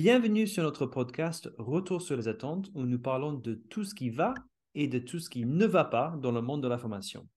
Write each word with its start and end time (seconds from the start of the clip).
Bienvenue 0.00 0.46
sur 0.46 0.62
notre 0.62 0.86
podcast 0.86 1.50
Retour 1.58 2.00
sur 2.02 2.16
les 2.16 2.28
attentes 2.28 2.70
où 2.74 2.84
nous 2.84 3.00
parlons 3.00 3.32
de 3.32 3.54
tout 3.54 3.82
ce 3.82 3.96
qui 3.96 4.10
va 4.10 4.32
et 4.76 4.86
de 4.86 5.00
tout 5.00 5.18
ce 5.18 5.28
qui 5.28 5.44
ne 5.44 5.66
va 5.66 5.84
pas 5.84 6.14
dans 6.22 6.30
le 6.30 6.40
monde 6.40 6.62
de 6.62 6.68
la 6.68 6.78
formation. 6.78 7.28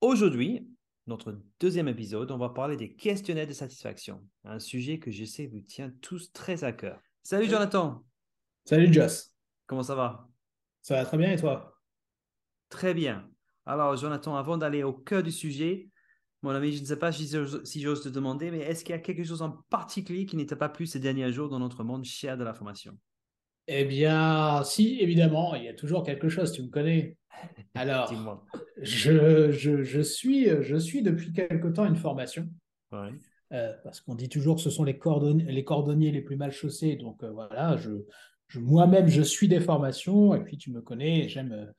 Aujourd'hui, 0.00 0.66
notre 1.06 1.38
deuxième 1.60 1.88
épisode, 1.88 2.30
on 2.30 2.38
va 2.38 2.48
parler 2.48 2.78
des 2.78 2.94
questionnaires 2.94 3.46
de 3.46 3.52
satisfaction, 3.52 4.26
un 4.44 4.58
sujet 4.58 4.98
que 4.98 5.10
je 5.10 5.26
sais 5.26 5.46
vous 5.46 5.60
tient 5.60 5.92
tous 6.00 6.32
très 6.32 6.64
à 6.64 6.72
cœur. 6.72 6.98
Salut 7.22 7.50
Jonathan. 7.50 8.02
Salut 8.64 8.90
Joss. 8.90 9.34
Comment 9.66 9.82
ça 9.82 9.94
va? 9.94 10.26
Ça 10.80 10.94
va 10.94 11.04
très 11.04 11.18
bien 11.18 11.32
et 11.32 11.36
toi? 11.36 11.78
Très 12.70 12.94
bien. 12.94 13.28
Alors 13.66 13.94
Jonathan, 13.98 14.36
avant 14.36 14.56
d'aller 14.56 14.84
au 14.84 14.94
cœur 14.94 15.22
du 15.22 15.30
sujet, 15.30 15.90
mon 16.42 16.50
ami, 16.50 16.72
je 16.72 16.80
ne 16.80 16.86
sais 16.86 16.98
pas 16.98 17.12
si, 17.12 17.28
j'ose 17.28 18.02
te 18.02 18.08
demander, 18.08 18.50
mais 18.50 18.58
est-ce 18.58 18.84
qu'il 18.84 18.92
y 18.94 18.98
a 18.98 19.00
quelque 19.00 19.22
chose 19.24 19.42
en 19.42 19.50
particulier 19.70 20.26
qui 20.26 20.36
n'était 20.36 20.56
pas 20.56 20.68
plus 20.68 20.86
ces 20.86 20.98
derniers 20.98 21.32
jours 21.32 21.48
dans 21.48 21.60
notre 21.60 21.84
monde 21.84 22.04
cher 22.04 22.36
de 22.36 22.42
la 22.42 22.52
formation 22.52 22.98
Eh 23.68 23.84
bien, 23.84 24.62
si, 24.64 24.98
évidemment, 25.00 25.54
il 25.54 25.64
y 25.64 25.68
a 25.68 25.74
toujours 25.74 26.02
quelque 26.02 26.28
chose, 26.28 26.52
tu 26.52 26.62
me 26.62 26.68
connais. 26.68 27.16
Alors, 27.74 28.12
je, 28.80 29.52
je, 29.52 30.00
suis, 30.00 30.48
je 30.62 30.76
suis 30.76 31.02
depuis 31.02 31.32
quelque 31.32 31.68
temps 31.68 31.86
une 31.86 31.96
formation. 31.96 32.48
Euh, 33.52 33.72
parce 33.84 34.00
qu'on 34.00 34.14
dit 34.14 34.28
toujours 34.28 34.56
que 34.56 34.62
ce 34.62 34.70
sont 34.70 34.84
les 34.84 34.98
cordonniers 34.98 35.44
les, 35.50 35.64
cordonniers 35.64 36.10
les 36.10 36.22
plus 36.22 36.36
mal 36.36 36.52
chaussés. 36.52 36.96
Donc 36.96 37.22
euh, 37.22 37.30
voilà, 37.30 37.76
je, 37.76 37.90
je 38.48 38.60
moi-même, 38.60 39.08
je 39.08 39.22
suis 39.22 39.46
des 39.46 39.60
formations. 39.60 40.34
Et 40.34 40.40
puis, 40.40 40.58
tu 40.58 40.72
me 40.72 40.80
connais, 40.80 41.28
j'aime 41.28 41.72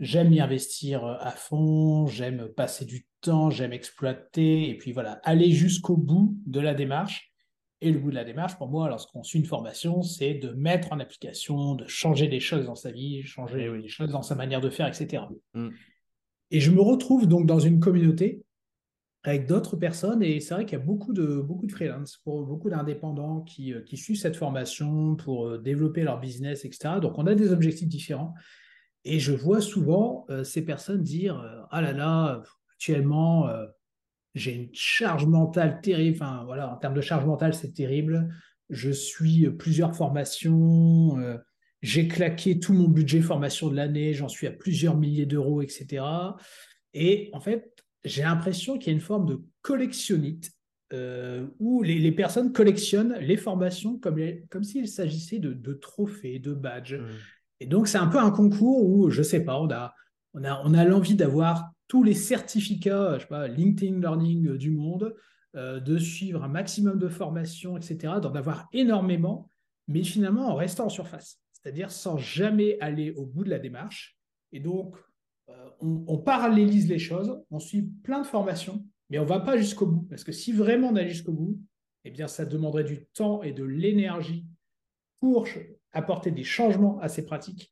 j'aime 0.00 0.32
y 0.32 0.40
investir 0.40 1.04
à 1.04 1.30
fond, 1.30 2.06
j'aime 2.06 2.48
passer 2.48 2.84
du 2.84 3.06
temps, 3.20 3.50
j'aime 3.50 3.72
exploiter, 3.72 4.68
et 4.68 4.76
puis 4.76 4.92
voilà, 4.92 5.20
aller 5.24 5.50
jusqu'au 5.50 5.96
bout 5.96 6.36
de 6.46 6.60
la 6.60 6.74
démarche. 6.74 7.32
Et 7.80 7.92
le 7.92 7.98
bout 7.98 8.10
de 8.10 8.14
la 8.14 8.24
démarche, 8.24 8.56
pour 8.56 8.68
moi, 8.68 8.88
lorsqu'on 8.88 9.22
suit 9.22 9.38
une 9.38 9.44
formation, 9.44 10.02
c'est 10.02 10.34
de 10.34 10.52
mettre 10.52 10.92
en 10.92 11.00
application, 11.00 11.74
de 11.74 11.86
changer 11.86 12.28
des 12.28 12.40
choses 12.40 12.66
dans 12.66 12.74
sa 12.74 12.90
vie, 12.90 13.22
changer 13.24 13.70
des 13.78 13.88
choses 13.88 14.10
dans 14.10 14.22
sa 14.22 14.34
manière 14.34 14.60
de 14.60 14.70
faire, 14.70 14.86
etc. 14.86 15.24
Mm. 15.52 15.68
Et 16.50 16.60
je 16.60 16.70
me 16.70 16.80
retrouve 16.80 17.26
donc 17.26 17.46
dans 17.46 17.58
une 17.58 17.80
communauté 17.80 18.42
avec 19.22 19.46
d'autres 19.46 19.76
personnes, 19.76 20.22
et 20.22 20.40
c'est 20.40 20.54
vrai 20.54 20.66
qu'il 20.66 20.78
y 20.78 20.80
a 20.80 20.84
beaucoup 20.84 21.14
de, 21.14 21.40
beaucoup 21.40 21.66
de 21.66 21.72
freelance, 21.72 22.18
pour 22.24 22.44
beaucoup 22.44 22.68
d'indépendants 22.68 23.40
qui, 23.40 23.72
euh, 23.72 23.80
qui 23.80 23.96
suivent 23.96 24.18
cette 24.18 24.36
formation 24.36 25.16
pour 25.16 25.48
euh, 25.48 25.58
développer 25.58 26.02
leur 26.02 26.20
business, 26.20 26.64
etc. 26.66 27.00
Donc 27.00 27.18
on 27.18 27.26
a 27.26 27.34
des 27.34 27.50
objectifs 27.50 27.88
différents. 27.88 28.34
Et 29.04 29.18
je 29.18 29.32
vois 29.32 29.60
souvent 29.60 30.26
euh, 30.30 30.44
ces 30.44 30.64
personnes 30.64 31.02
dire 31.02 31.38
euh, 31.40 31.62
Ah 31.70 31.82
là 31.82 31.92
là, 31.92 32.42
actuellement, 32.72 33.48
euh, 33.48 33.66
j'ai 34.34 34.54
une 34.54 34.70
charge 34.72 35.26
mentale 35.26 35.80
terrible. 35.82 36.16
Enfin, 36.20 36.44
voilà, 36.44 36.72
en 36.72 36.76
termes 36.76 36.94
de 36.94 37.00
charge 37.00 37.26
mentale, 37.26 37.54
c'est 37.54 37.72
terrible. 37.72 38.34
Je 38.70 38.90
suis 38.90 39.48
plusieurs 39.50 39.94
formations. 39.94 41.18
j'ai 41.82 42.08
claqué 42.08 42.58
tout 42.58 42.72
mon 42.72 42.88
budget 42.88 43.20
formation 43.20 43.68
de 43.68 43.76
l'année. 43.76 44.14
J'en 44.14 44.28
suis 44.28 44.46
à 44.46 44.50
plusieurs 44.50 44.96
milliers 44.96 45.26
d'euros, 45.26 45.60
etc. 45.60 46.02
Et 46.94 47.28
en 47.34 47.40
fait, 47.40 47.84
j'ai 48.04 48.22
l'impression 48.22 48.78
qu'il 48.78 48.88
y 48.88 48.90
a 48.90 48.94
une 48.94 49.00
forme 49.00 49.26
de 49.26 49.42
collectionnite 49.60 50.50
où 51.58 51.82
les, 51.82 52.12
personnes 52.12 52.52
collectionnent 52.52 53.18
les 53.20 53.36
formations 53.36 53.98
comme, 53.98 54.64
s'il 54.64 54.88
s'agissait 54.88 55.40
de, 55.40 55.72
trophées, 55.74 56.38
de 56.38 56.54
badges. 56.54 56.94
Mmh. 56.94 57.08
Et 57.60 57.66
donc, 57.66 57.88
c'est 57.88 57.98
un 57.98 58.06
peu 58.06 58.18
un 58.18 58.30
concours 58.30 58.84
où, 58.84 59.10
je 59.10 59.22
sais 59.22 59.44
pas, 59.44 59.60
on 59.60 59.70
a, 59.70 59.94
on 60.34 60.44
a, 60.44 60.60
on 60.64 60.74
a 60.74 60.84
l'envie 60.84 61.14
d'avoir 61.14 61.70
tous 61.88 62.02
les 62.02 62.14
certificats, 62.14 63.14
je 63.16 63.22
sais 63.22 63.28
pas, 63.28 63.46
LinkedIn 63.48 64.00
Learning 64.00 64.56
du 64.56 64.70
monde, 64.70 65.14
euh, 65.56 65.80
de 65.80 65.98
suivre 65.98 66.42
un 66.42 66.48
maximum 66.48 66.98
de 66.98 67.08
formations, 67.08 67.76
etc., 67.76 68.14
d'en 68.20 68.34
avoir 68.34 68.68
énormément, 68.72 69.48
mais 69.86 70.02
finalement 70.02 70.48
en 70.48 70.56
restant 70.56 70.86
en 70.86 70.88
surface, 70.88 71.40
c'est-à-dire 71.52 71.90
sans 71.90 72.16
jamais 72.16 72.76
aller 72.80 73.12
au 73.12 73.24
bout 73.24 73.44
de 73.44 73.50
la 73.50 73.58
démarche. 73.58 74.18
Et 74.52 74.60
donc, 74.60 74.96
euh, 75.48 75.68
on, 75.80 76.04
on, 76.08 76.18
parallélise 76.18 76.88
les 76.88 76.98
choses, 76.98 77.40
on 77.50 77.60
suit 77.60 77.82
plein 77.82 78.20
de 78.20 78.26
formations, 78.26 78.84
mais 79.10 79.18
on 79.18 79.24
ne 79.24 79.28
va 79.28 79.40
pas 79.40 79.56
jusqu'au 79.56 79.86
bout, 79.86 80.06
parce 80.08 80.24
que 80.24 80.32
si 80.32 80.52
vraiment 80.52 80.88
on 80.88 80.96
allait 80.96 81.10
jusqu'au 81.10 81.32
bout, 81.32 81.60
eh 82.04 82.10
bien, 82.10 82.26
ça 82.26 82.44
demanderait 82.44 82.84
du 82.84 83.06
temps 83.06 83.42
et 83.42 83.52
de 83.52 83.64
l'énergie 83.64 84.46
pour 85.20 85.46
apporter 85.94 86.30
des 86.30 86.44
changements 86.44 86.98
à 87.00 87.08
ces 87.08 87.24
pratiques. 87.24 87.70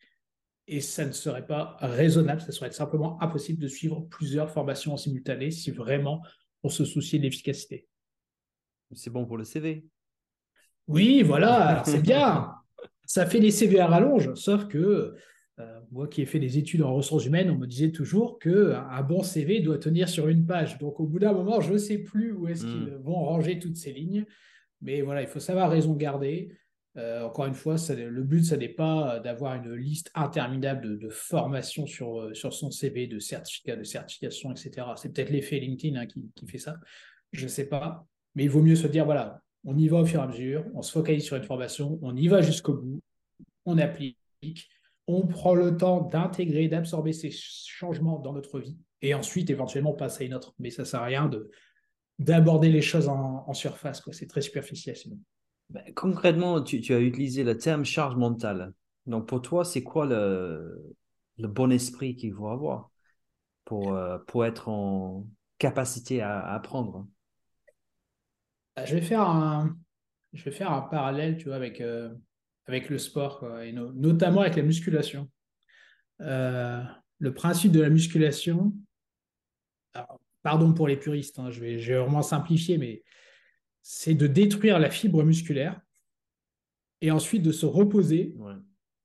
Et 0.68 0.80
ça 0.80 1.04
ne 1.04 1.12
serait 1.12 1.46
pas 1.46 1.76
raisonnable, 1.80 2.40
ça 2.40 2.52
serait 2.52 2.70
simplement 2.70 3.20
impossible 3.20 3.60
de 3.60 3.68
suivre 3.68 4.06
plusieurs 4.10 4.50
formations 4.50 4.94
en 4.94 4.96
simultané 4.96 5.50
si 5.50 5.70
vraiment 5.70 6.22
on 6.62 6.68
se 6.68 6.84
souciait 6.84 7.18
de 7.18 7.24
l'efficacité. 7.24 7.88
C'est 8.94 9.10
bon 9.10 9.26
pour 9.26 9.36
le 9.36 9.44
CV. 9.44 9.84
Oui, 10.88 11.22
voilà, 11.22 11.82
c'est 11.86 12.02
bien. 12.02 12.54
Ça 13.06 13.26
fait 13.26 13.40
des 13.40 13.50
CV 13.50 13.80
à 13.80 13.86
rallonge, 13.86 14.32
sauf 14.34 14.68
que 14.68 15.14
euh, 15.58 15.80
moi 15.90 16.08
qui 16.08 16.22
ai 16.22 16.26
fait 16.26 16.38
des 16.38 16.56
études 16.56 16.82
en 16.82 16.94
ressources 16.94 17.26
humaines, 17.26 17.50
on 17.50 17.58
me 17.58 17.66
disait 17.66 17.90
toujours 17.90 18.38
qu'un 18.38 19.02
bon 19.02 19.22
CV 19.22 19.60
doit 19.60 19.78
tenir 19.78 20.08
sur 20.08 20.28
une 20.28 20.46
page. 20.46 20.78
Donc 20.78 20.98
au 21.00 21.06
bout 21.06 21.18
d'un 21.18 21.32
moment, 21.32 21.60
je 21.60 21.72
ne 21.72 21.78
sais 21.78 21.98
plus 21.98 22.32
où 22.32 22.48
est-ce 22.48 22.64
qu'ils 22.64 22.94
hmm. 22.94 23.02
vont 23.02 23.24
ranger 23.24 23.58
toutes 23.58 23.76
ces 23.76 23.92
lignes. 23.92 24.24
Mais 24.80 25.02
voilà, 25.02 25.22
il 25.22 25.28
faut 25.28 25.40
savoir 25.40 25.70
raison 25.70 25.94
garder. 25.94 26.52
Euh, 26.98 27.22
encore 27.22 27.46
une 27.46 27.54
fois, 27.54 27.76
le 27.88 28.22
but, 28.22 28.44
ce 28.44 28.54
n'est 28.54 28.68
pas 28.68 29.18
d'avoir 29.20 29.54
une 29.54 29.74
liste 29.74 30.10
interminable 30.14 30.98
de, 30.98 31.08
formations 31.08 31.86
sur, 31.86 32.20
euh, 32.20 32.34
sur 32.34 32.52
son 32.52 32.70
CV, 32.70 33.06
de 33.06 33.18
certificats, 33.18 33.76
de 33.76 33.84
certifications, 33.84 34.50
etc. 34.50 34.86
C'est 34.96 35.12
peut-être 35.12 35.30
l'effet 35.30 35.58
LinkedIn 35.58 35.98
hein, 35.98 36.06
qui, 36.06 36.46
fait 36.46 36.58
ça. 36.58 36.76
Je 37.32 37.44
ne 37.44 37.48
sais 37.48 37.66
pas. 37.66 38.06
Mais 38.34 38.44
il 38.44 38.50
vaut 38.50 38.62
mieux 38.62 38.76
se 38.76 38.86
dire, 38.86 39.06
voilà, 39.06 39.40
on 39.64 39.76
y 39.78 39.88
va 39.88 39.98
au 39.98 40.04
fur 40.04 40.20
et 40.20 40.22
à 40.22 40.26
mesure, 40.26 40.64
on 40.74 40.82
se 40.82 40.92
focalise 40.92 41.24
sur 41.24 41.36
une 41.36 41.44
formation, 41.44 41.98
on 42.02 42.14
y 42.14 42.28
va 42.28 42.42
jusqu'au 42.42 42.74
bout, 42.74 43.00
on 43.64 43.78
applique, 43.78 44.18
on 45.06 45.26
prend 45.26 45.54
le 45.54 45.76
temps 45.76 46.02
d'intégrer, 46.02 46.68
d'absorber 46.68 47.12
ces 47.12 47.30
changements 47.30 48.18
dans 48.18 48.32
notre 48.32 48.58
vie, 48.60 48.76
et 49.00 49.14
ensuite, 49.14 49.50
éventuellement, 49.50 49.92
on 49.92 49.96
passe 49.96 50.20
à 50.20 50.24
une 50.24 50.34
autre. 50.34 50.54
Mais 50.58 50.70
ça 50.70 50.82
ne 50.82 50.86
sert 50.86 51.00
à 51.00 51.06
rien 51.06 51.30
d'aborder 52.18 52.70
les 52.70 52.82
choses 52.82 53.08
en, 53.08 53.44
en 53.46 53.54
surface. 53.54 54.02
C'est 54.12 54.28
très 54.28 54.42
superficiel 54.42 54.96
sinon. 54.96 55.18
Ben, 55.72 55.82
concrètement, 55.94 56.62
tu, 56.62 56.92
as 56.92 57.00
utilisé 57.00 57.44
le 57.44 57.56
terme 57.56 57.84
charge 57.84 58.16
mentale. 58.16 58.74
Donc, 59.06 59.26
pour 59.26 59.40
toi, 59.40 59.64
c'est 59.64 59.82
quoi 59.82 60.04
le, 60.04 60.94
bon 61.38 61.72
esprit 61.72 62.14
qu'il 62.14 62.34
faut 62.34 62.48
avoir 62.48 62.90
pour, 63.64 63.94
euh, 63.94 64.18
être 64.44 64.68
en 64.68 65.26
capacité 65.56 66.20
à, 66.20 66.40
apprendre? 66.52 67.08
Bah, 68.76 68.84
je 68.84 68.94
vais, 68.94 69.00
faire 69.00 69.22
un, 69.22 69.74
parallèle 70.90 71.38
tu 71.38 71.46
vois, 71.46 71.56
avec, 71.56 71.80
euh, 71.80 72.10
le 72.68 72.98
sport, 72.98 73.60
et 73.60 73.72
notamment 73.72 74.42
avec 74.42 74.56
la 74.56 74.62
musculation. 74.62 75.30
Euh, 76.20 76.82
le 77.18 77.32
principe 77.32 77.72
de 77.72 77.80
la 77.80 77.88
musculation, 77.88 78.74
pardon 80.42 80.74
pour 80.74 80.86
les 80.86 80.98
puristes, 80.98 81.38
hein, 81.38 81.50
je, 81.50 81.60
vais, 81.60 81.78
je 81.78 81.94
vais 81.94 81.98
vraiment 81.98 82.22
simplifier, 82.22 82.76
mais 82.76 83.02
c'est 83.82 84.14
de 84.14 84.26
détruire 84.26 84.78
la 84.78 84.90
fibre 84.90 85.24
musculaire 85.24 85.80
et 87.00 87.10
ensuite 87.10 87.42
de 87.42 87.52
se 87.52 87.66
reposer 87.66 88.36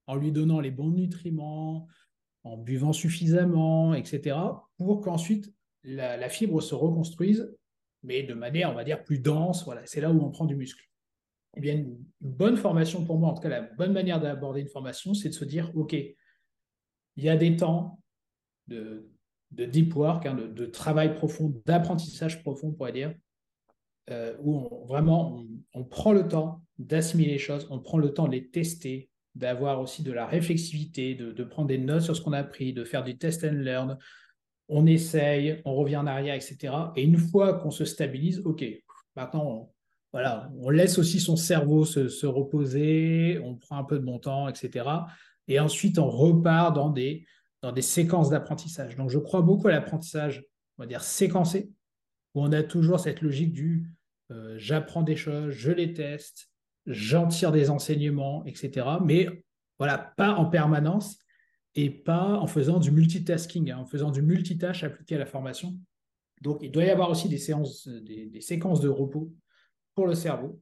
en 0.05 0.15
lui 0.15 0.31
donnant 0.31 0.59
les 0.59 0.71
bons 0.71 0.91
nutriments, 0.91 1.87
en 2.43 2.57
buvant 2.57 2.93
suffisamment, 2.93 3.93
etc., 3.93 4.37
pour 4.77 5.01
qu'ensuite 5.01 5.53
la, 5.83 6.29
fibre 6.29 6.61
se 6.61 6.75
reconstruise, 6.75 7.53
mais 8.03 8.23
de 8.23 8.33
manière, 8.33 8.71
on 8.71 8.75
va 8.75 8.83
dire, 8.83 9.03
plus 9.03 9.19
dense. 9.19 9.65
Voilà, 9.65 9.85
c'est 9.85 9.99
là 9.99 10.11
où 10.11 10.21
on 10.21 10.29
prend 10.29 10.45
du 10.45 10.55
muscle. 10.55 10.83
Eh 11.55 11.59
bien, 11.59 11.73
une, 11.73 11.97
bonne 12.21 12.55
formation 12.55 13.03
pour 13.03 13.17
moi, 13.17 13.29
en 13.29 13.33
tout 13.33 13.41
cas, 13.41 13.49
la 13.49 13.61
bonne 13.61 13.93
manière 13.93 14.21
d'aborder 14.21 14.61
une 14.61 14.67
formation, 14.67 15.13
c'est 15.13 15.29
de 15.29 15.33
se 15.33 15.45
dire, 15.45 15.71
OK, 15.75 15.93
il 15.93 16.15
y 17.23 17.29
a 17.29 17.35
des 17.35 17.55
temps 17.55 17.99
de, 18.67 19.09
deep 19.51 19.95
work, 19.95 20.25
hein, 20.25 20.35
de, 20.35 20.47
de, 20.47 20.65
travail 20.67 21.15
profond, 21.15 21.61
d'apprentissage 21.65 22.43
profond, 22.43 22.69
on 22.69 22.73
pourrait 22.73 22.93
dire, 22.93 23.15
euh, 24.09 24.33
où 24.41 24.85
vraiment 24.87 25.43
on, 25.73 25.83
prend 25.83 26.13
le 26.13 26.27
temps 26.29 26.61
d'assimiler 26.79 27.31
les 27.31 27.39
choses, 27.39 27.67
on 27.69 27.79
prend 27.79 27.97
le 27.97 28.13
temps 28.13 28.27
de 28.27 28.31
les 28.31 28.49
tester, 28.49 29.09
d'avoir 29.35 29.81
aussi 29.81 30.01
de 30.01 30.13
la 30.13 30.25
réflexivité, 30.25 31.13
de, 31.13 31.43
prendre 31.43 31.67
des 31.67 31.77
notes 31.77 32.03
sur 32.03 32.15
ce 32.15 32.21
qu'on 32.21 32.31
a 32.31 32.39
appris, 32.39 32.71
de 32.71 32.85
faire 32.85 33.03
du 33.03 33.17
test 33.17 33.43
and 33.43 33.57
learn. 33.57 33.97
On 34.69 34.85
essaye, 34.85 35.61
on 35.65 35.75
revient 35.75 35.97
en 35.97 36.07
arrière, 36.07 36.35
etc. 36.35 36.73
Et 36.95 37.03
une 37.03 37.17
fois 37.17 37.55
qu'on 37.55 37.69
se 37.69 37.83
stabilise, 37.83 38.41
OK, 38.45 38.63
maintenant, 39.17 39.73
on, 40.13 40.69
laisse 40.69 40.97
aussi 40.97 41.19
son 41.19 41.35
cerveau 41.35 41.83
se, 41.83 42.25
reposer, 42.25 43.39
on 43.43 43.55
prend 43.55 43.77
un 43.77 43.83
peu 43.83 43.99
de 43.99 44.05
bon 44.05 44.19
temps, 44.19 44.47
etc. 44.47 44.87
Et 45.49 45.59
ensuite, 45.59 45.99
on 45.99 46.09
repart 46.09 46.73
dans 46.73 46.89
des, 46.89 47.25
dans 47.61 47.73
des 47.73 47.81
séquences 47.81 48.29
d'apprentissage. 48.29 48.95
Donc, 48.95 49.09
je 49.09 49.19
crois 49.19 49.41
beaucoup 49.41 49.67
à 49.67 49.71
l'apprentissage, 49.71 50.45
on 50.77 50.83
va 50.83 50.87
dire 50.87 51.03
séquencé, 51.03 51.71
où 52.35 52.41
on 52.41 52.53
a 52.53 52.63
toujours 52.63 53.01
cette 53.01 53.21
logique 53.21 53.51
du 53.51 53.91
euh, 54.31 54.55
j'apprends 54.57 55.03
des 55.03 55.15
choses, 55.15 55.51
je 55.51 55.71
les 55.71 55.93
teste, 55.93 56.49
j'en 56.85 57.27
tire 57.27 57.51
des 57.51 57.69
enseignements, 57.69 58.45
etc. 58.45 58.85
Mais 59.03 59.27
voilà, 59.77 60.13
pas 60.17 60.33
en 60.33 60.45
permanence 60.45 61.17
et 61.75 61.89
pas 61.89 62.33
en 62.33 62.47
faisant 62.47 62.79
du 62.79 62.91
multitasking, 62.91 63.71
hein, 63.71 63.77
en 63.79 63.85
faisant 63.85 64.11
du 64.11 64.21
multitâche 64.21 64.83
appliqué 64.83 65.15
à 65.15 65.19
la 65.19 65.25
formation. 65.25 65.77
Donc, 66.41 66.59
il 66.61 66.71
doit 66.71 66.83
y 66.83 66.89
avoir 66.89 67.09
aussi 67.09 67.29
des, 67.29 67.37
séances, 67.37 67.87
des, 67.87 68.41
séquences 68.41 68.81
de 68.81 68.89
repos 68.89 69.33
pour 69.95 70.07
le 70.07 70.13
cerveau. 70.13 70.61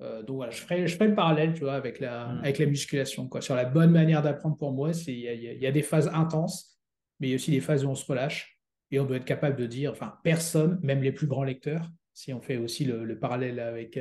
donc 0.00 0.36
voilà, 0.36 0.52
je 0.52 0.60
ferai, 0.60 0.86
je 0.86 0.94
ferai 0.94 1.08
le 1.08 1.14
parallèle, 1.14 1.54
tu 1.54 1.60
vois, 1.60 1.74
avec 1.74 2.00
la, 2.00 2.28
mm. 2.28 2.38
avec 2.38 2.58
la 2.58 2.66
musculation. 2.66 3.28
Quoi. 3.28 3.40
Sur 3.40 3.56
la 3.56 3.64
bonne 3.64 3.90
manière 3.90 4.22
d'apprendre 4.22 4.56
pour 4.56 4.72
moi, 4.72 4.92
il 5.06 5.18
y 5.18 5.28
a, 5.28 5.34
y 5.34 5.66
a, 5.66 5.72
des 5.72 5.82
phases 5.82 6.08
intenses, 6.08 6.78
mais 7.18 7.28
il 7.28 7.30
y 7.30 7.34
a 7.34 7.36
aussi 7.36 7.50
des 7.50 7.60
phases 7.60 7.84
où 7.84 7.88
on 7.88 7.94
se 7.94 8.06
relâche. 8.06 8.60
Et 8.92 9.00
on 9.00 9.04
doit 9.04 9.16
être 9.16 9.24
capable 9.24 9.56
de 9.56 9.66
dire, 9.66 9.90
enfin, 9.90 10.14
personne, 10.22 10.78
même 10.82 11.02
les 11.02 11.10
plus 11.10 11.26
grands 11.26 11.42
lecteurs, 11.42 11.90
si 12.16 12.32
on 12.32 12.40
fait 12.40 12.56
aussi 12.56 12.84
le, 12.86 13.18
parallèle 13.18 13.60
avec 13.60 14.00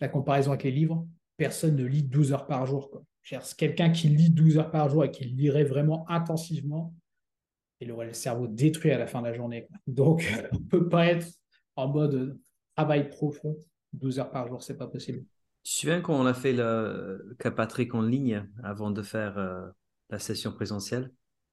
la 0.00 0.08
comparaison 0.08 0.50
avec 0.52 0.64
les 0.64 0.70
livres, 0.70 1.08
personne 1.38 1.76
ne 1.76 1.84
lit 1.84 2.02
12 2.02 2.32
heures 2.32 2.46
par 2.46 2.66
jour. 2.66 2.90
Quoi. 2.90 3.02
Quelqu'un 3.56 3.90
qui 3.90 4.08
lit 4.08 4.30
12 4.30 4.58
heures 4.58 4.70
par 4.70 4.90
jour 4.90 5.04
et 5.04 5.10
qui 5.10 5.24
lirait 5.24 5.64
vraiment 5.64 6.08
intensivement, 6.10 6.94
il 7.80 7.90
aurait 7.90 8.06
le 8.06 8.12
cerveau 8.12 8.46
détruit 8.46 8.90
à 8.90 8.98
la 8.98 9.06
fin 9.06 9.22
de 9.22 9.26
la 9.26 9.32
journée. 9.32 9.66
Donc, 9.86 10.30
on 10.52 10.58
ne 10.58 10.64
peut 10.64 10.88
pas 10.88 11.06
être 11.06 11.26
en 11.74 11.88
mode 11.88 12.38
travail 12.76 13.08
profond 13.08 13.56
12 13.94 14.18
heures 14.18 14.30
par 14.30 14.46
jour, 14.48 14.62
c'est 14.62 14.76
pas 14.76 14.86
possible. 14.86 15.24
Tu 15.64 15.72
te 15.72 15.78
souviens 15.80 16.00
quand 16.02 16.20
on 16.20 16.26
a 16.26 16.34
fait 16.34 16.52
le 16.52 17.34
cas 17.38 17.50
Patrick 17.50 17.94
en 17.94 18.02
ligne 18.02 18.46
avant 18.62 18.90
de 18.90 19.02
faire 19.02 19.38
euh, 19.38 19.68
la 20.10 20.18
session 20.18 20.52
présentielle? 20.52 21.10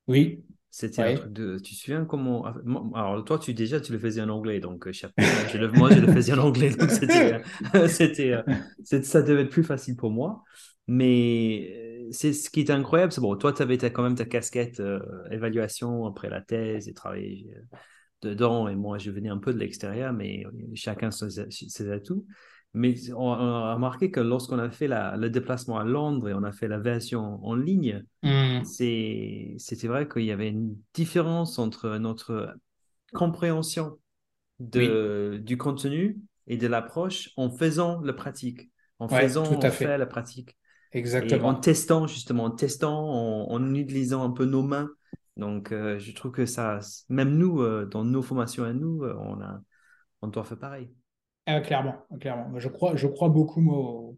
Oui. 0.08 0.44
C'était 0.78 1.02
un 1.04 1.16
truc 1.16 1.32
de. 1.32 1.58
Tu 1.58 1.74
te 1.74 1.80
souviens 1.80 2.04
comment. 2.04 2.44
Alors, 2.96 3.24
toi, 3.24 3.40
tu 3.40 3.54
déjà, 3.54 3.80
tu 3.80 3.94
le 3.94 3.98
faisais 3.98 4.22
en 4.22 4.28
anglais. 4.28 4.60
Donc, 4.60 4.88
euh, 4.88 4.92
je 5.54 5.58
le... 5.58 5.72
moi, 5.72 5.90
je 5.90 6.02
le 6.02 6.12
faisais 6.12 6.34
en 6.34 6.40
anglais. 6.40 6.72
Donc, 6.72 6.92
c'était. 6.92 7.42
c'était, 7.88 8.34
euh, 8.34 9.02
ça 9.02 9.22
devait 9.22 9.44
être 9.44 9.52
plus 9.52 9.64
facile 9.64 9.96
pour 9.96 10.12
moi. 10.12 10.44
Mais 10.88 12.10
c'est 12.12 12.34
ce 12.34 12.50
qui 12.50 12.60
est 12.60 12.70
incroyable. 12.72 13.14
C'est 13.14 13.22
bon, 13.22 13.38
toi, 13.38 13.54
tu 13.54 13.62
avais 13.62 13.78
quand 13.78 14.04
même 14.04 14.16
ta 14.16 14.26
casquette 14.26 14.84
évaluation 15.32 16.08
après 16.08 16.30
la 16.30 16.42
thèse 16.42 16.90
et 16.90 16.94
travailler 16.94 17.56
dedans. 18.22 18.68
Et 18.68 18.76
moi, 18.76 18.98
je 18.98 19.12
venais 19.12 19.30
un 19.30 19.38
peu 19.38 19.54
de 19.54 19.60
l'extérieur, 19.60 20.12
mais 20.12 20.44
chacun 20.74 21.10
ses, 21.10 21.46
ses 21.50 21.90
atouts. 21.90 22.26
Mais 22.76 22.94
on 23.14 23.32
a 23.32 23.74
remarqué 23.76 24.12
que 24.12 24.20
lorsqu'on 24.20 24.60
a 24.60 24.70
fait 24.70 24.88
le 24.90 25.28
déplacement 25.30 25.80
à 25.80 25.86
Londres 25.86 26.30
et 26.30 26.34
on 26.34 26.44
a 26.44 26.52
fait 26.52 26.68
la 26.68 26.78
version 26.78 27.40
en 27.44 27.56
ligne, 27.56 28.04
mmh. 28.22 28.64
c'était 28.66 29.88
vrai 29.88 30.08
qu'il 30.08 30.26
y 30.26 30.32
avait 30.32 30.50
une 30.50 30.76
différence 30.94 31.58
entre 31.58 31.98
notre 31.98 32.54
compréhension 33.14 33.98
de, 34.60 35.42
du 35.44 35.58
contenu 35.58 36.20
et 36.48 36.58
de 36.58 36.68
l'approche 36.68 37.32
en 37.38 37.50
faisant 37.50 38.02
la 38.02 38.14
pratique, 38.14 38.70
en 39.00 39.08
faisant 39.08 39.44
tout 39.44 39.66
à 39.66 39.72
fait. 39.72 39.98
la 39.98 40.06
pratique. 40.06 40.58
Exactement. 40.92 41.50
en 41.50 41.56
testant, 41.56 42.08
justement, 42.08 42.46
en 42.46 42.52
testant, 42.52 43.50
en, 43.50 43.74
utilisant 43.74 44.24
un 44.24 44.32
peu 44.32 44.46
nos 44.46 44.64
mains. 44.64 44.90
Donc, 45.36 45.72
euh, 45.72 46.00
je 46.00 46.14
trouve 46.14 46.32
que 46.32 46.46
ça, 46.46 46.80
même 47.10 47.38
nous, 47.38 47.62
euh, 47.62 47.86
dans 47.86 48.06
nos 48.06 48.22
formations 48.22 48.64
à 48.64 48.72
nous, 48.72 49.04
euh, 49.04 49.14
on, 49.20 49.42
a, 49.42 49.60
on 50.22 50.28
doit 50.28 50.46
faire 50.46 50.58
pareil. 50.58 50.90
Ah, 51.46 51.62
clairement, 51.62 51.96
clairement. 52.20 52.58
Je 52.60 52.70
crois, 52.70 52.96
je 52.96 53.08
crois 53.08 53.30
beaucoup 53.30 54.18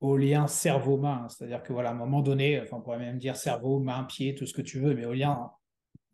au, 0.00 0.16
lien 0.16 0.46
cerveau-main. 0.46 1.26
C'est-à-dire 1.28 1.62
que 1.62 1.72
voilà, 1.72 1.90
à 1.90 1.92
un 1.92 1.96
moment 1.96 2.20
donné, 2.20 2.60
enfin, 2.60 2.78
on 2.78 2.80
pourrait 2.80 2.98
même 2.98 3.18
dire 3.18 3.36
cerveau, 3.36 3.78
main, 3.78 4.04
pied, 4.04 4.34
tout 4.34 4.46
ce 4.46 4.52
que 4.52 4.62
tu 4.62 4.80
veux, 4.80 4.94
mais 4.94 5.04
au 5.04 5.12
lien 5.12 5.50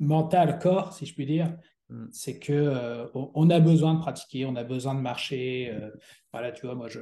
mental-corps, 0.01 0.93
si 0.93 1.07
je 1.07 1.15
puis 1.15 1.27
dire, 1.27 1.57
mm. 1.89 2.07
c'est 2.13 2.39
que 2.39 2.53
euh, 2.53 3.07
on 3.15 3.49
a 3.51 3.61
besoin 3.61 3.95
de 3.95 4.01
pratiquer, 4.01 4.45
on 4.47 4.57
a 4.57 4.65
besoin 4.65 4.95
de 4.95 5.01
marcher. 5.01 5.71
Euh, 5.71 5.91
voilà, 6.33 6.53
tu 6.53 6.67
vois, 6.67 6.75
moi, 6.75 6.89
je, 6.89 7.01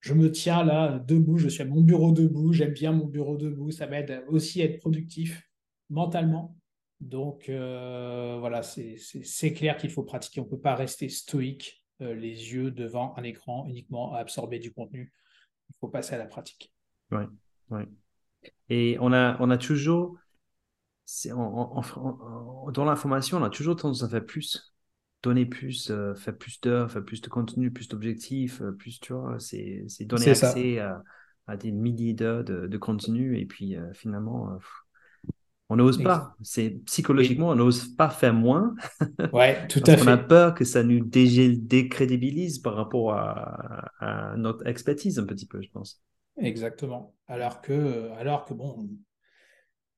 je 0.00 0.14
me 0.14 0.30
tiens 0.30 0.64
là 0.64 1.00
debout, 1.00 1.38
je 1.38 1.48
suis 1.48 1.62
à 1.62 1.66
mon 1.66 1.80
bureau 1.80 2.12
debout, 2.12 2.52
j'aime 2.52 2.72
bien 2.72 2.92
mon 2.92 3.06
bureau 3.06 3.36
debout, 3.36 3.72
ça 3.72 3.86
m'aide 3.86 4.22
aussi 4.28 4.62
à 4.62 4.66
être 4.66 4.78
productif 4.78 5.50
mentalement. 5.90 6.56
Donc 7.00 7.48
euh, 7.48 8.36
voilà, 8.38 8.62
c'est 8.62 9.52
clair 9.52 9.76
qu'il 9.76 9.90
faut 9.90 10.04
pratiquer, 10.04 10.40
on 10.40 10.44
ne 10.44 10.50
peut 10.50 10.60
pas 10.60 10.74
rester 10.74 11.08
stoïque 11.08 11.84
les 12.00 12.52
yeux 12.52 12.70
devant 12.70 13.14
un 13.16 13.22
écran 13.22 13.66
uniquement 13.68 14.14
à 14.14 14.18
absorber 14.18 14.58
du 14.58 14.72
contenu. 14.72 15.12
Il 15.70 15.74
faut 15.80 15.88
passer 15.88 16.14
à 16.14 16.18
la 16.18 16.26
pratique. 16.26 16.72
Oui, 17.10 17.24
oui. 17.70 17.82
Et 18.68 18.96
on 19.00 19.12
a, 19.12 19.36
on 19.40 19.50
a 19.50 19.58
toujours, 19.58 20.18
dans 21.24 22.84
l'information, 22.84 23.38
on 23.38 23.44
a 23.44 23.50
toujours 23.50 23.76
tendance 23.76 24.02
à 24.02 24.08
faire 24.08 24.24
plus, 24.24 24.74
donner 25.22 25.46
plus, 25.46 25.90
euh, 25.90 26.14
faire 26.14 26.36
plus 26.36 26.60
d'heures, 26.60 26.90
faire 26.90 27.04
plus 27.04 27.20
de 27.20 27.28
contenu, 27.28 27.72
plus 27.72 27.88
d'objectifs, 27.88 28.60
euh, 28.60 28.72
plus, 28.72 29.00
tu 29.00 29.12
vois, 29.12 29.38
c'est 29.38 29.86
donner 30.00 30.28
accès 30.28 30.78
à, 30.78 31.02
à, 31.46 31.56
des 31.56 31.72
milliers 31.72 32.14
d'heures 32.14 32.44
de, 32.44 32.78
contenu 32.78 33.38
et 33.38 33.46
puis 33.46 33.76
finalement, 33.94 34.58
on 35.68 35.76
n'ose 35.76 36.02
pas. 36.02 36.36
C'est 36.42 36.70
psychologiquement, 36.84 37.48
on 37.48 37.56
n'ose 37.56 37.88
pas 37.96 38.08
faire 38.08 38.34
moins. 38.34 38.74
Ouais, 39.32 39.66
tout 39.68 39.82
à 39.86 39.96
fait. 39.96 40.02
On 40.02 40.06
a 40.06 40.16
peur 40.16 40.54
que 40.54 40.64
ça 40.64 40.82
nous 40.82 41.04
décrédibilise 41.04 42.58
par 42.58 42.74
rapport 42.74 43.12
à, 43.12 44.34
notre 44.36 44.66
expertise 44.66 45.18
un 45.18 45.24
petit 45.24 45.46
peu, 45.46 45.60
je 45.60 45.70
pense. 45.70 46.02
Exactement. 46.38 47.14
Alors 47.26 47.62
que, 47.62 48.10
alors 48.18 48.44
que 48.44 48.54
bon, 48.54 48.88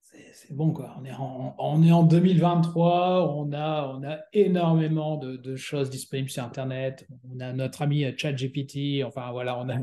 c'est 0.01 0.55
bon 0.55 0.73
quoi. 0.73 0.97
On 0.99 1.05
est 1.05 1.13
en, 1.13 1.55
on 1.59 1.83
est 1.83 1.93
en 1.93 2.03
2023. 2.03 3.35
On 3.37 3.53
a, 3.53 3.89
on 3.89 4.03
a 4.05 4.19
énormément 4.33 5.17
de, 5.17 5.57
choses 5.57 5.91
disponibles 5.91 6.31
sur 6.31 6.45
Internet. 6.45 7.07
On 7.31 7.41
a 7.41 7.53
notre 7.53 7.83
ami 7.83 8.07
ChatGPT. 8.17 9.05
Enfin 9.05 9.33
voilà, 9.33 9.59
on 9.59 9.69
a, 9.69 9.79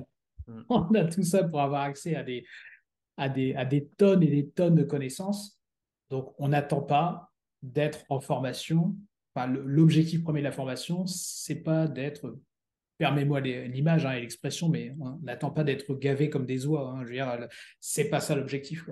on 0.70 0.94
a 0.96 1.06
tout 1.06 1.24
ça 1.24 1.44
pour 1.44 1.62
avoir 1.62 1.84
accès 1.84 2.16
à 2.16 2.24
des, 2.24 2.44
à 3.18 3.30
des, 3.30 3.54
à 3.54 3.66
des 3.66 3.88
tonnes 3.98 4.24
et 4.24 4.28
des 4.28 4.50
tonnes 4.50 4.76
de 4.76 4.84
connaissances. 4.84 5.55
Donc, 6.10 6.34
on 6.38 6.50
n'attend 6.50 6.82
pas 6.82 7.32
d'être 7.62 8.04
en 8.10 8.20
formation. 8.20 8.96
L'objectif 9.48 10.24
premier 10.24 10.40
de 10.40 10.46
la 10.46 10.52
formation, 10.52 11.06
c'est 11.08 11.62
pas 11.62 11.88
d'être, 11.88 12.38
permets-moi 12.98 13.42
l'image 13.42 14.06
hein, 14.06 14.14
et 14.14 14.22
l'expression, 14.22 14.70
mais 14.70 14.96
on 15.00 15.18
n'attend 15.24 15.52
pas 15.52 15.64
d'être 15.64 15.94
gavé 15.96 16.30
comme 16.30 16.46
des 16.46 16.66
oies. 16.66 16.90
Hein, 16.90 17.06
je 17.06 17.48
c'est 17.80 18.10
pas 18.10 18.22
ça 18.22 18.36
l'objectif. 18.36 18.90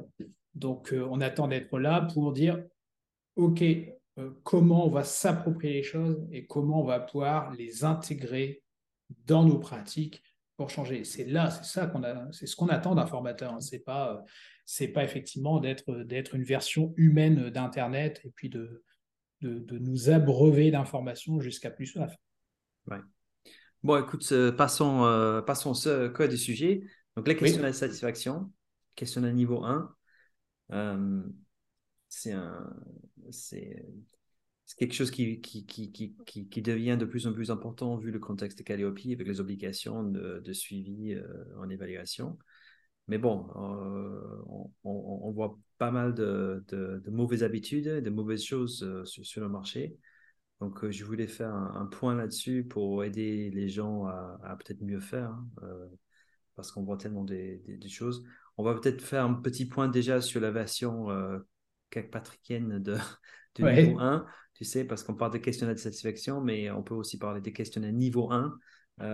Donc, 0.54 0.94
euh, 0.94 1.07
on 1.10 1.21
attend 1.21 1.48
d'être 1.48 1.80
là 1.80 2.01
pour 2.13 2.33
dire, 2.33 2.62
OK, 3.36 3.62
euh, 3.62 4.31
comment 4.44 4.86
on 4.86 4.89
va 4.89 5.04
s'approprier 5.04 5.74
les 5.74 5.83
choses 5.83 6.27
et 6.31 6.45
comment 6.45 6.81
on 6.81 6.86
va 6.86 7.00
pouvoir 7.00 7.54
les 7.54 7.83
intégrer 7.83 8.62
dans 9.25 9.44
nos 9.44 9.60
pratiques 9.60 10.21
pour 10.63 10.69
changer. 10.69 11.04
C'est 11.04 11.25
là, 11.25 11.50
c'est 11.50 11.65
ça 11.65 11.88
qu'on 11.88 12.04
a, 12.04 12.31
c'est 12.31 12.48
ce 12.48 12.56
qu'on 12.56 12.69
attend 12.69 12.95
d'un 12.95 13.06
formateur. 13.06 13.54
Hein. 13.54 13.60
C'est 13.60 13.80
pas, 13.80 14.13
euh, 14.13 14.21
c'est 14.63 14.88
pas 14.88 15.04
effectivement 15.04 15.60
d'être 15.60 15.92
d'être 16.04 16.36
une 16.36 16.44
version 16.44 16.94
humaine 16.95 17.50
d'Internet 17.50 18.21
et 18.24 18.30
puis 18.30 18.48
de, 18.48 18.81
de, 19.42 19.77
nous 19.77 20.10
abreuver 20.10 20.72
d'informations 20.72 21.41
jusqu'à 21.41 21.70
plus 21.70 21.88
soif. 21.88 22.15
Ouais. 22.88 23.00
Bon, 23.84 24.01
écoute, 24.01 24.25
euh, 24.32 24.53
passons, 24.53 25.03
euh, 25.03 25.41
passons 25.41 25.74
ce 25.74 26.08
code 26.08 26.29
du 26.29 26.38
sujet. 26.38 26.86
Donc, 27.17 27.27
les 27.27 27.36
questions 27.36 27.62
de 27.62 27.72
satisfaction, 27.74 28.50
question 28.96 29.20
de 29.20 29.32
niveau 29.32 29.65
1. 29.65 29.93
Euh, 30.72 31.24
c'est 32.08 32.34
c'est 33.32 33.86
quelque 34.77 34.93
chose 34.93 35.12
qui 35.12 35.41
qui, 35.41 35.65
qui, 35.65 35.91
qui, 35.91 36.15
qui, 36.50 36.62
devient 36.62 36.98
de 36.98 37.05
plus 37.05 37.27
en 37.27 37.34
plus 37.34 37.51
important 37.51 37.98
vu 37.98 38.12
le 38.12 38.20
contexte 38.20 38.58
de 38.58 38.63
Calliope 38.63 39.00
avec 39.05 39.27
les 39.27 39.39
obligations 39.39 40.03
de, 40.03 40.39
de 40.39 40.53
suivi 40.53 41.15
en 41.58 41.70
évaluation. 41.70 42.38
Mais 43.08 43.17
bon, 43.17 43.50
euh, 43.58 44.70
on, 44.84 45.32
voit 45.32 45.58
pas 45.77 45.91
mal 45.91 46.13
de, 46.13 46.63
mauvaises 47.08 47.43
habitudes, 47.43 47.88
de 47.88 48.10
mauvaises 48.10 48.43
choses 48.43 48.84
euh, 48.84 49.03
sur, 49.03 49.41
le 49.41 49.50
marché. 49.50 49.98
Donc, 50.62 50.84
euh, 50.84 50.91
je 50.91 51.03
voulais 51.03 51.27
faire 51.27 51.53
un, 51.53 51.86
point 51.88 52.15
là-dessus 52.15 52.63
pour 52.63 53.03
aider 53.03 53.50
les 53.51 53.67
gens 53.67 54.05
à, 54.05 54.58
peut-être 54.58 54.82
mieux 54.82 55.01
faire, 55.01 55.32
hein, 55.32 55.89
parce 56.55 56.72
qu'on 56.72 56.84
voit 56.84 56.98
tellement 56.98 57.25
des, 57.25 57.62
choses. 57.89 58.24
On 58.58 58.63
va 58.63 58.74
peut-être 58.75 59.01
faire 59.01 59.25
un 59.25 59.34
petit 59.34 59.65
point 59.65 59.89
déjà 59.89 60.22
sur 60.22 60.39
la 60.39 60.51
version 60.51 61.10
euh, 61.10 61.39
patrikienne 62.10 62.82
de, 62.82 62.96
de 63.55 63.70
niveau 63.70 64.00
1, 64.00 64.25
tu 64.53 64.63
sais, 64.63 64.86
parce 64.86 65.03
qu'on 65.03 65.15
parle 65.15 65.33
de 65.33 65.38
questionnaire 65.39 65.75
de 65.75 65.79
satisfaction, 65.79 66.41
mais 66.41 66.69
on 66.72 66.83
peut 66.83 66.95
aussi 66.95 67.17
parler 67.17 67.41
des 67.41 67.53
questionnaires 67.53 67.91
niveau 67.91 68.31
1, 68.31 68.57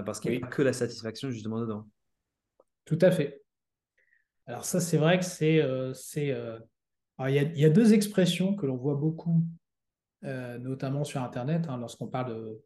parce 0.05 0.19
qu'il 0.19 0.31
n'y 0.31 0.37
a 0.37 0.41
pas 0.41 0.47
que 0.47 0.61
la 0.61 0.73
satisfaction 0.73 1.31
justement 1.31 1.61
dedans. 1.61 1.87
Tout 2.85 2.99
à 3.01 3.11
fait. 3.11 3.43
Alors 4.49 4.65
ça, 4.65 4.79
c'est 4.79 4.97
vrai 4.97 5.19
que 5.19 5.25
c'est... 5.25 5.61
Euh, 5.61 5.93
euh, 6.17 6.59
il 7.19 7.35
y, 7.55 7.65
a 7.65 7.69
deux 7.69 7.93
expressions 7.93 8.55
que 8.55 8.65
l'on 8.65 8.77
voit 8.77 8.95
beaucoup, 8.95 9.45
euh, 10.23 10.57
notamment 10.57 11.03
sur 11.03 11.21
Internet, 11.21 11.67
hein, 11.69 11.77
lorsqu'on 11.77 12.07
parle 12.07 12.59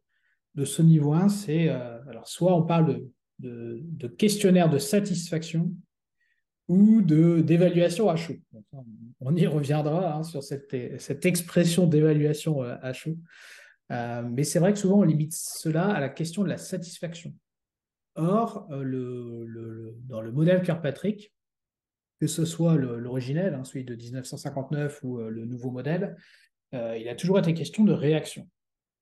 de, 0.54 0.64
ce 0.64 0.80
niveau 0.80 1.12
1. 1.12 1.28
C'est 1.28 1.68
alors 1.68 2.26
soit 2.26 2.54
on 2.54 2.62
parle 2.62 3.02
de, 3.40 4.06
questionnaire 4.16 4.70
de 4.70 4.78
satisfaction 4.78 5.72
ou 6.68 7.02
d'évaluation 7.02 8.08
à 8.08 8.16
chaud. 8.16 8.36
On 9.20 9.36
y 9.36 9.46
reviendra 9.46 10.16
hein, 10.16 10.22
sur 10.22 10.42
cette, 10.42 10.72
expression 11.24 11.86
d'évaluation 11.86 12.62
à 12.62 12.92
chaud. 12.92 13.16
mais 13.90 14.44
c'est 14.44 14.58
vrai 14.58 14.72
que 14.72 14.78
souvent 14.78 15.00
on 15.00 15.02
limite 15.02 15.34
cela 15.34 15.86
à 15.86 16.00
la 16.00 16.08
question 16.08 16.42
de 16.42 16.48
la 16.48 16.58
satisfaction. 16.58 17.34
Or, 18.16 18.66
dans 18.68 20.20
le 20.20 20.32
modèle 20.32 20.62
Kirkpatrick, 20.62 21.34
que 22.20 22.26
ce 22.26 22.44
soit 22.44 22.76
l'originel, 22.76 23.54
hein, 23.54 23.64
celui 23.64 23.84
de 23.84 23.94
1959 23.94 25.00
ou 25.02 25.18
euh, 25.18 25.30
le 25.30 25.44
nouveau 25.44 25.70
modèle, 25.70 26.16
euh, 26.74 26.96
il 26.96 27.08
a 27.08 27.14
toujours 27.14 27.38
été 27.38 27.54
question 27.54 27.84
de 27.84 27.92
réaction. 27.92 28.48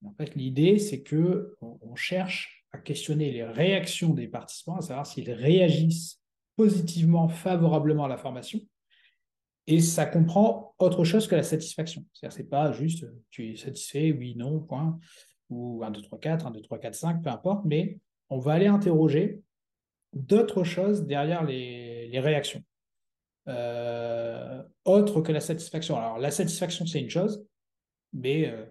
En 0.04 0.12
fait, 0.14 0.35
l'idée, 0.35 0.78
c'est 0.78 1.02
que 1.02 1.54
on, 1.61 1.95
cherche 1.95 2.66
à 2.73 2.78
questionner 2.78 3.31
les 3.31 3.45
réactions 3.45 4.14
des 4.14 4.26
participants, 4.26 4.76
à 4.76 4.81
savoir 4.81 5.07
s'ils 5.07 5.31
réagissent 5.31 6.21
positivement, 6.56 7.28
favorablement 7.28 8.04
à 8.04 8.09
la 8.09 8.16
formation. 8.16 8.61
Et 9.66 9.80
ça 9.80 10.06
comprend 10.06 10.75
autre 10.78 11.04
chose 11.04 11.28
que 11.28 11.37
la 11.37 11.42
satisfaction. 11.42 12.04
C'est-à-dire, 12.12 12.37
c'est 12.37 12.49
pas 12.49 12.73
juste 12.73 13.06
tu 13.30 13.52
es 13.52 13.56
satisfait, 13.56 14.12
oui, 14.12 14.35
non, 14.37 14.61
point, 14.61 14.99
ou 15.50 15.82
1, 15.85 15.90
2, 15.90 16.02
3, 16.02 16.18
4, 16.18 16.47
1, 16.47 16.50
2, 16.50 16.62
3, 16.62 16.78
4, 16.78 16.94
5, 16.94 17.23
peu 17.23 17.30
importe, 17.30 17.64
mais 17.64 17.99
on 18.28 18.38
va 18.38 18.54
aller 18.54 18.66
interroger 18.66 19.42
d'autres 20.12 20.64
choses 20.64 21.06
derrière 21.06 21.44
les, 21.44 22.18
réactions. 22.18 22.62
Euh, 23.49 24.62
autre 24.85 25.21
que 25.23 25.32
la 25.32 25.40
satisfaction. 25.40 25.97
Alors, 25.97 26.18
la 26.18 26.30
satisfaction, 26.30 26.87
c'est 26.87 27.00
une 27.00 27.11
chose, 27.11 27.44
mais 28.12 28.49
euh, 28.49 28.64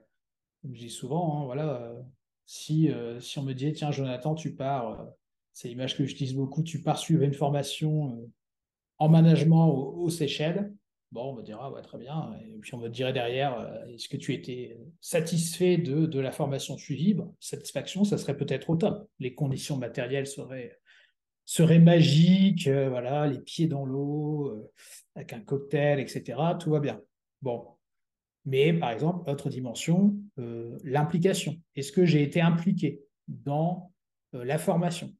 je 0.64 0.80
dis 0.80 0.90
souvent, 0.90 1.42
hein, 1.42 1.46
voilà, 1.46 1.82
euh, 1.82 2.02
si, 2.46 2.92
si 3.20 3.40
on 3.40 3.44
me 3.44 3.54
dit, 3.54 3.72
tiens, 3.72 3.92
Jonathan, 3.92 4.36
tu 4.36 4.54
pars, 4.54 5.08
c'est 5.54 5.68
l'image 5.68 5.98
que 5.98 6.06
j'utilise 6.06 6.36
beaucoup, 6.36 6.64
tu 6.64 6.82
pars 6.82 6.98
suivre 6.98 7.24
une 7.24 7.34
formation 7.34 8.30
en 8.98 9.10
management 9.10 9.68
aux, 9.68 10.10
Seychelles, 10.10 10.74
bon, 11.12 11.32
on 11.32 11.36
me 11.36 11.42
dira, 11.42 11.72
ouais, 11.72 11.82
très 11.82 11.98
bien. 11.98 12.34
Et 12.46 12.58
puis 12.60 12.74
on 12.76 12.78
me 12.78 12.88
dirait 12.88 13.14
derrière, 13.14 13.84
est-ce 13.90 14.08
que 14.08 14.18
tu 14.18 14.34
étais 14.34 14.78
satisfait 15.02 15.78
de, 15.78 16.20
la 16.20 16.32
formation 16.32 16.78
suivie 16.78 17.18
Satisfaction, 17.40 18.04
ça 18.04 18.18
serait 18.18 18.38
peut-être 18.38 18.70
au 18.70 18.76
top. 18.76 19.10
Les 19.20 19.34
conditions 19.34 19.78
matérielles 19.78 20.28
seraient 20.28 20.80
serait 21.46 21.80
magique, 21.80 22.68
euh, 22.68 22.90
voilà, 22.90 23.28
les 23.28 23.40
pieds 23.40 23.68
dans 23.68 23.86
l'eau, 23.86 24.48
euh, 24.48 24.72
avec 25.16 25.34
un 25.34 25.42
cocktail, 25.42 26.00
etc. 26.00 26.40
Tout 26.60 26.72
va 26.72 26.80
bien. 26.80 27.02
Bon. 27.42 27.68
Mais 28.46 28.74
par 28.74 28.92
exemple, 28.92 29.30
autre 29.30 29.50
dimension, 29.50 30.16
euh, 30.40 30.78
l'implication. 30.84 31.58
Est-ce 31.76 31.92
que 31.92 32.06
j'ai 32.06 32.24
été 32.24 32.42
impliqué 32.42 33.02
dans 33.28 33.92
la 34.34 34.58
formation? 34.58 35.14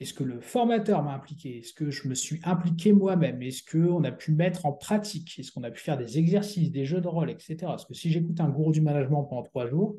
Est-ce 0.00 0.14
que 0.14 0.24
le 0.24 0.40
formateur 0.40 1.02
m'a 1.02 1.12
impliqué? 1.12 1.58
Est-ce 1.58 1.74
que 1.74 1.90
je 1.90 2.08
me 2.08 2.14
suis 2.14 2.40
impliqué 2.44 2.94
moi-même? 2.94 3.42
Est-ce 3.42 3.62
qu'on 3.62 4.02
a 4.02 4.10
pu 4.10 4.32
mettre 4.32 4.64
en 4.64 4.72
pratique? 4.72 5.38
Est-ce 5.38 5.52
qu'on 5.52 5.62
a 5.62 5.70
pu 5.70 5.80
faire 5.80 5.98
des 5.98 6.18
exercices, 6.18 6.72
des 6.72 6.86
jeux 6.86 7.02
de 7.02 7.08
rôle, 7.08 7.30
etc. 7.30 7.56
Parce 7.60 7.84
que 7.84 7.92
si 7.92 8.10
j'écoute 8.10 8.40
un 8.40 8.48
gourou 8.48 8.72
du 8.72 8.80
management 8.80 9.24
pendant 9.24 9.42
trois 9.42 9.66
jours, 9.66 9.96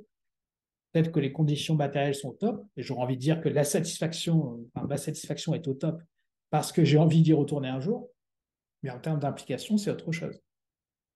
peut-être 0.92 1.12
que 1.12 1.20
les 1.20 1.32
conditions 1.32 1.76
matérielles 1.76 2.16
sont 2.16 2.32
top, 2.32 2.66
et 2.76 2.82
j'aurais 2.82 3.04
envie 3.04 3.16
de 3.16 3.22
dire 3.22 3.42
que 3.42 3.50
la 3.50 3.64
satisfaction, 3.64 4.60
ma 4.76 4.98
satisfaction 4.98 5.54
est 5.54 5.68
au 5.68 5.76
top 5.76 6.02
parce 6.50 6.72
que 6.72 6.84
j'ai 6.84 6.98
envie 6.98 7.22
d'y 7.22 7.34
retourner 7.34 7.70
un 7.70 7.80
jour, 7.80 8.10
mais 8.82 8.90
en 8.90 9.00
termes 9.00 9.20
d'implication, 9.20 9.78
c'est 9.78 9.92
autre 9.92 10.12
chose. 10.12 10.42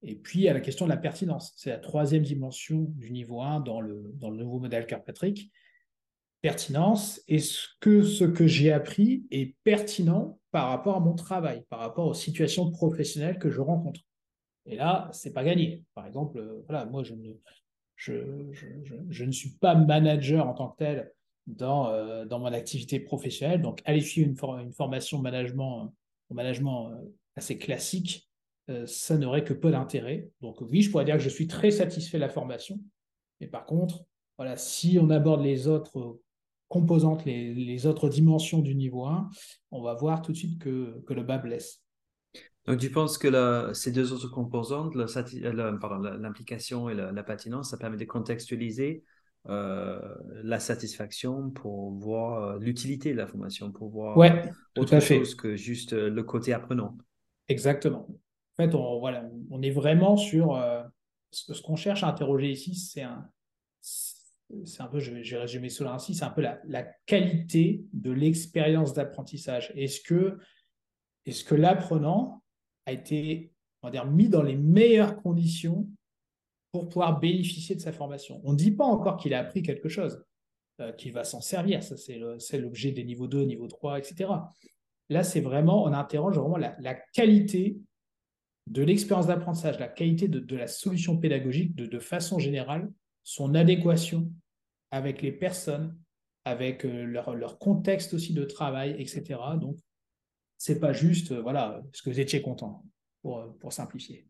Et 0.04 0.15
puis, 0.15 0.39
il 0.39 0.44
y 0.44 0.50
a 0.50 0.54
la 0.54 0.62
question 0.62 0.86
de 0.86 0.92
la 0.92 0.98
pertinence. 0.98 1.54
C'est 1.58 1.72
la 1.72 1.80
troisième 1.80 2.22
dimension 2.22 2.86
du 2.96 3.12
niveau 3.12 3.42
1 3.42 3.62
dans 3.62 3.82
le, 3.82 4.12
dans 4.15 4.30
le 4.30 4.38
nouveau 4.38 4.60
modèle 4.60 4.86
Carpatrick. 4.86 5.51
Pertinence, 6.46 7.24
est-ce 7.28 7.70
que 7.80 8.04
ce 8.04 8.24
que 8.24 8.46
j'ai 8.46 8.72
appris 8.72 9.25
est 9.32 9.56
pertinent 9.64 10.40
par 10.52 10.70
rapport 10.70 10.96
à 10.96 11.00
mon 11.00 11.16
travail, 11.16 11.64
par 11.72 11.80
rapport 11.80 12.06
aux 12.06 12.14
situations 12.14 12.70
professionnelles 12.70 13.40
que 13.40 13.50
je 13.50 13.62
rencontre 13.62 14.02
Et 14.68 14.75
là, 14.75 15.10
c'est 15.12 15.34
pas 15.34 15.44
gagné. 15.44 15.82
Par 15.96 16.06
exemple, 16.06 16.64
voilà, 16.68 16.86
moi, 16.86 17.02
je 17.02 17.16
ne, 17.16 17.34
je, 17.96 19.24
ne 19.24 19.32
suis 19.32 19.58
pas 19.58 19.74
manager 19.74 20.48
en 20.48 20.54
tant 20.54 20.70
que 20.70 20.78
tel 20.78 21.12
dans, 21.48 21.90
euh, 21.90 22.25
dans 22.25 22.38
mon 22.38 22.54
activité 22.54 23.00
professionnelle. 23.00 23.64
Donc, 23.64 23.82
aller 23.84 24.02
suivre 24.02 24.30
une, 24.30 24.66
une 24.68 24.74
formation 24.74 25.18
management, 25.18 25.96
management 26.30 26.92
euh, 26.92 27.12
assez 27.36 27.58
classique, 27.58 28.30
euh, 28.70 28.86
ça 28.86 29.18
n'aurait 29.18 29.44
que 29.44 29.56
peu 29.56 29.72
d'intérêt. 29.72 30.30
Donc, 30.42 30.62
oui, 30.62 30.84
je 30.84 30.92
pourrais 30.92 31.06
dire 31.06 31.16
que 31.16 31.24
je 31.24 31.30
suis 31.30 31.48
très 31.48 31.72
satisfait 31.72 32.18
de 32.18 32.22
la 32.22 32.30
formation. 32.30 32.80
Mais 33.42 33.48
par 33.48 33.66
contre, 33.66 34.06
voilà, 34.38 34.58
si 34.58 35.00
on 35.02 35.10
aborde 35.10 35.42
les 35.42 35.68
autres 35.68 36.20
composantes, 36.67 37.25
les, 37.25 37.53
les 37.53 37.86
autres 37.86 38.10
dimensions 38.10 38.60
du 38.60 38.75
niveau 38.75 39.05
1, 39.05 39.29
on 39.72 39.81
va 39.81 39.93
voir 39.93 40.22
tout 40.22 40.31
de 40.31 40.38
suite 40.38 40.60
que, 40.60 41.01
que 41.05 41.13
le 41.13 41.24
bas 41.24 41.38
blesse. 41.38 41.81
Donc, 42.65 42.79
tu 42.79 42.89
penses 42.89 43.17
que 43.17 43.72
ces 43.74 43.91
deux 43.91 44.12
autres 44.12 44.29
composantes, 44.29 44.95
l'implication 44.95 46.89
et 46.89 46.95
la, 46.95 47.12
la, 47.12 47.24
patinance, 47.24 47.69
ça 47.69 47.77
permet 47.77 47.98
de 47.98 48.05
contextualiser 48.05 49.03
euh, 49.48 50.00
la 50.43 50.60
satisfaction 50.60 51.51
pour 51.51 51.91
voir 51.91 52.43
euh, 52.43 52.60
l'utilité 52.60 53.12
de 53.12 53.17
la 53.17 53.27
formation, 53.27 53.72
pour 53.72 53.89
voir 53.89 54.17
ouais, 54.17 54.51
autre 54.75 55.00
chose 55.00 55.36
que 55.36 55.55
juste 55.55 55.93
euh, 55.93 56.10
le 56.10 56.24
côté 56.24 56.51
apprenant. 56.51 56.98
Exactement. 57.48 58.07
En 58.10 58.63
fait, 58.63 58.74
on, 58.74 59.00
voilà, 59.00 59.29
on 59.51 59.62
est 59.62 59.69
vraiment 59.69 60.17
sur 60.17 60.60
ce, 61.29 61.62
qu'on 61.62 61.75
cherche 61.75 62.03
à 62.03 62.07
interroger 62.07 62.50
ici, 62.50 62.74
c'est 62.74 63.03
un, 63.03 63.29
c'est 64.66 64.82
un 64.82 64.88
peu, 64.88 65.00
je 65.00 65.12
vais, 65.12 65.38
résumer 65.38 65.70
cela 65.70 65.94
ainsi, 65.94 66.14
c'est 66.14 66.25
un 66.25 66.30
peu 66.30 66.42
la, 66.42 66.84
qualité 67.06 67.84
de 67.94 68.12
l'expérience 68.12 68.94
d'apprentissage. 68.94 69.72
Est-ce 69.75 70.02
que, 70.02 70.38
est-ce 71.25 71.44
que 71.44 71.56
l'apprenant 71.56 72.44
a 72.86 72.94
été 72.94 73.52
on 73.82 73.88
va 73.88 73.92
dire, 73.92 74.06
mis 74.06 74.30
dans 74.30 74.44
les 74.44 74.56
meilleures 74.56 75.18
conditions 75.18 75.88
pour 76.72 76.90
pouvoir 76.90 77.20
bénéficier 77.20 77.75
de 77.75 77.82
sa 77.82 77.92
formation? 77.92 78.42
On 78.44 78.54
ne 78.54 78.58
dit 78.58 78.72
pas 78.72 78.86
encore 78.86 79.18
qu'il 79.18 79.34
a 79.34 79.40
appris 79.40 79.64
quelque 79.64 79.90
chose, 79.90 80.24
euh, 80.82 80.92
qu'il 80.92 81.12
va 81.12 81.24
s'en 81.24 81.42
servir. 81.42 81.84
Ça, 81.84 81.96
c'est 81.98 82.58
l'objet 82.58 82.92
des 82.92 83.04
niveaux 83.04 83.28
2, 83.28 83.44
niveau 83.44 83.68
3, 83.68 84.00
etc. 84.00 84.30
Là, 85.10 85.24
c'est 85.24 85.42
vraiment, 85.42 85.84
on 85.84 85.94
interroge 85.94 86.38
vraiment 86.38 86.58
la, 86.58 86.94
qualité 87.14 87.78
de 88.68 88.82
l'expérience 88.82 89.28
d'apprentissage, 89.28 89.80
la 89.80 89.88
qualité 89.88 90.28
de, 90.28 90.56
la 90.56 90.68
solution 90.68 91.18
pédagogique 91.18 91.75
de, 91.75 92.00
façon 92.00 92.40
générale, 92.40 92.92
son 93.25 93.55
adéquation 93.55 94.32
avec 94.91 95.22
les 95.22 95.34
personnes, 95.34 95.98
avec 96.46 96.86
euh, 96.86 97.03
leur, 97.03 97.36
leur, 97.36 97.58
contexte 97.58 98.13
aussi 98.13 98.34
de 98.34 98.46
travail, 98.46 98.96
etc. 99.00 99.39
Donc, 99.60 99.77
c'est 100.58 100.79
pas 100.79 100.94
juste, 100.94 101.34
euh, 101.34 101.41
voilà, 101.41 101.82
ce 101.91 102.03
que 102.03 102.12
vous 102.12 102.20
étiez 102.20 102.41
content, 102.41 102.86
pour, 103.22 103.39
euh, 103.39 103.48
pour 103.60 103.74
simplifier. 103.74 104.25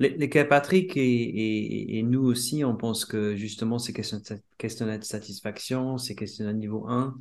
Les, 0.00 0.28
cas 0.28 0.44
Patrick 0.44 0.96
et, 0.96 1.98
et, 1.98 2.02
nous 2.04 2.22
aussi, 2.22 2.64
on 2.64 2.76
pense 2.76 3.04
que 3.04 3.34
justement 3.34 3.80
ces 3.80 3.92
questionnaires 3.92 4.98
de 5.00 5.04
satisfaction, 5.04 5.98
ces 5.98 6.14
questionnaires 6.14 6.54
niveau 6.54 6.86
1, 6.86 7.18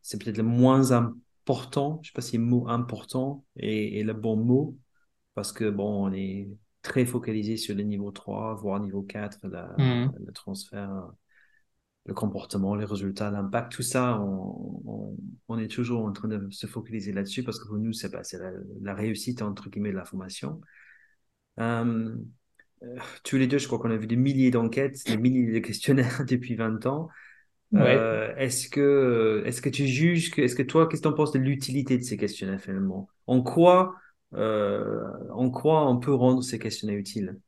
c'est 0.00 0.22
peut-être 0.22 0.36
le 0.36 0.44
moins 0.44 0.92
important. 0.92 1.98
Je 2.02 2.08
ne 2.08 2.12
sais 2.12 2.14
pas 2.14 2.22
si 2.22 2.36
le 2.36 2.44
mot 2.44 2.68
important 2.68 3.44
est, 3.56 4.04
le 4.04 4.12
bon 4.12 4.36
mot, 4.36 4.78
parce 5.34 5.52
que 5.52 5.68
bon, 5.70 6.06
on 6.06 6.12
est 6.12 6.48
très 6.82 7.04
focalisé 7.04 7.56
sur 7.56 7.74
le 7.74 7.82
niveau 7.82 8.10
3, 8.10 8.54
voire 8.54 8.80
niveau 8.80 9.02
4, 9.02 9.46
mmh. 9.46 10.12
le 10.26 10.32
transfert 10.32 11.10
le 12.06 12.14
comportement, 12.14 12.74
les 12.74 12.84
résultats, 12.84 13.30
l'impact, 13.30 13.72
tout 13.72 13.82
ça, 13.82 14.20
on, 14.20 15.58
est 15.58 15.68
toujours 15.68 16.04
en 16.04 16.12
train 16.12 16.28
de 16.28 16.48
se 16.50 16.66
focaliser 16.66 17.12
là-dessus 17.12 17.42
parce 17.42 17.60
que 17.60 17.68
pour 17.68 17.76
nous, 17.76 17.92
c'est 17.92 18.12
la, 18.12 18.22
la, 18.80 18.94
réussite, 18.94 19.42
entre 19.42 19.68
guillemets, 19.68 19.90
de 19.90 19.96
la 19.96 20.04
formation. 20.04 20.60
Euh, 21.58 22.16
euh, 22.82 22.96
tous 23.22 23.36
les 23.36 23.46
deux, 23.46 23.58
je 23.58 23.66
crois 23.66 23.78
qu'on 23.78 23.90
a 23.90 23.96
vu 23.96 24.06
des 24.06 24.16
milliers 24.16 24.50
d'enquêtes, 24.50 25.04
des 25.06 25.18
milliers 25.18 25.52
de 25.52 25.58
questionnaires 25.58 26.24
depuis 26.28 26.54
20 26.54 26.86
ans. 26.86 27.08
Euh, 27.74 28.34
est-ce 28.36 28.68
que, 28.68 29.42
est-ce 29.46 29.62
que 29.62 29.68
tu 29.68 29.86
juges 29.86 30.30
que, 30.32 30.40
est-ce 30.40 30.56
que 30.56 30.62
toi, 30.62 30.88
qu'est-ce 30.88 31.02
que 31.02 31.08
tu 31.08 31.12
en 31.12 31.16
penses 31.16 31.32
de 31.32 31.38
l'utilité 31.38 31.98
de 31.98 32.02
ces 32.02 32.16
questionnaires 32.16 32.60
finalement? 32.60 33.08
En 33.26 33.42
quoi, 33.42 33.94
en 34.32 35.50
quoi 35.50 35.88
on 35.88 35.98
peut 35.98 36.14
rendre 36.14 36.42
ces 36.42 36.58
questionnaires 36.58 36.96
utiles? 36.96 37.38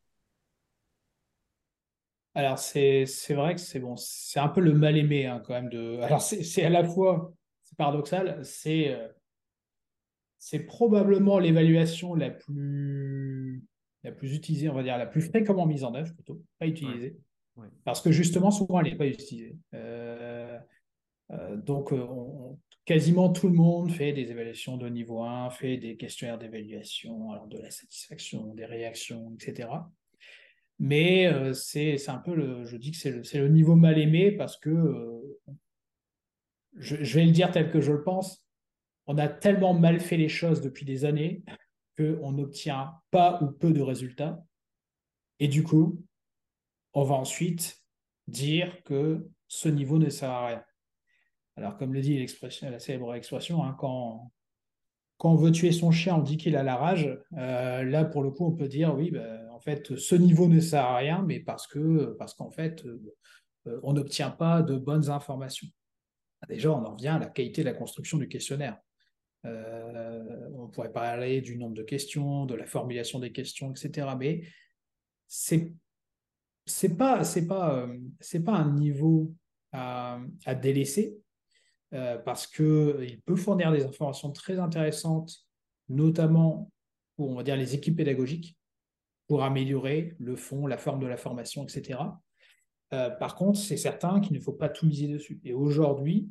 Alors, 2.35 2.59
c'est 2.59 3.05
vrai 3.31 3.55
que 3.55 3.61
c'est 3.61 3.81
bon, 3.81 3.97
c'est 3.97 4.41
un 4.41 4.49
peu 4.49 4.61
le 4.61 4.73
mal-aimé 4.73 5.27
hein, 5.27 5.43
quand 5.45 5.53
même. 5.53 5.69
De... 5.69 5.99
Alors, 6.01 6.23
c'est 6.23 6.65
à 6.65 6.71
la 6.71 6.83
fois, 6.85 7.35
c'est 7.63 7.77
paradoxal, 7.77 8.41
c'est 8.43 8.95
euh, 8.95 9.09
c'est 10.39 10.61
probablement 10.61 11.39
l'évaluation 11.39 12.15
la 12.15 12.31
plus, 12.31 13.63
la 14.03 14.13
plus 14.13 14.35
utilisée, 14.35 14.69
on 14.71 14.75
va 14.75 14.83
dire, 14.83 14.97
la 14.99 15.07
plus 15.07 15.21
fréquemment 15.21 15.67
mise 15.67 15.85
en 15.85 15.95
œuvre 15.95 16.13
plutôt, 16.15 16.43
pas 16.59 16.67
utilisée. 16.67 17.17
Parce 17.85 18.01
que 18.01 18.11
justement, 18.11 18.51
souvent, 18.51 18.81
elle 18.81 18.91
n'est 18.91 18.97
pas 18.97 19.07
utilisée. 19.07 19.57
Euh, 19.75 20.59
euh, 21.33 21.57
donc, 21.57 21.93
quasiment 22.85 23.31
tout 23.31 23.49
le 23.49 23.55
monde 23.55 23.91
fait 23.91 24.13
des 24.13 24.31
évaluations 24.31 24.77
de 24.77 24.89
niveau 24.89 25.23
1, 25.23 25.51
fait 25.51 25.77
des 25.77 25.97
questionnaires 25.97 26.39
d'évaluation, 26.39 27.31
alors 27.31 27.47
de 27.47 27.59
la 27.59 27.71
satisfaction, 27.71 28.55
des 28.55 28.65
réactions, 28.65 29.35
etc. 29.35 29.69
Mais 30.79 31.27
euh, 31.27 31.53
c'est 31.53 32.09
un 32.09 32.19
peu 32.19 32.35
le, 32.35 32.65
je 32.65 32.77
dis 32.77 32.91
que 32.91 32.97
c'est 32.97 33.11
le, 33.11 33.23
le, 33.23 33.49
niveau 33.49 33.77
mal 33.77 33.99
aimé 33.99 34.33
parce 34.33 34.57
que, 34.57 34.71
euh, 34.71 35.39
je, 36.77 36.97
vais 36.97 37.25
le 37.25 37.33
dire 37.33 37.51
tel 37.51 37.71
que 37.71 37.81
je 37.81 37.93
le 37.93 38.03
pense, 38.03 38.45
on 39.07 39.19
a 39.19 39.29
tellement 39.29 39.75
mal 39.75 40.01
fait 40.01 40.17
les 40.17 40.29
choses 40.29 40.61
depuis 40.61 40.85
des 40.85 41.05
années 41.05 41.43
qu'on 41.97 42.33
n'obtient 42.33 42.95
pas 43.11 43.41
ou 43.43 43.51
peu 43.51 43.73
de 43.73 43.83
résultats. 43.83 44.43
Et 45.39 45.49
du 45.49 45.63
coup, 45.63 46.03
on 46.95 47.05
va 47.05 47.15
ensuite 47.15 47.83
dire 48.27 48.83
que 48.85 49.29
ce 49.49 49.69
niveau 49.69 49.99
ne 49.99 50.09
sert 50.09 50.31
à 50.31 50.47
rien. 50.47 50.65
Alors, 51.57 51.77
comme 51.77 51.93
le 51.93 52.01
dit 52.01 52.27
la 52.63 52.79
célèbre 52.79 53.15
expression, 53.15 53.63
hein, 53.63 53.77
quand, 53.79 54.33
quand 55.19 55.33
on 55.33 55.37
veut 55.37 55.53
tuer 55.53 55.73
son 55.73 55.91
chien, 55.91 56.17
on 56.17 56.23
dit 56.23 56.37
qu'il 56.37 56.57
a 56.57 56.63
la 56.63 56.77
rage. 56.77 57.19
là, 57.33 58.05
pour 58.05 58.23
le 58.23 58.31
coup, 58.31 58.47
on 58.47 58.53
peut 58.53 58.69
dire 58.69 58.95
oui, 58.95 59.11
ben, 59.11 59.49
en 59.51 59.61
fait, 59.61 59.97
ce 59.97 60.15
niveau 60.15 60.49
ne 60.49 60.61
sert 60.61 60.85
à 60.85 60.97
rien, 60.97 61.23
mais 61.23 61.41
parce 61.41 61.67
que 61.67 62.17
parce 62.19 62.35
qu'en 62.35 62.51
fait, 62.51 62.85
on 63.83 63.93
n'obtient 63.93 64.31
pas 64.31 64.63
de 64.63 64.77
bonnes 64.77 65.11
informations. 65.11 65.69
Déjà, 66.49 66.73
on 66.73 66.85
en 66.85 66.95
revient 66.95 67.09
à 67.09 67.19
la 67.19 67.27
qualité 67.27 67.63
de 67.63 67.69
la 67.69 67.75
construction 67.75 68.19
du 68.19 68.29
questionnaire. 68.29 68.79
on 69.45 70.69
pourrait 70.73 70.93
parler 70.93 71.41
du 71.41 71.57
nombre 71.57 71.75
de 71.75 71.83
questions, 71.83 72.47
de 72.47 72.55
la 72.55 72.67
formulation 72.67 73.19
des 73.21 73.31
questions, 73.31 73.73
etc. 73.73 74.09
Mais 74.19 74.43
c'est 75.29 75.73
c'est 76.67 76.97
pas 76.97 77.25
c'est 77.25 77.47
pas 77.47 77.89
c'est 78.21 78.45
pas 78.45 78.53
un 78.53 78.73
niveau 78.73 79.35
à, 79.73 80.21
délaisser 80.61 81.22
parce 82.25 82.47
que 82.47 83.05
il 83.07 83.21
peut 83.21 83.37
fournir 83.37 83.71
des 83.71 83.85
informations 83.85 84.31
très 84.33 84.59
intéressantes, 84.59 85.45
notamment 85.89 86.71
pour 87.17 87.31
on 87.31 87.43
dire 87.43 87.57
les 87.57 87.75
équipes 87.75 87.97
pédagogiques, 87.97 88.57
pour 89.29 89.45
améliorer 89.45 90.15
le 90.19 90.37
fond, 90.37 90.67
la 90.67 90.79
forme 90.79 91.01
de 91.01 91.07
la 91.07 91.17
formation, 91.17 91.63
etc. 91.65 92.01
Euh, 92.93 93.11
par 93.11 93.35
contre, 93.35 93.59
c'est 93.59 93.77
certain 93.77 94.21
qu'il 94.21 94.37
ne 94.37 94.41
faut 94.41 94.53
pas 94.53 94.69
tout 94.69 94.87
miser 94.87 95.09
dessus. 95.09 95.41
Et 95.45 95.55
aujourd'hui, 95.55 96.29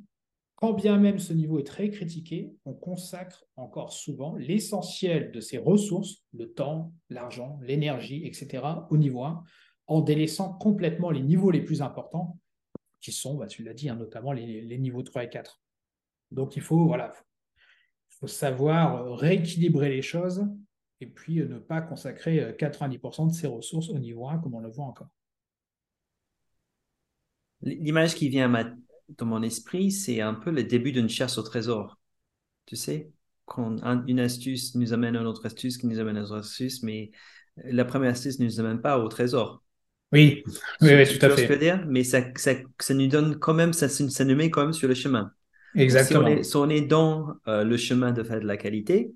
quand 0.55 0.73
bien 0.73 0.97
même 0.97 1.17
ce 1.17 1.33
niveau 1.33 1.57
est 1.57 1.65
très 1.65 1.89
critiqué, 1.89 2.51
on 2.65 2.73
consacre 2.73 3.45
encore 3.55 3.93
souvent 3.93 4.35
l'essentiel 4.35 5.31
de 5.31 5.39
ses 5.39 5.57
ressources, 5.57 6.23
le 6.33 6.53
temps, 6.53 6.93
l'argent, 7.09 7.57
l'énergie, 7.63 8.25
etc., 8.25 8.63
au 8.91 8.97
niveau 8.97 9.23
1, 9.23 9.43
en 9.87 10.01
délaissant 10.01 10.53
complètement 10.53 11.09
les 11.09 11.23
niveaux 11.23 11.49
les 11.49 11.63
plus 11.63 11.81
importants, 11.81 12.37
qui 13.01 13.11
sont, 13.11 13.35
bah, 13.35 13.47
tu 13.47 13.63
l'as 13.63 13.73
dit, 13.73 13.89
hein, 13.89 13.95
notamment 13.95 14.31
les, 14.31 14.77
niveaux 14.77 15.03
3 15.03 15.25
et 15.25 15.29
4. 15.29 15.59
Donc 16.31 16.55
il 16.55 16.61
faut, 16.61 16.85
voilà, 16.85 17.13
faut 18.09 18.27
savoir 18.27 19.17
rééquilibrer 19.17 19.89
les 19.89 20.01
choses 20.01 20.45
et 21.01 21.07
puis 21.07 21.37
ne 21.37 21.57
pas 21.57 21.81
consacrer 21.81 22.55
90% 22.57 23.29
de 23.29 23.33
ses 23.33 23.47
ressources 23.47 23.89
au 23.89 23.97
niveau 23.97 24.29
1 24.29 24.37
comme 24.37 24.53
on 24.53 24.59
le 24.59 24.69
voit 24.69 24.85
encore. 24.85 25.09
L'image 27.63 28.15
qui 28.15 28.29
vient 28.29 28.49
dans 29.17 29.25
mon 29.25 29.41
esprit, 29.43 29.91
c'est 29.91 30.21
un 30.21 30.33
peu 30.33 30.51
le 30.51 30.63
début 30.63 30.91
d'une 30.91 31.09
chasse 31.09 31.37
au 31.37 31.43
trésor. 31.43 31.99
Tu 32.65 32.75
sais, 32.75 33.11
quand 33.45 33.83
une 34.07 34.19
astuce 34.19 34.75
nous 34.75 34.93
amène 34.93 35.15
à 35.15 35.21
une 35.21 35.27
autre 35.27 35.45
astuce, 35.45 35.77
qui 35.77 35.87
nous 35.87 35.99
amène 35.99 36.17
à 36.17 36.19
une 36.21 36.25
autre 36.25 36.37
astuce, 36.37 36.83
mais 36.83 37.11
la 37.57 37.85
première 37.85 38.11
astuce 38.11 38.39
ne 38.39 38.45
nous 38.45 38.59
amène 38.59 38.81
pas 38.81 38.97
au 38.97 39.07
trésor. 39.09 39.63
Oui, 40.11 40.43
oui, 40.81 40.89
oui 40.93 41.19
tout 41.19 41.25
à 41.25 41.29
fait. 41.29 41.43
Ce 41.43 41.47
que 41.47 41.53
dire, 41.53 41.85
mais 41.87 42.03
ça, 42.03 42.21
ça, 42.35 42.51
ça, 42.79 42.93
nous 42.93 43.07
donne 43.07 43.39
quand 43.39 43.53
même, 43.53 43.71
ça, 43.71 43.87
ça 43.87 44.25
nous 44.25 44.35
met 44.35 44.49
quand 44.49 44.63
même 44.63 44.73
sur 44.73 44.87
le 44.87 44.93
chemin. 44.93 45.31
Exactement. 45.75 46.43
Si 46.43 46.55
on 46.55 46.69
est, 46.69 46.81
dans 46.81 47.35
euh, 47.47 47.63
le 47.63 47.77
chemin 47.77 48.11
de 48.11 48.23
faire 48.23 48.39
de 48.39 48.45
la 48.45 48.57
qualité, 48.57 49.11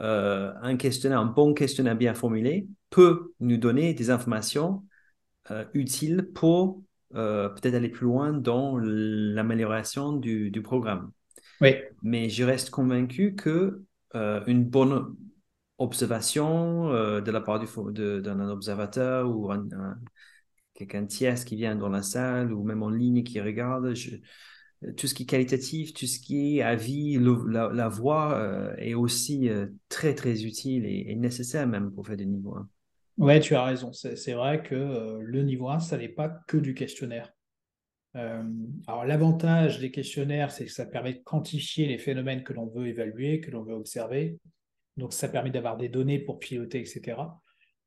euh, 0.00 0.52
un 0.62 0.76
questionnaire, 0.76 1.18
un 1.18 1.26
bon 1.26 1.52
questionnaire 1.52 1.96
bien 1.96 2.14
formulé 2.14 2.66
peut 2.90 3.32
nous 3.40 3.56
donner 3.56 3.92
des 3.92 4.10
informations 4.10 4.84
euh, 5.50 5.64
utiles 5.74 6.28
pour 6.34 6.82
peut-être 7.12 7.74
aller 7.74 7.88
plus 7.88 8.04
loin 8.04 8.32
dans 8.32 8.78
l'amélioration 8.78 10.12
du, 10.12 10.60
programme. 10.62 11.10
Oui. 11.60 11.74
Mais 12.04 12.28
je 12.28 12.44
reste 12.44 12.70
convaincu 12.70 13.34
que 13.34 13.82
une 14.14 14.62
bonne 14.62 15.16
observation 15.80 16.92
euh, 16.92 17.20
de 17.20 17.30
la 17.30 17.40
part 17.40 17.58
d'un 17.58 18.48
observateur 18.48 19.28
ou 19.28 19.50
quelqu'un 20.74 21.04
tierce 21.06 21.44
qui 21.44 21.56
vient 21.56 21.74
dans 21.74 21.88
la 21.88 22.02
salle 22.02 22.52
ou 22.52 22.62
même 22.62 22.82
en 22.82 22.90
ligne 22.90 23.24
qui 23.24 23.40
regarde, 23.40 23.92
tout 24.96 25.06
ce 25.06 25.14
qui 25.14 25.24
est 25.24 25.26
qualitatif, 25.26 25.92
tout 25.92 26.06
ce 26.06 26.20
qui 26.20 26.58
est 26.58 26.62
avis, 26.62 27.18
la, 27.48 27.88
voix 27.88 28.72
est 28.78 28.94
aussi 28.94 29.50
très 29.88 30.14
très 30.14 30.44
utile 30.44 30.86
et, 30.86 31.14
nécessaire 31.16 31.66
même 31.66 31.90
pour 31.90 32.06
faire 32.06 32.16
des 32.16 32.26
niveaux 32.26 32.54
1. 32.54 32.68
Ouais, 33.20 33.38
tu 33.38 33.54
as 33.54 33.64
raison. 33.64 33.92
C'est 33.92 34.32
vrai 34.32 34.62
que 34.62 34.74
euh, 34.74 35.18
le 35.20 35.42
niveau 35.42 35.68
1, 35.68 35.80
ça 35.80 35.98
n'est 35.98 36.08
pas 36.08 36.30
que 36.48 36.56
du 36.56 36.72
questionnaire. 36.72 37.30
Euh, 38.16 38.42
alors 38.86 39.04
l'avantage 39.04 39.78
des 39.78 39.90
questionnaires, 39.90 40.50
c'est 40.50 40.64
que 40.64 40.72
ça 40.72 40.86
permet 40.86 41.12
de 41.12 41.18
quantifier 41.22 41.86
les 41.86 41.98
phénomènes 41.98 42.42
que 42.42 42.54
l'on 42.54 42.66
veut 42.66 42.86
évaluer, 42.86 43.40
que 43.40 43.50
l'on 43.50 43.62
veut 43.62 43.74
observer. 43.74 44.38
Donc 44.96 45.12
ça 45.12 45.28
permet 45.28 45.50
d'avoir 45.50 45.76
des 45.76 45.88
données 45.88 46.18
pour 46.18 46.38
piloter, 46.38 46.80
etc. 46.80 47.16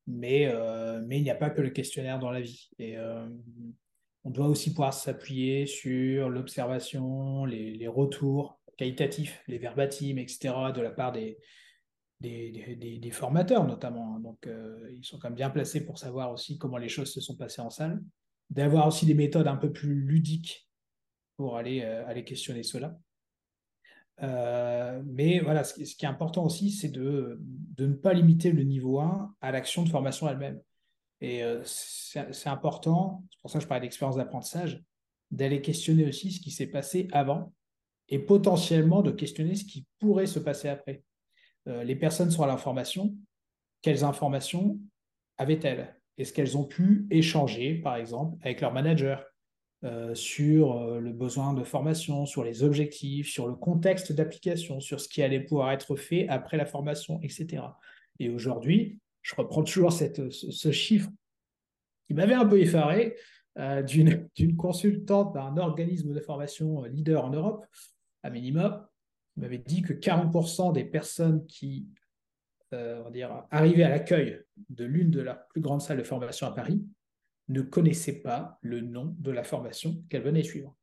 Mais, 0.08 0.48
euh, 0.48 1.02
mais 1.06 1.18
il 1.18 1.24
n'y 1.24 1.30
a 1.30 1.36
pas 1.36 1.50
que 1.50 1.62
le 1.62 1.70
questionnaire 1.70 2.20
dans 2.20 2.32
la 2.32 2.42
vie. 2.42 2.70
Et 2.80 2.98
on 4.26 4.30
doit 4.30 4.48
aussi 4.48 4.70
pouvoir 4.70 4.94
s'appuyer 4.94 5.66
sur 5.66 6.30
l'observation, 6.30 7.46
les, 7.46 7.88
retours 7.88 8.60
qualitatifs, 8.78 9.44
les 9.48 9.58
verbatims, 9.58 10.18
etc. 10.18 10.56
de 10.74 10.82
la 10.82 10.92
part 10.92 11.12
des, 11.12 11.38
formateurs 13.12 13.66
notamment. 13.66 14.16
Hein. 14.16 14.20
Donc, 14.22 14.48
euh, 14.48 14.90
ils 14.96 15.04
sont 15.04 15.20
quand 15.20 15.30
même 15.30 15.36
bien 15.36 15.50
placés 15.50 15.86
pour 15.86 15.98
savoir 16.00 16.32
aussi 16.32 16.58
comment 16.58 16.78
les 16.78 16.90
choses 16.90 17.12
se 17.12 17.20
sont 17.20 17.36
passées 17.36 17.62
en 17.62 17.70
salle. 17.70 18.02
D'avoir 18.50 18.88
aussi 18.88 19.06
des 19.06 19.14
méthodes 19.14 19.48
un 19.48 19.58
peu 19.58 19.72
plus 19.72 19.94
ludiques 19.94 20.70
pour 21.36 21.58
euh, 21.58 22.06
aller 22.08 22.24
questionner 22.24 22.64
cela. 22.64 22.98
Euh, 24.22 25.02
mais 25.06 25.40
voilà, 25.40 25.64
ce 25.64 25.74
qui, 25.74 26.06
est 26.06 26.10
important 26.10 26.46
aussi, 26.46 26.72
c'est 26.72 26.90
de, 26.90 27.40
de, 27.42 27.88
ne 27.88 27.94
pas 27.94 28.14
limiter 28.14 28.52
le 28.52 28.64
niveau 28.64 29.00
1 29.00 29.34
à 29.42 29.52
l'action 29.52 29.84
de 29.84 29.90
formation 29.90 30.30
elle-même. 30.30 30.62
Et 31.20 31.42
c'est 31.64 32.50
important, 32.50 33.24
c'est 33.32 33.42
pour 33.42 33.50
ça 33.50 33.58
que 33.58 33.64
je 33.64 33.68
parlais 33.68 33.82
d'expérience 33.82 34.18
d'apprentissage, 34.18 34.84
d'aller 35.32 35.62
questionner 35.62 36.06
aussi 36.06 36.32
ce 36.32 36.42
qui 36.42 36.52
s'est 36.52 36.68
passé 36.68 37.08
avant 37.14 37.54
et 38.10 38.20
potentiellement 38.20 39.02
de 39.02 39.12
questionner 39.12 39.56
ce 39.56 39.66
qui 39.66 39.86
pourrait 40.00 40.28
se 40.28 40.40
passer 40.40 40.70
après. 40.70 41.04
Euh, 41.68 41.84
les 41.84 41.96
personnes 41.96 42.32
sur 42.32 42.46
l'information, 42.46 43.16
quelles 43.82 44.04
informations 44.04 44.80
avaient-elles? 45.38 45.96
Est-ce 46.18 46.34
qu'elles 46.34 46.58
ont 46.58 46.66
pu 46.66 47.08
échanger, 47.10 47.76
par 47.76 47.96
exemple, 47.96 48.38
avec 48.42 48.62
leur 48.62 48.74
manager? 48.74 49.24
Euh, 49.84 50.16
sur 50.16 50.78
euh, 50.78 51.00
le 51.00 51.12
besoin 51.12 51.54
de 51.54 51.64
formation, 51.64 52.26
sur 52.26 52.44
les 52.44 52.64
objectifs, 52.64 53.30
sur 53.30 53.48
le 53.48 53.56
contexte 53.56 54.12
d'application, 54.12 54.80
sur 54.80 55.00
ce 55.00 55.10
qui 55.10 55.22
allait 55.22 55.42
pouvoir 55.42 55.72
être 55.72 55.96
fait 55.96 56.28
après 56.30 56.58
la 56.58 56.66
formation, 56.66 57.20
etc. 57.22 57.64
Et 58.20 58.30
aujourd'hui, 58.30 59.00
je 59.22 59.36
reprends 59.36 59.64
toujours 59.64 59.92
ce, 59.92 60.72
chiffre 60.72 61.10
qui 62.08 62.14
m'avait 62.14 62.34
un 62.34 62.46
peu 62.46 62.60
effaré 62.60 63.16
d'une 63.86 64.56
consultante 64.58 65.34
d'un 65.34 65.58
organisme 65.58 66.14
de 66.14 66.20
formation 66.20 66.84
leader 66.84 67.26
en 67.26 67.30
Europe, 67.30 67.66
à 68.24 68.30
minima, 68.30 68.90
m'avait 69.38 69.58
dit 69.58 69.82
que 69.82 69.94
40% 69.94 70.74
des 70.74 70.86
personnes 70.86 71.46
qui 71.46 71.88
euh, 72.74 73.04
arrivaient 73.52 73.84
à 73.84 73.90
l'accueil 73.90 74.42
de 74.70 74.86
l'une 74.86 75.12
de 75.12 75.22
leurs 75.22 75.46
plus 75.48 75.62
grandes 75.62 75.82
salles 75.82 75.98
de 75.98 76.04
formation 76.04 76.48
à 76.48 76.52
Paris 76.52 76.84
ne 77.50 77.62
connaissaient 77.62 78.22
pas 78.22 78.58
le 78.62 78.82
nom 78.82 79.16
de 79.20 79.32
la 79.32 79.44
formation 79.44 80.04
qu'elles 80.10 80.24
venaient 80.24 80.44
suivre. 80.44 80.76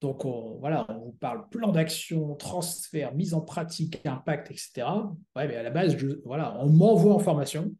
Donc 0.00 0.24
on, 0.24 0.58
voilà, 0.58 0.86
on 0.90 0.98
vous 1.06 1.12
parle 1.12 1.48
plan 1.48 1.72
d'action, 1.72 2.34
transfert, 2.34 3.14
mise 3.14 3.34
en 3.34 3.40
pratique, 3.40 4.04
impact, 4.04 4.50
etc. 4.50 4.86
Ouais, 5.34 5.48
mais 5.48 5.56
à 5.56 5.62
la 5.62 5.70
base, 5.70 5.96
je, 5.96 6.08
voilà, 6.24 6.58
on 6.60 6.70
m'envoie 6.70 7.14
en 7.14 7.18
formation. 7.18 7.74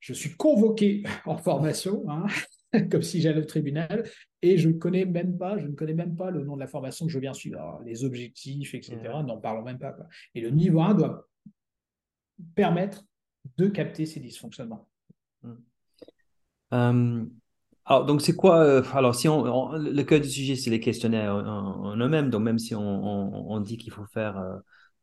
Je 0.00 0.12
suis 0.12 0.34
convoqué 0.36 1.04
en 1.26 1.36
formation. 1.36 2.04
Hein. 2.08 2.26
comme 2.90 3.02
si 3.02 3.20
j'allais 3.20 3.40
au 3.40 3.44
tribunal, 3.44 4.08
et 4.42 4.56
je 4.56 4.68
ne 4.68 4.74
connais 4.74 5.04
même 5.04 5.36
pas, 5.36 5.58
je 5.58 5.66
ne 5.66 5.74
connais 5.74 5.94
même 5.94 6.16
pas 6.16 6.30
le 6.30 6.44
nom 6.44 6.54
de 6.54 6.60
la 6.60 6.66
formation 6.66 7.06
que 7.06 7.12
je 7.12 7.18
viens 7.18 7.34
suivre, 7.34 7.80
les 7.84 8.04
objectifs, 8.04 8.74
etc. 8.74 8.96
N'en 9.26 9.38
parlons 9.38 9.62
même 9.62 9.78
pas. 9.78 9.96
Et 10.34 10.40
le 10.40 10.50
niveau 10.50 10.80
1 10.80 10.94
doit 10.94 11.28
permettre 12.54 13.04
de 13.56 13.66
capter 13.68 14.06
ces 14.06 14.20
dysfonctionnements. 14.20 14.88
Euh, 16.72 17.24
alors, 17.84 18.04
donc, 18.06 18.22
c'est 18.22 18.36
quoi 18.36 18.60
euh, 18.60 18.82
Alors, 18.92 19.14
si 19.14 19.28
on, 19.28 19.72
le 19.72 20.02
cœur 20.02 20.20
du 20.20 20.28
sujet, 20.28 20.56
c'est 20.56 20.70
les 20.70 20.80
questionnaires 20.80 21.34
en, 21.34 21.96
eux-mêmes. 21.96 22.30
Donc, 22.30 22.42
même 22.42 22.58
si 22.58 22.74
on, 22.74 23.60
dit 23.60 23.76
qu'il 23.78 23.92
faut 23.92 24.06
faire 24.06 24.38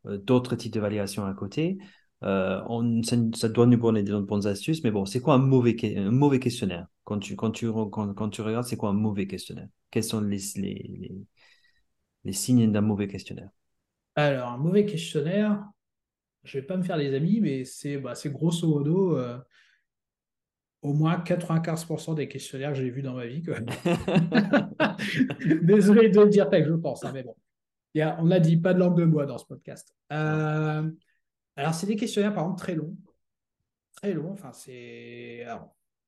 euh, 0.06 0.18
d'autres 0.18 0.56
types 0.56 0.72
d'évaluations 0.72 1.26
à 1.26 1.34
côté, 1.34 1.78
ça, 2.22 3.50
doit 3.50 3.66
nous 3.66 3.78
donner 3.78 4.04
des 4.04 4.14
bonnes 4.14 4.48
astuces, 4.48 4.84
mais 4.84 4.92
bon, 4.92 5.06
c'est 5.06 5.20
quoi 5.20 5.36
un 5.36 5.40
mauvais, 5.40 5.76
un 5.98 6.12
mauvais 6.12 6.40
questionnaire? 6.40 6.88
Quand 7.04 7.20
tu, 7.20 7.36
quand 7.36 7.52
tu, 7.52 7.72
quand, 7.72 8.30
tu 8.30 8.42
regardes, 8.42 8.66
c'est 8.66 8.78
quoi 8.78 8.90
un 8.90 8.94
mauvais 8.94 9.28
questionnaire? 9.28 9.68
Quels 9.92 10.04
sont 10.04 10.22
les, 10.22 10.40
les, 10.56 11.16
les, 12.24 12.34
signes 12.34 12.72
d'un 12.72 12.82
mauvais 12.82 13.08
questionnaire? 13.08 13.50
Alors, 14.16 14.50
un 14.50 14.58
mauvais 14.58 14.86
questionnaire, 14.86 15.64
je 16.44 16.58
vais 16.58 16.66
pas 16.66 16.76
me 16.76 16.84
faire 16.84 16.98
des 16.98 17.14
amis, 17.14 17.40
mais 17.40 17.66
c'est 17.66 17.98
bah, 17.98 18.14
grosso 18.26 18.68
modo 18.68 19.18
au 20.88 20.94
moins 20.94 21.18
95% 21.18 22.16
des 22.16 22.30
questionnaires 22.30 22.72
que 22.72 22.78
j'ai 22.78 22.90
vus 22.90 23.02
dans 23.02 23.14
ma 23.14 23.28
vie. 23.28 23.42
Désolé 25.62 26.10
de 26.10 26.22
le 26.22 26.30
dire 26.30 26.50
tel 26.50 26.64
que 26.64 26.70
je 26.70 26.76
pense, 26.76 27.04
hein, 27.04 27.12
mais 27.14 27.24
bon. 27.24 27.36
On 28.20 28.26
n'a 28.26 28.40
dit 28.40 28.58
pas 28.58 28.74
de 28.74 28.80
langue 28.80 28.98
de 28.98 29.06
bois 29.06 29.26
dans 29.26 29.38
ce 29.38 29.46
podcast. 29.46 29.94
Euh, 30.14 30.90
alors, 31.56 31.74
c'est 31.74 31.88
des 31.88 31.96
questionnaires, 31.96 32.34
par 32.34 32.44
exemple, 32.44 32.60
très 32.60 32.76
longs. 32.76 32.96
Très 33.96 34.14
longs. 34.14 34.32
Enfin, 34.32 34.54
c'est. 34.54 35.46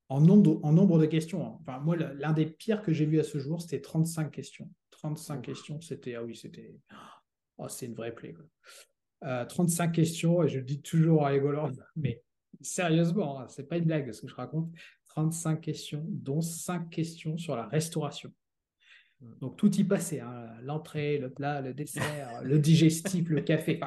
En 0.08 0.20
nombre, 0.20 0.42
de, 0.42 0.64
en 0.64 0.72
nombre 0.72 0.98
de 0.98 1.06
questions. 1.06 1.46
Hein. 1.46 1.58
Enfin, 1.60 1.78
moi, 1.80 1.96
l'un 1.96 2.32
des 2.32 2.46
pires 2.46 2.82
que 2.82 2.92
j'ai 2.92 3.06
vu 3.06 3.20
à 3.20 3.24
ce 3.24 3.38
jour, 3.38 3.60
c'était 3.60 3.80
35 3.80 4.30
questions. 4.30 4.70
35 4.92 5.42
questions, 5.42 5.80
c'était. 5.80 6.14
Ah 6.14 6.22
oui, 6.22 6.36
c'était. 6.36 6.74
Oh, 7.58 7.68
c'est 7.68 7.86
une 7.86 7.94
vraie 7.94 8.14
plaie. 8.14 8.34
35 9.20 9.92
questions, 9.92 10.42
et 10.42 10.48
je 10.48 10.58
le 10.58 10.64
dis 10.64 10.80
toujours 10.80 11.26
à 11.26 11.28
rigolant, 11.28 11.70
mais 11.96 12.22
sérieusement, 12.60 13.40
hein, 13.40 13.46
c'est 13.48 13.68
pas 13.68 13.76
une 13.76 13.84
blague 13.84 14.12
ce 14.12 14.20
que 14.20 14.28
je 14.28 14.34
raconte. 14.34 14.70
35 15.08 15.60
questions, 15.60 16.04
dont 16.06 16.40
5 16.40 16.88
questions 16.88 17.36
sur 17.36 17.56
la 17.56 17.66
restauration. 17.66 18.32
Donc 19.40 19.56
tout 19.56 19.74
y 19.76 19.84
passait, 19.84 20.20
hein, 20.20 20.48
l'entrée, 20.62 21.18
le 21.18 21.30
plat, 21.30 21.60
le 21.60 21.74
dessert, 21.74 22.42
le 22.42 22.58
digestif, 22.58 23.28
le 23.28 23.42
café. 23.42 23.78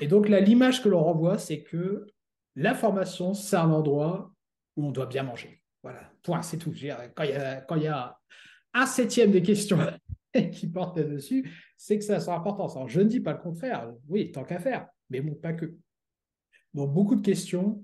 Et 0.00 0.08
donc 0.08 0.28
là, 0.28 0.40
l'image 0.40 0.82
que 0.82 0.88
l'on 0.88 1.02
renvoie, 1.02 1.38
c'est 1.38 1.62
que 1.62 2.06
l'information, 2.54 3.34
c'est 3.34 3.56
un 3.56 3.70
endroit 3.70 4.32
où 4.76 4.86
on 4.86 4.90
doit 4.90 5.06
bien 5.06 5.22
manger. 5.22 5.62
Voilà, 5.82 6.12
point, 6.22 6.42
c'est 6.42 6.58
tout. 6.58 6.72
Quand 7.14 7.22
il, 7.22 7.30
y 7.30 7.32
a, 7.32 7.60
quand 7.62 7.76
il 7.76 7.84
y 7.84 7.88
a 7.88 8.18
un 8.74 8.86
septième 8.86 9.30
des 9.30 9.42
questions 9.42 9.78
qui 10.52 10.68
portent 10.68 10.98
là-dessus, 10.98 11.50
c'est 11.76 11.98
que 11.98 12.04
ça 12.04 12.20
sera 12.20 12.36
important. 12.36 12.86
je 12.88 13.00
ne 13.00 13.06
dis 13.06 13.20
pas 13.20 13.32
le 13.32 13.38
contraire, 13.38 13.90
oui, 14.08 14.32
tant 14.32 14.44
qu'à 14.44 14.58
faire, 14.58 14.88
mais 15.08 15.20
bon, 15.20 15.34
pas 15.34 15.54
que. 15.54 15.74
Donc 16.74 16.92
beaucoup 16.92 17.14
de 17.14 17.22
questions, 17.22 17.82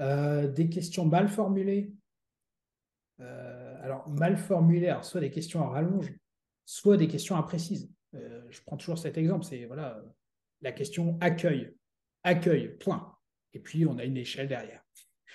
euh, 0.00 0.48
des 0.48 0.68
questions 0.68 1.04
mal 1.04 1.28
formulées. 1.28 1.92
Euh, 3.20 3.76
alors, 3.82 4.08
mal 4.08 4.36
formulées, 4.36 4.94
soit 5.02 5.20
des 5.20 5.30
questions 5.30 5.62
à 5.62 5.68
rallonge, 5.68 6.12
soit 6.64 6.96
des 6.96 7.08
questions 7.08 7.36
imprécises. 7.36 7.90
Euh, 8.14 8.42
je 8.50 8.60
prends 8.62 8.76
toujours 8.76 8.98
cet 8.98 9.16
exemple, 9.16 9.44
c'est 9.44 9.64
voilà, 9.66 10.02
la 10.60 10.72
question 10.72 11.18
accueil. 11.20 11.74
Accueil, 12.24 12.76
point. 12.78 13.16
Et 13.52 13.60
puis, 13.60 13.86
on 13.86 13.98
a 13.98 14.04
une 14.04 14.16
échelle 14.16 14.48
derrière. 14.48 14.82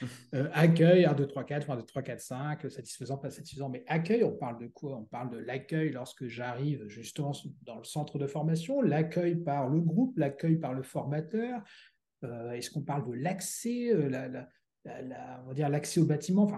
accueil, 0.54 1.06
1, 1.06 1.14
2, 1.14 1.28
3, 1.28 1.44
4, 1.44 1.70
1, 1.70 1.76
2, 1.78 1.84
3, 1.84 2.02
4, 2.02 2.20
5, 2.20 2.72
satisfaisant, 2.72 3.18
pas 3.18 3.30
satisfaisant. 3.30 3.70
Mais 3.70 3.84
accueil, 3.88 4.24
on 4.24 4.36
parle 4.36 4.60
de 4.60 4.68
quoi? 4.68 4.98
On 4.98 5.06
parle 5.06 5.32
de 5.32 5.38
l'accueil 5.38 5.92
lorsque 5.92 6.28
j'arrive 6.28 6.88
justement 6.88 7.32
dans 7.64 7.78
le 7.78 7.84
centre 7.84 8.18
de 8.18 8.28
formation, 8.28 8.82
l'accueil 8.82 9.36
par 9.36 9.70
le 9.70 9.80
groupe, 9.80 10.18
l'accueil 10.18 10.58
par 10.58 10.74
le 10.74 10.84
formateur. 10.84 11.64
Est-ce 12.24 12.72
qu'on 12.72 12.82
parle 12.82 13.08
de 13.08 13.14
l'accès, 13.14 13.94
la, 13.94 14.48
on 15.44 15.48
va 15.48 15.54
dire 15.54 15.70
l'accès 15.70 16.00
au 16.00 16.06
bâtiment, 16.06 16.50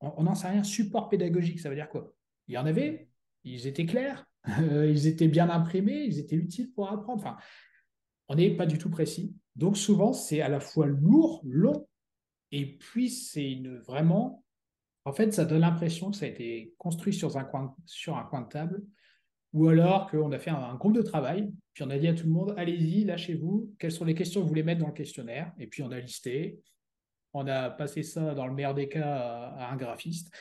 on 0.00 0.22
n'en 0.22 0.34
sait 0.34 0.48
rien, 0.48 0.62
support 0.62 1.08
pédagogique, 1.08 1.60
ça 1.60 1.68
veut 1.68 1.74
dire 1.74 1.88
quoi? 1.88 2.14
Il 2.46 2.54
y 2.54 2.58
en 2.58 2.66
avait, 2.66 3.08
ils 3.44 3.66
étaient 3.66 3.86
clairs, 3.86 4.26
ils 4.58 5.06
étaient 5.06 5.28
bien 5.28 5.50
imprimés, 5.50 6.04
ils 6.04 6.18
étaient 6.18 6.36
utiles 6.36 6.72
pour 6.72 6.90
apprendre. 6.90 7.36
On 8.28 8.34
n'est 8.34 8.56
pas 8.56 8.66
du 8.66 8.78
tout 8.78 8.90
précis. 8.90 9.34
Donc 9.56 9.76
souvent, 9.76 10.12
c'est 10.12 10.40
à 10.40 10.48
la 10.48 10.60
fois 10.60 10.86
lourd, 10.86 11.42
long, 11.44 11.88
et 12.52 12.78
puis 12.78 13.10
c'est 13.10 13.50
une, 13.50 13.78
vraiment, 13.78 14.44
en 15.04 15.12
fait, 15.12 15.32
ça 15.32 15.44
donne 15.44 15.60
l'impression 15.60 16.10
que 16.10 16.16
ça 16.16 16.26
a 16.26 16.28
été 16.28 16.74
construit 16.78 17.12
sur 17.12 17.36
un 17.36 17.44
coin, 17.44 17.74
sur 17.86 18.16
un 18.16 18.24
coin 18.24 18.42
de 18.42 18.48
table, 18.48 18.82
ou 19.52 19.68
alors 19.68 20.10
qu'on 20.10 20.30
a 20.32 20.38
fait 20.38 20.50
un, 20.50 20.74
groupe 20.74 20.94
de 20.94 21.02
travail, 21.02 21.50
puis 21.72 21.84
on 21.84 21.90
a 21.90 21.98
dit 21.98 22.08
à 22.08 22.14
tout 22.14 22.26
le 22.26 22.32
monde, 22.32 22.54
allez-y, 22.56 23.04
lâchez-vous, 23.04 23.74
quelles 23.78 23.92
sont 23.92 24.04
les 24.04 24.14
questions 24.14 24.40
que 24.40 24.44
vous 24.44 24.50
voulez 24.50 24.62
mettre 24.62 24.80
dans 24.80 24.88
le 24.88 24.92
questionnaire, 24.92 25.52
et 25.58 25.66
puis 25.66 25.82
on 25.82 25.90
a 25.90 25.98
listé, 25.98 26.60
on 27.32 27.46
a 27.46 27.70
passé 27.70 28.02
ça, 28.02 28.34
dans 28.34 28.46
le 28.46 28.54
meilleur 28.54 28.74
des 28.74 28.88
cas, 28.88 29.16
à, 29.16 29.72
un 29.72 29.76
graphiste 29.76 30.34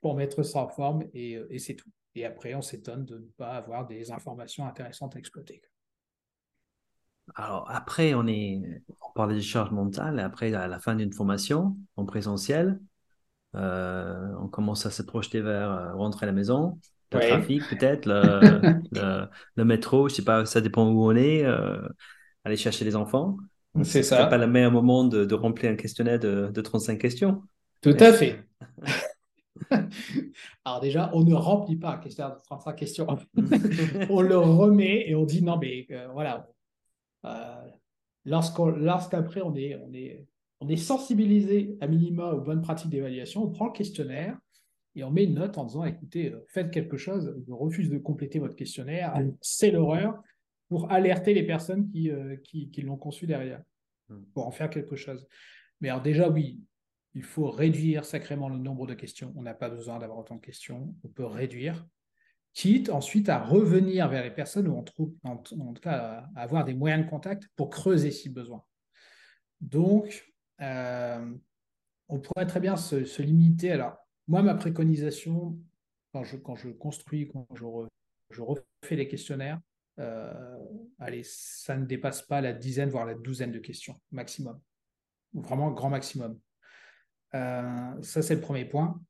pour 0.00 0.16
mettre 0.16 0.42
ça 0.42 0.60
en 0.60 0.68
forme 0.68 1.04
et, 1.14 1.58
c'est 1.58 1.74
tout. 1.74 1.88
Et 2.14 2.26
après, 2.26 2.54
on 2.54 2.62
s'étonne 2.62 3.04
de 3.04 3.18
ne 3.18 3.26
pas 3.36 3.52
avoir 3.52 3.86
des 3.86 4.10
informations 4.10 4.66
intéressantes 4.66 5.16
à 5.16 5.18
exploiter. 5.18 5.62
Alors 7.36 7.70
après, 7.70 8.12
on 8.14 8.26
est, 8.26 8.60
on 9.00 9.12
parle 9.14 9.32
des 9.32 9.40
charges 9.40 9.70
mentales. 9.70 10.18
Après, 10.18 10.52
à 10.52 10.66
la 10.66 10.78
fin 10.80 10.94
d'une 10.94 11.12
formation 11.12 11.76
en 11.96 12.04
présentiel, 12.04 12.80
euh, 13.54 14.34
on 14.40 14.48
commence 14.48 14.86
à 14.86 14.90
se 14.90 15.02
projeter 15.02 15.40
vers 15.40 15.70
euh, 15.70 15.94
rentrer 15.94 16.24
à 16.24 16.26
la 16.26 16.32
maison, 16.32 16.78
le 17.12 17.28
trafic 17.28 17.62
peut-être, 17.68 18.06
le, 19.56 19.64
métro, 19.64 20.08
je 20.08 20.14
sais 20.16 20.24
pas, 20.24 20.44
ça 20.44 20.60
dépend 20.60 20.88
où 20.88 21.04
on 21.04 21.16
est, 21.16 21.44
euh, 21.44 21.80
aller 22.44 22.56
chercher 22.56 22.84
les 22.84 22.96
enfants. 22.96 23.36
C'est 23.82 24.02
ça. 24.02 24.26
pas 24.26 24.38
le 24.38 24.46
meilleur 24.46 24.70
moment 24.70 25.04
de, 25.04 25.34
remplir 25.34 25.70
un 25.70 25.76
questionnaire 25.76 26.18
de, 26.18 26.60
35 26.60 26.98
questions. 26.98 27.42
Tout 27.80 27.96
à 27.98 28.12
fait. 28.12 28.44
Alors 30.64 30.80
déjà, 30.80 31.10
on 31.14 31.24
ne 31.24 31.34
remplit 31.34 31.76
pas 31.76 31.92
un 31.94 31.98
questionnaire 31.98 32.36
de 32.36 32.40
35 32.42 32.76
questions. 32.76 33.06
on 34.10 34.20
le 34.20 34.36
remet 34.36 35.08
et 35.08 35.14
on 35.14 35.24
dit 35.24 35.42
non, 35.42 35.58
mais 35.58 35.86
euh, 35.90 36.08
voilà. 36.12 36.48
Euh, 37.24 37.68
lorsqu'après, 38.24 39.40
on 39.42 39.54
est, 39.54 39.76
on, 39.76 39.92
est, 39.92 40.26
on 40.60 40.68
est 40.68 40.76
sensibilisé 40.76 41.76
à 41.80 41.86
minima 41.86 42.32
aux 42.32 42.40
bonnes 42.40 42.62
pratiques 42.62 42.90
d'évaluation, 42.90 43.44
on 43.44 43.50
prend 43.50 43.66
le 43.66 43.72
questionnaire 43.72 44.36
et 44.94 45.04
on 45.04 45.10
met 45.10 45.24
une 45.24 45.34
note 45.34 45.58
en 45.58 45.64
disant 45.64 45.84
écoutez, 45.84 46.32
euh, 46.32 46.44
faites 46.48 46.70
quelque 46.70 46.96
chose, 46.96 47.34
je 47.46 47.52
refuse 47.52 47.88
de 47.90 47.98
compléter 47.98 48.38
votre 48.38 48.56
questionnaire, 48.56 49.14
c'est 49.40 49.70
l'horreur 49.70 50.22
pour 50.68 50.90
alerter 50.90 51.34
les 51.34 51.44
personnes 51.44 51.90
qui, 51.90 52.10
euh, 52.10 52.36
qui, 52.44 52.82
l'ont 52.82 52.96
conçu 52.96 53.26
derrière, 53.26 53.62
hmm. 54.08 54.22
pour 54.34 54.46
en 54.46 54.50
faire 54.50 54.70
quelque 54.70 54.96
chose. 54.96 55.26
Mais 55.80 55.88
alors 55.88 56.02
déjà, 56.02 56.28
oui, 56.28 56.60
il 57.14 57.22
faut 57.22 57.50
réduire 57.50 58.04
sacrément 58.04 58.48
le 58.48 58.56
nombre 58.56 58.86
de 58.86 58.94
questions. 58.94 59.32
On 59.36 59.42
n'a 59.42 59.54
pas 59.54 59.68
besoin 59.68 59.98
d'avoir 59.98 60.18
autant 60.18 60.36
de 60.36 60.40
questions. 60.40 60.94
On 61.04 61.08
peut 61.08 61.26
réduire, 61.26 61.86
quitte 62.54 62.88
ensuite 62.88 63.28
à 63.28 63.38
revenir 63.38 64.08
vers 64.08 64.22
les 64.22 64.30
personnes 64.30 64.68
où 64.68 64.74
on 64.74 64.82
trouve, 64.82 65.14
en, 65.24 65.36
tout 65.36 65.82
cas, 65.82 66.28
à 66.34 66.42
avoir 66.42 66.64
des 66.64 66.74
moyens 66.74 67.04
de 67.04 67.10
contact 67.10 67.48
pour 67.56 67.70
creuser 67.70 68.10
si 68.10 68.28
besoin. 68.28 68.64
Donc, 69.60 70.32
euh, 70.60 71.34
on 72.08 72.20
pourrait 72.20 72.46
très 72.46 72.60
bien 72.60 72.76
se, 72.76 73.22
limiter. 73.22 73.72
Alors, 73.72 73.96
moi, 74.32 74.40
ma 74.40 74.54
préconisation, 74.54 75.58
quand 76.14 76.24
je, 76.24 76.38
construis, 76.70 77.28
quand 77.28 77.46
je, 77.54 78.40
refais 78.40 78.96
les 78.96 79.06
questionnaires, 79.06 79.60
euh, 79.98 80.56
ça 81.22 81.76
ne 81.76 81.84
dépasse 81.84 82.22
pas 82.22 82.40
la 82.40 82.54
dizaine, 82.54 82.88
voire 82.88 83.04
la 83.04 83.12
douzaine 83.12 83.52
de 83.52 83.58
questions 83.58 84.00
maximum. 84.10 84.58
Vraiment 85.34 85.70
grand 85.70 85.90
maximum. 85.90 86.40
Euh, 87.34 87.92
ça, 88.00 88.22
c'est 88.22 88.36
le 88.36 88.40
premier 88.40 88.64
point. 88.64 89.02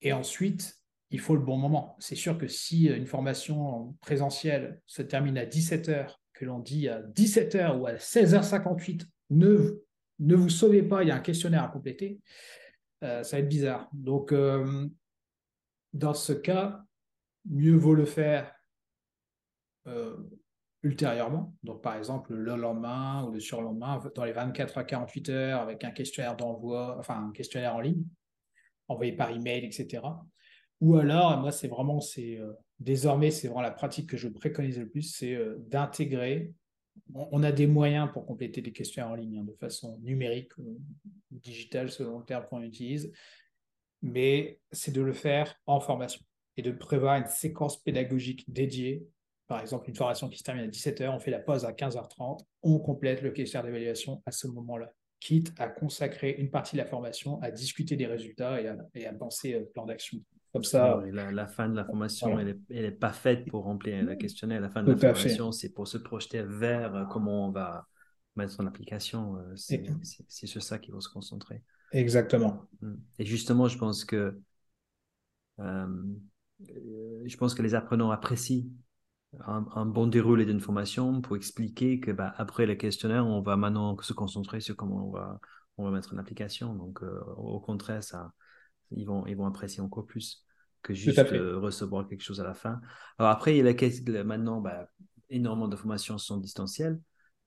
Et 0.00 0.12
ensuite, 0.12 0.80
il 1.10 1.18
faut 1.18 1.34
le 1.34 1.42
bon 1.42 1.56
moment. 1.56 1.96
C'est 1.98 2.14
sûr 2.14 2.38
que 2.38 2.46
si 2.46 2.86
une 2.86 3.06
formation 3.06 3.96
présentielle 4.00 4.80
se 4.86 5.02
termine 5.02 5.38
à 5.38 5.44
17h, 5.44 6.14
que 6.34 6.44
l'on 6.44 6.60
dit 6.60 6.88
à 6.88 7.02
17h 7.02 7.80
ou 7.80 7.88
à 7.88 7.94
16h58, 7.94 9.08
ne, 9.30 9.82
ne 10.20 10.34
vous 10.36 10.50
sauvez 10.50 10.84
pas, 10.84 11.02
il 11.02 11.08
y 11.08 11.10
a 11.10 11.16
un 11.16 11.20
questionnaire 11.20 11.64
à 11.64 11.68
compléter, 11.68 12.20
euh, 13.02 13.22
ça 13.22 13.36
va 13.36 13.40
être 13.40 13.48
bizarre. 13.48 13.88
Donc, 13.92 14.34
dans 15.92 16.14
ce 16.14 16.32
cas, 16.32 16.82
mieux 17.44 17.74
vaut 17.74 17.94
le 17.94 18.04
faire 18.04 18.52
euh, 19.86 20.16
ultérieurement. 20.82 21.54
Donc, 21.62 21.82
par 21.82 21.96
exemple, 21.96 22.34
le 22.34 22.56
lendemain 22.56 23.24
ou 23.24 23.32
le 23.32 23.40
surlendemain, 23.40 24.02
dans 24.14 24.24
les 24.24 24.32
24 24.32 24.78
à 24.78 24.84
48 24.84 25.28
heures, 25.28 25.60
avec 25.60 25.84
un 25.84 25.90
questionnaire 25.90 26.36
d'envoi, 26.36 26.96
enfin, 26.98 27.28
un 27.28 27.32
questionnaire 27.32 27.76
en 27.76 27.80
ligne, 27.80 28.04
envoyé 28.88 29.12
par 29.12 29.30
email, 29.30 29.64
etc. 29.64 30.02
Ou 30.80 30.96
alors, 30.96 31.38
moi, 31.38 31.52
c'est 31.52 31.68
vraiment, 31.68 32.00
c'est 32.00 32.38
euh, 32.38 32.52
désormais, 32.80 33.30
c'est 33.30 33.46
vraiment 33.46 33.62
la 33.62 33.70
pratique 33.70 34.10
que 34.10 34.16
je 34.16 34.28
préconise 34.28 34.78
le 34.78 34.88
plus, 34.88 35.02
c'est 35.02 35.34
euh, 35.34 35.56
d'intégrer. 35.68 36.52
On, 37.14 37.42
a 37.42 37.52
des 37.52 37.66
moyens 37.66 38.10
pour 38.12 38.26
compléter 38.26 38.62
des 38.62 38.72
questionnaires 38.72 39.10
en 39.10 39.14
ligne 39.14 39.38
hein, 39.38 39.44
de 39.44 39.52
façon 39.52 39.98
numérique 39.98 40.52
digitale, 41.30 41.90
selon 41.90 42.18
le 42.18 42.24
terme 42.24 42.46
qu'on 42.48 42.62
utilise, 42.62 43.12
mais 44.00 44.60
c'est 44.70 44.92
de 44.92 45.02
le 45.02 45.12
faire 45.12 45.54
en 45.66 45.80
formation 45.80 46.22
et 46.56 46.62
de 46.62 46.70
prévoir 46.70 47.16
une 47.16 47.26
séquence 47.26 47.82
pédagogique 47.82 48.50
dédiée 48.50 49.06
par 49.52 49.60
exemple, 49.60 49.90
une 49.90 49.94
formation 49.94 50.30
qui 50.30 50.38
se 50.38 50.44
termine 50.44 50.64
à 50.64 50.68
17h, 50.68 51.14
on 51.14 51.18
fait 51.18 51.30
la 51.30 51.38
pause 51.38 51.66
à 51.66 51.72
15h30, 51.72 52.40
on 52.62 52.78
complète 52.78 53.20
le 53.20 53.32
questionnaire 53.32 53.66
d'évaluation 53.66 54.22
à 54.24 54.30
ce 54.30 54.46
moment-là, 54.46 54.90
quitte 55.20 55.52
à 55.58 55.68
consacrer 55.68 56.30
une 56.38 56.50
partie 56.50 56.74
de 56.76 56.80
la 56.80 56.86
formation 56.86 57.38
à 57.42 57.50
discuter 57.50 57.94
des 57.96 58.06
résultats 58.06 58.62
et 58.94 59.06
à, 59.06 59.12
penser 59.12 59.52
euh, 59.52 59.64
plan 59.74 59.84
d'action. 59.84 60.18
Comme 60.52 60.64
ça. 60.64 61.02
la, 61.10 61.46
fin 61.46 61.68
de 61.68 61.76
la 61.76 61.84
formation, 61.84 62.38
elle 62.38 62.58
n'est 62.68 62.90
pas 62.90 63.12
faite 63.12 63.48
pour 63.48 63.64
remplir 63.64 64.02
le 64.04 64.16
questionnaire. 64.16 64.60
La 64.60 64.68
fin 64.68 64.82
de 64.82 64.92
la 64.92 64.96
formation, 64.96 65.50
c'est 65.50 65.70
pour 65.70 65.88
se 65.88 65.96
projeter 65.98 66.42
vers 66.42 66.94
euh, 66.94 67.04
comment 67.06 67.48
on 67.48 67.50
va 67.50 67.86
mettre 68.36 68.60
en 68.60 68.66
application. 68.66 69.36
Euh, 69.36 69.54
c'est 69.56 70.46
sur 70.46 70.62
ça 70.62 70.78
qu'il 70.78 70.92
faut 70.92 71.00
se 71.00 71.08
concentrer. 71.08 71.62
Exactement. 71.92 72.64
Mm. 72.80 72.94
Et 73.18 73.24
justement, 73.24 73.68
je 73.68 73.78
pense 73.78 74.04
que 74.04 74.38
je 75.58 77.36
pense 77.36 77.54
que 77.54 77.62
les 77.62 77.74
apprenants 77.74 78.10
apprécient 78.10 78.64
un, 79.46 79.86
bon 79.86 80.06
déroulé 80.06 80.44
d'une 80.44 80.60
formation 80.60 81.20
pour 81.20 81.36
expliquer 81.36 82.00
que 82.00 82.10
bah, 82.10 82.34
après 82.36 82.66
le 82.66 82.74
questionnaire, 82.74 83.26
on 83.26 83.40
va 83.40 83.56
maintenant 83.56 83.96
se 84.00 84.12
concentrer 84.12 84.60
sur 84.60 84.76
comment 84.76 85.08
on 85.08 85.10
va, 85.10 85.40
on 85.78 85.84
va 85.84 85.90
mettre 85.90 86.14
en 86.14 86.18
application. 86.18 86.74
Donc, 86.74 87.02
euh, 87.02 87.20
au 87.36 87.60
contraire, 87.60 88.02
ça, 88.02 88.32
ils, 88.96 89.04
vont, 89.04 89.26
ils 89.26 89.36
vont 89.36 89.46
apprécier 89.46 89.82
encore 89.82 90.06
plus 90.06 90.44
que 90.82 90.94
juste 90.94 91.18
euh, 91.18 91.58
recevoir 91.58 92.08
quelque 92.08 92.22
chose 92.22 92.40
à 92.40 92.44
la 92.44 92.54
fin. 92.54 92.80
Alors 93.18 93.30
après, 93.30 93.56
il 93.56 93.64
y 93.64 93.68
a 93.68 94.12
la, 94.12 94.24
maintenant, 94.24 94.60
bah, 94.60 94.88
énormément 95.30 95.68
de 95.68 95.76
formations 95.76 96.18
sont 96.18 96.38
distancielles. 96.38 97.00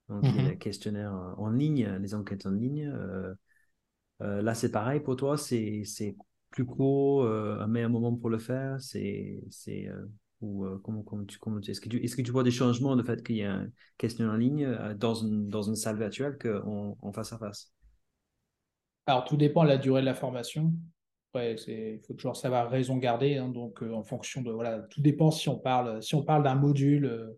Donc, 0.07 0.23
il 0.23 0.35
y 0.35 0.39
a 0.39 0.41
mm-hmm. 0.43 0.49
les 0.49 0.57
questionnaires 0.57 1.13
en 1.37 1.49
ligne, 1.49 1.87
les 1.99 2.13
enquêtes 2.13 2.45
en 2.45 2.51
ligne. 2.51 2.93
Euh, 4.21 4.41
là, 4.41 4.53
c'est 4.53 4.71
pareil 4.71 4.99
pour 4.99 5.15
toi, 5.15 5.37
c'est 5.37 5.83
plus 6.51 6.65
court, 6.65 7.27
un 7.27 7.67
meilleur 7.67 7.89
moment 7.89 8.15
pour 8.15 8.29
le 8.29 8.37
faire. 8.39 8.79
C'est 8.79 9.43
Ou 10.41 10.65
comment, 10.83 11.01
comment, 11.01 11.25
tu, 11.25 11.37
comment 11.39 11.59
est-ce, 11.59 11.81
que 11.81 11.89
tu, 11.89 11.97
est-ce 12.03 12.15
que 12.15 12.21
tu 12.21 12.31
vois 12.31 12.43
des 12.43 12.51
changements, 12.51 12.95
le 12.95 13.03
fait 13.03 13.21
qu'il 13.23 13.37
y 13.37 13.43
a 13.43 13.51
une 13.51 13.71
question 13.97 14.29
en 14.29 14.37
ligne 14.37 14.77
dans, 14.95 15.15
une, 15.15 15.49
dans 15.49 15.63
une 15.63 15.75
salle 15.75 15.97
virtuelle 15.97 16.37
qu'en 16.37 16.97
en 17.01 17.11
face 17.11 17.33
à 17.33 17.37
face? 17.37 17.73
Alors, 19.07 19.25
tout 19.25 19.37
dépend 19.37 19.63
de 19.63 19.69
la 19.69 19.77
durée 19.77 20.01
de 20.01 20.05
la 20.05 20.15
formation. 20.15 20.73
Il 21.43 21.99
faut 22.05 22.13
toujours 22.13 22.35
savoir 22.35 22.69
raison 22.69 22.97
garder. 22.97 23.37
Hein, 23.37 23.49
donc, 23.49 23.81
en 23.81 24.03
fonction 24.03 24.41
de. 24.41 24.51
Voilà, 24.51 24.79
tout 24.89 25.01
dépend 25.01 25.31
si 25.31 25.49
on 25.49 25.57
parle, 25.57 26.01
si 26.01 26.15
on 26.15 26.23
parle 26.23 26.43
d'un 26.43 26.55
module 26.55 27.35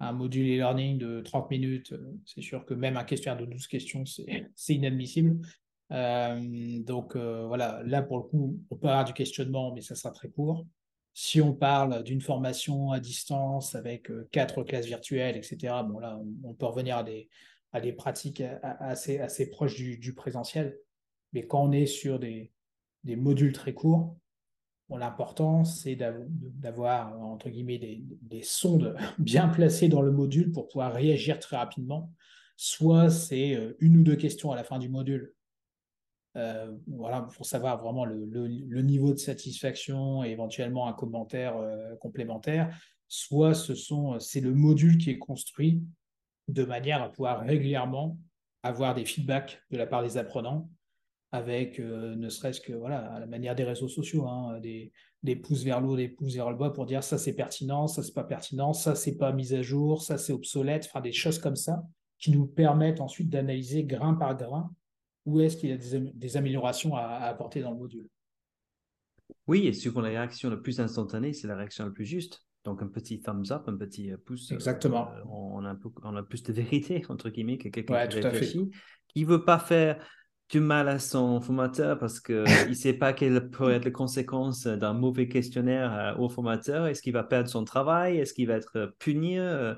un 0.00 0.12
module 0.12 0.46
e-learning 0.46 0.98
de 0.98 1.20
30 1.20 1.50
minutes, 1.50 1.92
euh, 1.92 2.12
c'est 2.24 2.42
sûr 2.42 2.64
que 2.66 2.74
même 2.74 2.96
un 2.96 3.04
questionnaire 3.04 3.40
de 3.40 3.46
12 3.46 3.66
questions, 3.66 4.04
c'est 4.54 4.74
inadmissible. 4.74 5.46
Euh, 5.92 6.82
donc 6.82 7.14
euh, 7.14 7.46
voilà, 7.46 7.82
là 7.84 8.02
pour 8.02 8.18
le 8.18 8.24
coup, 8.24 8.60
on 8.70 8.76
peut 8.76 8.88
avoir 8.88 9.04
du 9.04 9.12
questionnement, 9.12 9.72
mais 9.72 9.80
ça 9.80 9.94
sera 9.94 10.12
très 10.12 10.28
court. 10.28 10.66
Si 11.14 11.40
on 11.40 11.54
parle 11.54 12.02
d'une 12.02 12.20
formation 12.20 12.90
à 12.90 13.00
distance 13.00 13.74
avec 13.74 14.10
quatre 14.32 14.62
classes 14.64 14.84
virtuelles, 14.84 15.36
etc., 15.36 15.74
bon 15.88 15.98
là, 15.98 16.20
on, 16.44 16.52
peut 16.52 16.66
revenir 16.66 16.98
à 16.98 17.04
des, 17.04 17.30
à 17.72 17.80
des 17.80 17.94
pratiques 17.94 18.42
assez, 18.62 19.18
assez 19.18 19.48
proches 19.48 19.76
du 19.76 20.14
présentiel. 20.14 20.76
Mais 21.32 21.46
quand 21.46 21.64
on 21.64 21.72
est 21.72 21.86
sur 21.86 22.18
des, 22.18 22.52
des 23.06 23.16
modules 23.16 23.52
très 23.52 23.72
courts, 23.72 24.16
L'important, 24.88 25.64
c'est 25.64 25.96
d'avoir, 25.96 27.20
entre 27.20 27.50
guillemets, 27.50 27.78
des, 27.78 28.42
sondes 28.42 28.94
bien 29.18 29.48
placées 29.48 29.88
dans 29.88 30.02
le 30.02 30.12
module 30.12 30.52
pour 30.52 30.68
pouvoir 30.68 30.92
réagir 30.92 31.40
très 31.40 31.56
rapidement. 31.56 32.12
Soit 32.56 33.10
c'est 33.10 33.56
euh, 33.56 33.76
une 33.80 33.98
ou 33.98 34.02
deux 34.04 34.16
questions 34.16 34.52
à 34.52 34.56
la 34.56 34.62
fin 34.62 34.78
du 34.78 34.88
module. 34.88 35.34
Euh, 36.36 36.72
voilà, 36.86 37.22
pour 37.22 37.46
savoir 37.46 37.82
vraiment 37.82 38.04
le, 38.04 38.26
niveau 38.82 39.12
de 39.12 39.18
satisfaction 39.18 40.22
et 40.22 40.30
éventuellement 40.30 40.86
un 40.86 40.92
commentaire 40.92 41.56
euh, 41.56 41.96
complémentaire, 41.96 42.78
soit 43.08 43.54
ce 43.54 43.74
c'est 44.20 44.40
le 44.40 44.54
module 44.54 44.98
qui 44.98 45.10
est 45.10 45.18
construit 45.18 45.82
de 46.48 46.64
manière 46.64 47.02
à 47.02 47.10
pouvoir 47.10 47.40
régulièrement 47.40 48.18
avoir 48.62 48.94
des 48.94 49.04
feedbacks 49.04 49.60
de 49.70 49.78
la 49.78 49.86
part 49.86 50.02
des 50.02 50.16
apprenants 50.16 50.70
avec 51.32 51.80
euh, 51.80 52.14
ne 52.14 52.28
serait-ce 52.28 52.60
que 52.60 52.72
voilà, 52.72 53.12
à 53.12 53.20
la 53.20 53.26
manière 53.26 53.54
des 53.54 53.64
réseaux 53.64 53.88
sociaux, 53.88 54.26
hein, 54.26 54.58
des, 54.60 54.92
des, 55.22 55.36
pouces 55.36 55.64
vers 55.64 55.80
l'eau, 55.80 55.96
des 55.96 56.08
pouces 56.08 56.34
vers 56.34 56.50
le 56.50 56.56
bas 56.56 56.70
pour 56.70 56.86
dire 56.86 57.02
ça 57.02 57.18
c'est 57.18 57.34
pertinent, 57.34 57.88
ça 57.88 58.02
c'est 58.02 58.14
pas 58.14 58.24
pertinent, 58.24 58.72
ça 58.72 58.94
c'est 58.94 59.16
pas 59.16 59.32
mis 59.32 59.54
à 59.54 59.62
jour, 59.62 60.02
ça 60.02 60.18
c'est 60.18 60.32
obsolète, 60.32 60.86
enfin 60.86 61.00
des 61.00 61.12
choses 61.12 61.38
comme 61.38 61.56
ça 61.56 61.82
qui 62.18 62.30
nous 62.30 62.46
permettent 62.46 63.00
ensuite 63.00 63.28
d'analyser 63.28 63.84
grain 63.84 64.14
par 64.14 64.36
grain 64.36 64.70
où 65.26 65.40
est-ce 65.40 65.56
qu'il 65.56 65.70
y 65.70 65.72
a 65.72 65.76
des, 65.76 66.36
améliorations 66.36 66.94
à, 66.94 67.02
apporter 67.02 67.60
dans 67.60 67.72
le 67.72 67.78
module. 67.78 68.08
Oui, 69.48 69.66
et 69.66 69.72
souvent 69.72 70.00
la 70.00 70.08
réaction 70.08 70.48
la 70.48 70.56
plus 70.56 70.80
instantanée, 70.80 71.32
c'est 71.32 71.48
la 71.48 71.56
réaction 71.56 71.84
la 71.84 71.90
plus 71.90 72.04
juste. 72.04 72.46
Donc 72.64 72.82
un 72.82 72.88
petit 72.88 73.20
thumbs 73.20 73.50
up, 73.50 73.64
un 73.66 73.76
petit 73.76 74.12
euh, 74.12 74.16
pouce. 74.16 74.50
Exactement. 74.52 75.10
Euh, 75.12 75.22
on, 75.28 75.64
a 75.64 75.76
on, 76.02 76.16
a 76.16 76.22
plus 76.22 76.42
de 76.44 76.52
vérité, 76.52 77.02
entre 77.08 77.28
guillemets, 77.30 77.58
que 77.58 77.68
quelqu'un 77.68 78.06
qui 78.06 78.20
réfléchit, 78.20 78.70
qui 79.08 79.22
ne 79.22 79.26
veut 79.26 79.44
pas 79.44 79.58
faire 79.58 80.04
du 80.48 80.60
mal 80.60 80.88
à 80.88 80.98
son 80.98 81.40
formateur 81.40 81.98
parce 81.98 82.20
qu'il 82.20 82.44
ne 82.68 82.74
sait 82.74 82.92
pas 82.94 83.12
quelles 83.12 83.50
pourraient 83.50 83.74
être 83.74 83.84
les 83.84 83.92
conséquences 83.92 84.66
d'un 84.66 84.92
mauvais 84.92 85.28
questionnaire 85.28 85.92
euh, 85.92 86.22
au 86.22 86.28
formateur. 86.28 86.86
Est-ce 86.86 87.02
qu'il 87.02 87.12
va 87.12 87.24
perdre 87.24 87.48
son 87.48 87.64
travail? 87.64 88.18
Est-ce 88.18 88.32
qu'il 88.34 88.46
va 88.46 88.54
être 88.54 88.94
puni? 88.98 89.38
Euh, 89.38 89.74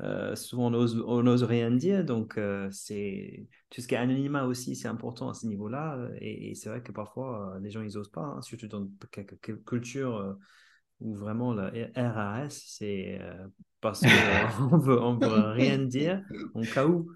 euh, 0.00 0.36
Souvent, 0.36 0.72
on 0.72 1.22
n'ose 1.22 1.42
rien 1.42 1.70
dire. 1.70 2.04
Donc, 2.04 2.38
c'est 2.70 3.46
tout 3.70 3.80
ce 3.80 3.88
qui 3.88 3.94
est 3.94 3.98
anonymat 3.98 4.44
aussi, 4.44 4.76
c'est 4.76 4.88
important 4.88 5.28
à 5.28 5.34
ce 5.34 5.46
niveau-là. 5.46 6.08
Et, 6.20 6.54
c'est 6.54 6.68
vrai 6.68 6.82
que 6.82 6.92
parfois, 6.92 7.58
les 7.60 7.70
gens, 7.70 7.82
ils 7.82 7.94
n'osent 7.94 8.10
pas, 8.10 8.22
hein, 8.22 8.42
surtout 8.42 8.68
dans 8.68 8.88
quelques 9.10 9.64
cultures 9.64 10.38
où 11.00 11.14
vraiment 11.14 11.52
le 11.52 11.70
RAS, 11.96 12.48
c'est 12.50 13.20
parce 13.80 14.00
qu'on 14.00 14.78
veut, 14.78 15.00
on 15.00 15.14
veut 15.14 15.52
rien 15.52 15.78
dire, 15.78 16.22
en 16.54 16.62
cas 16.62 16.86
où. 16.86 17.10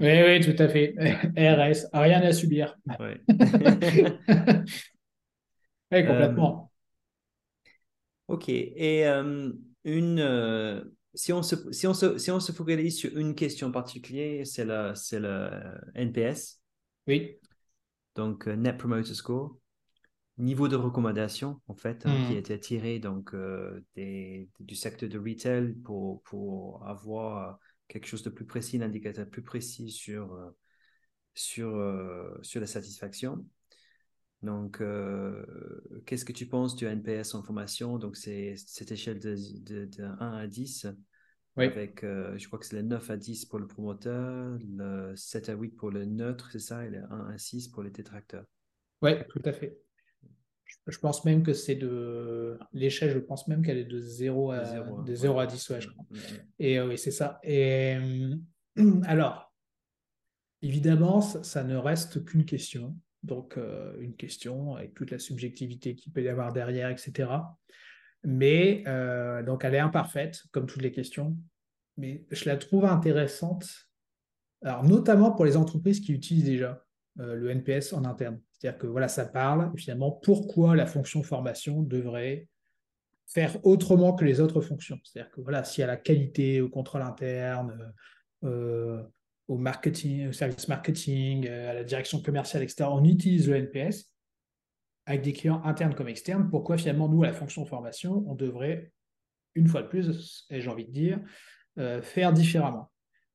oui, 0.00 0.22
oui, 0.26 0.40
tout 0.40 0.62
à 0.62 0.68
fait. 0.68 0.94
RS, 1.36 1.88
rien 1.92 2.22
à 2.22 2.32
subir. 2.32 2.76
Oui, 3.00 3.14
complètement. 5.90 6.70
Euh, 8.28 8.34
ok, 8.34 8.48
et 8.48 9.06
euh, 9.06 9.52
une, 9.84 10.20
euh, 10.20 10.84
si, 11.14 11.32
on 11.32 11.42
se, 11.42 11.56
si, 11.72 11.86
on 11.86 11.94
se, 11.94 12.18
si 12.18 12.30
on 12.30 12.40
se 12.40 12.52
focalise 12.52 12.96
sur 12.96 13.16
une 13.16 13.34
question 13.34 13.72
particulière, 13.72 14.46
c'est 14.46 14.64
le, 14.64 14.92
c'est 14.94 15.20
le 15.20 15.50
NPS. 15.94 16.60
Oui. 17.08 17.38
Donc, 18.14 18.46
Net 18.46 18.78
Promoter 18.78 19.14
Score 19.14 19.58
niveau 20.38 20.68
de 20.68 20.76
recommandation, 20.76 21.60
en 21.68 21.74
fait, 21.74 22.06
hein, 22.06 22.26
qui 22.26 22.34
mmh. 22.34 22.38
était 22.38 22.58
tiré 22.58 22.98
donc, 22.98 23.34
euh, 23.34 23.84
des, 23.94 24.48
du 24.60 24.74
secteur 24.74 25.08
de 25.08 25.18
retail 25.18 25.74
pour, 25.74 26.22
pour 26.22 26.86
avoir 26.86 27.58
quelque 27.88 28.06
chose 28.06 28.22
de 28.22 28.30
plus 28.30 28.46
précis, 28.46 28.78
un 28.78 28.82
indicateur 28.82 29.28
plus 29.28 29.42
précis 29.42 29.90
sur, 29.90 30.32
euh, 30.34 30.50
sur, 31.34 31.76
euh, 31.76 32.36
sur 32.42 32.60
la 32.60 32.66
satisfaction. 32.66 33.46
Donc, 34.42 34.82
qu'est-ce 36.04 36.24
que 36.26 36.32
tu 36.32 36.46
penses 36.46 36.76
du 36.76 36.84
NPS 36.84 37.34
en 37.34 37.42
formation? 37.42 37.98
Donc, 37.98 38.16
c'est 38.16 38.56
cette 38.56 38.92
échelle 38.92 39.18
de, 39.18 39.36
de, 39.86 40.04
1 40.04 40.32
à 40.36 40.46
10, 40.46 40.86
avec, 41.56 42.02
je 42.02 42.46
crois 42.46 42.58
que 42.58 42.66
c'est 42.66 42.76
le 42.76 42.82
9 42.82 43.08
à 43.08 43.16
10 43.16 43.46
pour 43.46 43.58
le 43.58 43.66
promoteur, 43.66 44.58
le 44.60 45.16
7 45.16 45.48
à 45.48 45.54
8 45.54 45.70
pour 45.70 45.90
le 45.90 46.04
neutre, 46.04 46.50
c'est 46.52 46.58
ça, 46.58 46.84
et 46.84 46.90
le 46.90 47.04
1 47.10 47.30
à 47.32 47.38
6 47.38 47.68
pour 47.68 47.82
les 47.82 47.90
détracteurs. 47.90 48.44
Oui, 49.00 49.12
tout 49.30 49.40
à 49.46 49.52
fait. 49.54 49.78
Je 50.86 50.98
pense 50.98 51.24
même 51.24 51.42
que 51.42 51.52
c'est 51.52 51.74
de. 51.74 52.58
L'échelle, 52.72 53.10
je 53.10 53.18
pense 53.18 53.48
même 53.48 53.62
qu'elle 53.62 53.78
est 53.78 53.84
de 53.84 54.00
0 54.00 54.52
à, 54.52 54.80
de 55.04 55.14
0, 55.14 55.38
à 55.38 55.46
10, 55.46 55.70
ouais, 55.70 55.80
je 55.80 55.88
crois. 55.88 56.04
Et 56.58 56.78
euh, 56.78 56.88
oui, 56.88 56.98
c'est 56.98 57.10
ça. 57.10 57.38
Et 57.42 57.96
alors, 59.04 59.54
évidemment, 60.60 61.20
ça, 61.20 61.64
ne 61.64 61.76
reste 61.76 62.24
qu'une 62.24 62.44
question. 62.44 62.96
Donc, 63.22 63.56
euh, 63.56 63.98
une 64.00 64.14
question 64.14 64.76
avec 64.76 64.92
toute 64.94 65.10
la 65.10 65.18
subjectivité 65.18 65.94
qu'il 65.94 66.12
peut 66.12 66.22
y 66.22 66.28
avoir 66.28 66.52
derrière, 66.52 66.90
etc. 66.90 67.30
Mais, 68.22 68.84
euh, 68.86 69.42
donc, 69.42 69.64
elle 69.64 69.74
est 69.74 69.78
imparfaite, 69.78 70.42
comme 70.52 70.66
toutes 70.66 70.82
les 70.82 70.92
questions. 70.92 71.36
Mais 71.96 72.26
je 72.30 72.44
la 72.46 72.58
trouve 72.58 72.84
intéressante. 72.84 73.88
Alors, 74.62 74.84
notamment 74.84 75.30
pour 75.32 75.46
les 75.46 75.56
entreprises 75.56 76.00
qui 76.00 76.12
utilisent 76.12 76.44
déjà 76.44 76.83
le 77.16 77.50
NPS 77.50 77.92
en 77.92 78.04
interne. 78.04 78.40
C'est-à-dire 78.52 78.78
que 78.78 78.86
voilà, 78.86 79.08
ça 79.08 79.24
parle 79.24 79.72
finalement 79.76 80.10
pourquoi 80.10 80.74
la 80.74 80.86
fonction 80.86 81.22
formation 81.22 81.82
devrait 81.82 82.48
faire 83.26 83.64
autrement 83.64 84.14
que 84.14 84.24
les 84.24 84.40
autres 84.40 84.60
fonctions. 84.60 84.98
C'est-à-dire 85.02 85.30
que 85.32 85.40
voilà, 85.40 85.64
s'il 85.64 85.80
y 85.80 85.84
a 85.84 85.86
la 85.86 85.96
qualité, 85.96 86.60
au 86.60 86.68
contrôle 86.68 87.02
interne, 87.02 87.92
euh, 88.44 89.02
au 89.48 89.58
marketing, 89.58 90.28
au 90.28 90.32
service 90.32 90.68
marketing, 90.68 91.46
euh, 91.46 91.70
à 91.70 91.74
la 91.74 91.84
direction 91.84 92.22
commerciale, 92.22 92.62
etc., 92.62 92.84
on 92.90 93.04
utilise 93.04 93.48
le 93.48 93.56
NPS 93.56 94.10
avec 95.06 95.22
des 95.22 95.32
clients 95.32 95.62
internes 95.64 95.94
comme 95.94 96.08
externes. 96.08 96.48
Pourquoi 96.50 96.78
finalement, 96.78 97.08
nous, 97.08 97.22
à 97.22 97.26
la 97.26 97.32
fonction 97.32 97.66
formation, 97.66 98.24
on 98.26 98.34
devrait, 98.34 98.92
une 99.54 99.68
fois 99.68 99.82
de 99.82 99.88
plus, 99.88 100.46
et 100.50 100.60
j'ai 100.60 100.70
envie 100.70 100.86
de 100.86 100.92
dire, 100.92 101.20
euh, 101.78 102.00
faire 102.00 102.32
différemment 102.32 102.90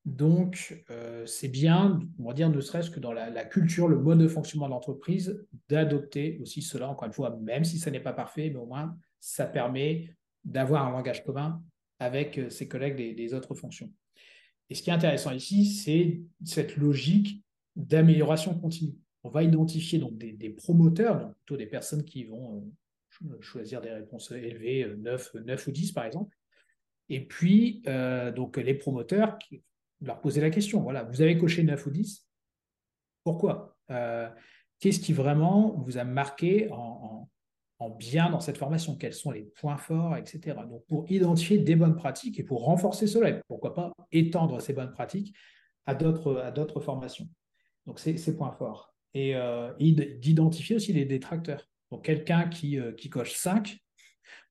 donc, 0.06 0.84
euh, 0.90 1.26
c'est 1.26 1.50
bien, 1.50 2.00
on 2.20 2.28
va 2.28 2.34
dire, 2.34 2.50
ne 2.50 2.62
serait-ce 2.62 2.90
que 2.90 3.00
dans 3.00 3.12
la, 3.12 3.46
culture, 3.46 3.88
le 3.88 4.00
mode 4.00 4.20
de 4.20 4.28
fonctionnement 4.28 4.68
de 4.68 4.72
l'entreprise, 4.72 5.46
d'adopter 5.68 6.40
aussi 6.42 6.62
cela, 6.62 6.90
encore 6.90 7.08
une 7.08 7.14
fois, 7.14 7.38
même 7.42 7.66
si 7.66 7.80
ça 7.80 7.92
n'est 7.92 8.00
pas 8.00 8.14
parfait, 8.14 8.50
mais 8.50 8.60
au 8.60 8.66
moins, 8.66 8.98
ça 9.20 9.46
permet 9.46 10.16
d'avoir 10.46 10.88
un 10.88 10.92
langage 10.92 11.24
commun 11.24 11.62
avec 12.00 12.38
euh, 12.38 12.50
ses 12.50 12.68
collègues 12.68 13.16
des, 13.16 13.34
autres 13.34 13.56
fonctions. 13.56 13.92
Et 14.70 14.76
ce 14.76 14.82
qui 14.82 14.90
est 14.90 14.94
intéressant 14.94 15.32
ici, 15.32 15.66
c'est 15.66 16.22
cette 16.46 16.78
logique 16.78 17.44
d'amélioration 17.76 18.58
continue. 18.58 18.96
On 19.24 19.30
va 19.30 19.44
identifier 19.44 20.00
donc 20.00 20.18
des, 20.18 20.50
promoteurs, 20.50 21.20
donc 21.20 21.36
plutôt 21.36 21.58
des 21.58 21.66
personnes 21.66 22.06
qui 22.06 22.24
vont 22.24 22.72
euh, 23.26 23.42
choisir 23.42 23.82
des 23.82 23.92
réponses 23.92 24.32
élevées, 24.32 24.96
9, 24.98 25.36
9 25.46 25.68
ou 25.68 25.72
10 25.72 25.92
par 25.92 26.06
exemple. 26.06 26.38
Et 27.10 27.26
puis, 27.26 27.82
donc 28.36 28.58
les 28.58 28.76
promoteurs 28.76 29.40
qui 29.40 29.64
leur 30.02 30.22
poser 30.22 30.42
la 30.42 30.50
question. 30.50 30.82
Voilà, 30.82 31.04
vous 31.04 31.22
avez 31.22 31.38
coché 31.38 31.64
9 31.64 31.86
ou 31.86 31.90
10. 31.92 32.28
Pourquoi? 33.24 33.78
Euh, 33.92 34.30
Qu'est-ce 34.80 35.00
qui 35.00 35.12
vraiment 35.12 35.76
vous 35.86 35.98
a 35.98 36.06
marqué 36.06 36.70
en, 36.72 37.28
bien 37.98 38.30
dans 38.30 38.40
cette 38.40 38.58
formation? 38.58 38.96
Quels 38.96 39.14
sont 39.14 39.32
les 39.32 39.44
points 39.44 39.78
forts, 39.78 40.16
etc. 40.16 40.58
Donc, 40.70 40.86
pour 40.88 41.10
identifier 41.12 41.58
des 41.58 41.76
bonnes 41.76 41.96
pratiques 41.96 42.40
et 42.40 42.44
pour 42.44 42.64
renforcer 42.64 43.06
cela, 43.06 43.30
et 43.30 43.42
pourquoi 43.48 43.74
pas 43.74 43.92
étendre 44.12 44.62
ces 44.62 44.72
bonnes 44.72 44.92
pratiques 44.92 45.36
à 45.86 45.96
d'autres 45.96 46.80
formations. 46.80 47.28
Donc, 47.86 48.00
c'est 48.00 48.16
ces 48.18 48.38
points 48.38 48.52
forts. 48.54 48.94
Et 49.14 49.36
euh, 49.36 49.74
d'identifier 49.78 50.78
aussi 50.78 50.94
les 50.94 51.06
détracteurs. 51.06 51.68
Donc, 51.92 52.06
quelqu'un 52.06 52.48
qui, 52.48 52.80
euh, 52.80 52.94
qui 52.94 53.10
coche 53.10 53.34
5, 53.34 53.78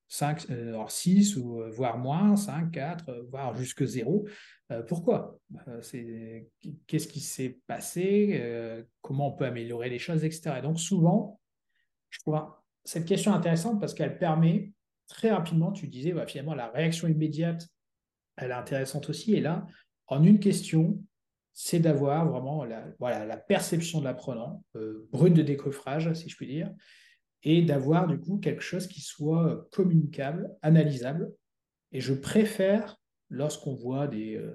5, 0.09 0.47
6 0.89 1.37
ou 1.37 1.63
voire 1.71 1.99
moins, 1.99 2.37
5, 2.37 2.71
4, 2.71 3.27
voire 3.31 3.55
jusque 3.55 3.85
0. 3.85 4.27
Euh, 4.71 4.83
pourquoi? 4.83 5.39
Euh, 5.69 6.43
Qu'est-ce 6.87 7.09
qui 7.09 7.21
s'est 7.21 7.61
passé 7.67 8.39
euh, 8.41 8.83
Comment 9.01 9.29
on 9.29 9.37
peut 9.37 9.47
améliorer 9.47 9.89
les 9.89 9.99
choses, 9.99 10.25
etc. 10.25 10.57
Et 10.59 10.63
donc 10.63 10.79
souvent, 10.79 11.41
je 12.11 12.21
trouve 12.21 12.39
cette 12.85 13.07
question 13.07 13.33
intéressante 13.33 13.81
parce 13.81 13.95
qu'elle 13.95 14.19
permet 14.19 14.73
très 15.07 15.31
rapidement, 15.31 15.73
tu 15.73 15.89
disais, 15.89 16.13
bah, 16.13 16.27
finalement, 16.27 16.55
la 16.55 16.69
réaction 16.69 17.09
immédiate, 17.09 17.67
elle 18.37 18.51
est 18.51 18.55
intéressante 18.55 19.09
aussi. 19.09 19.35
Et 19.35 19.41
là, 19.41 19.67
en 20.07 20.23
une 20.23 20.39
question, 20.39 21.03
c'est 21.55 21.81
d'avoir 21.81 22.29
vraiment 22.29 22.65
la, 22.65 22.85
voilà, 22.99 23.25
la 23.25 23.37
perception 23.37 24.01
de 24.01 24.05
l'apprenant, 24.05 24.63
euh, 24.77 25.09
de 25.13 25.43
décoffrage, 25.43 26.13
si 26.13 26.29
je 26.29 26.37
puis 26.37 26.47
dire, 26.47 26.71
et 27.43 27.63
d'avoir 27.63 28.07
du 28.07 28.19
coup 28.19 28.39
quelque 28.39 28.63
chose 28.63 28.87
qui 28.87 29.01
soit 29.01 29.69
communicable, 29.71 30.51
analysable. 30.63 31.33
Et 31.93 32.01
je 32.01 32.15
préfère, 32.15 32.97
lorsqu'on 33.31 33.75
voit 33.75 34.09
des, 34.09 34.37
euh, 34.37 34.55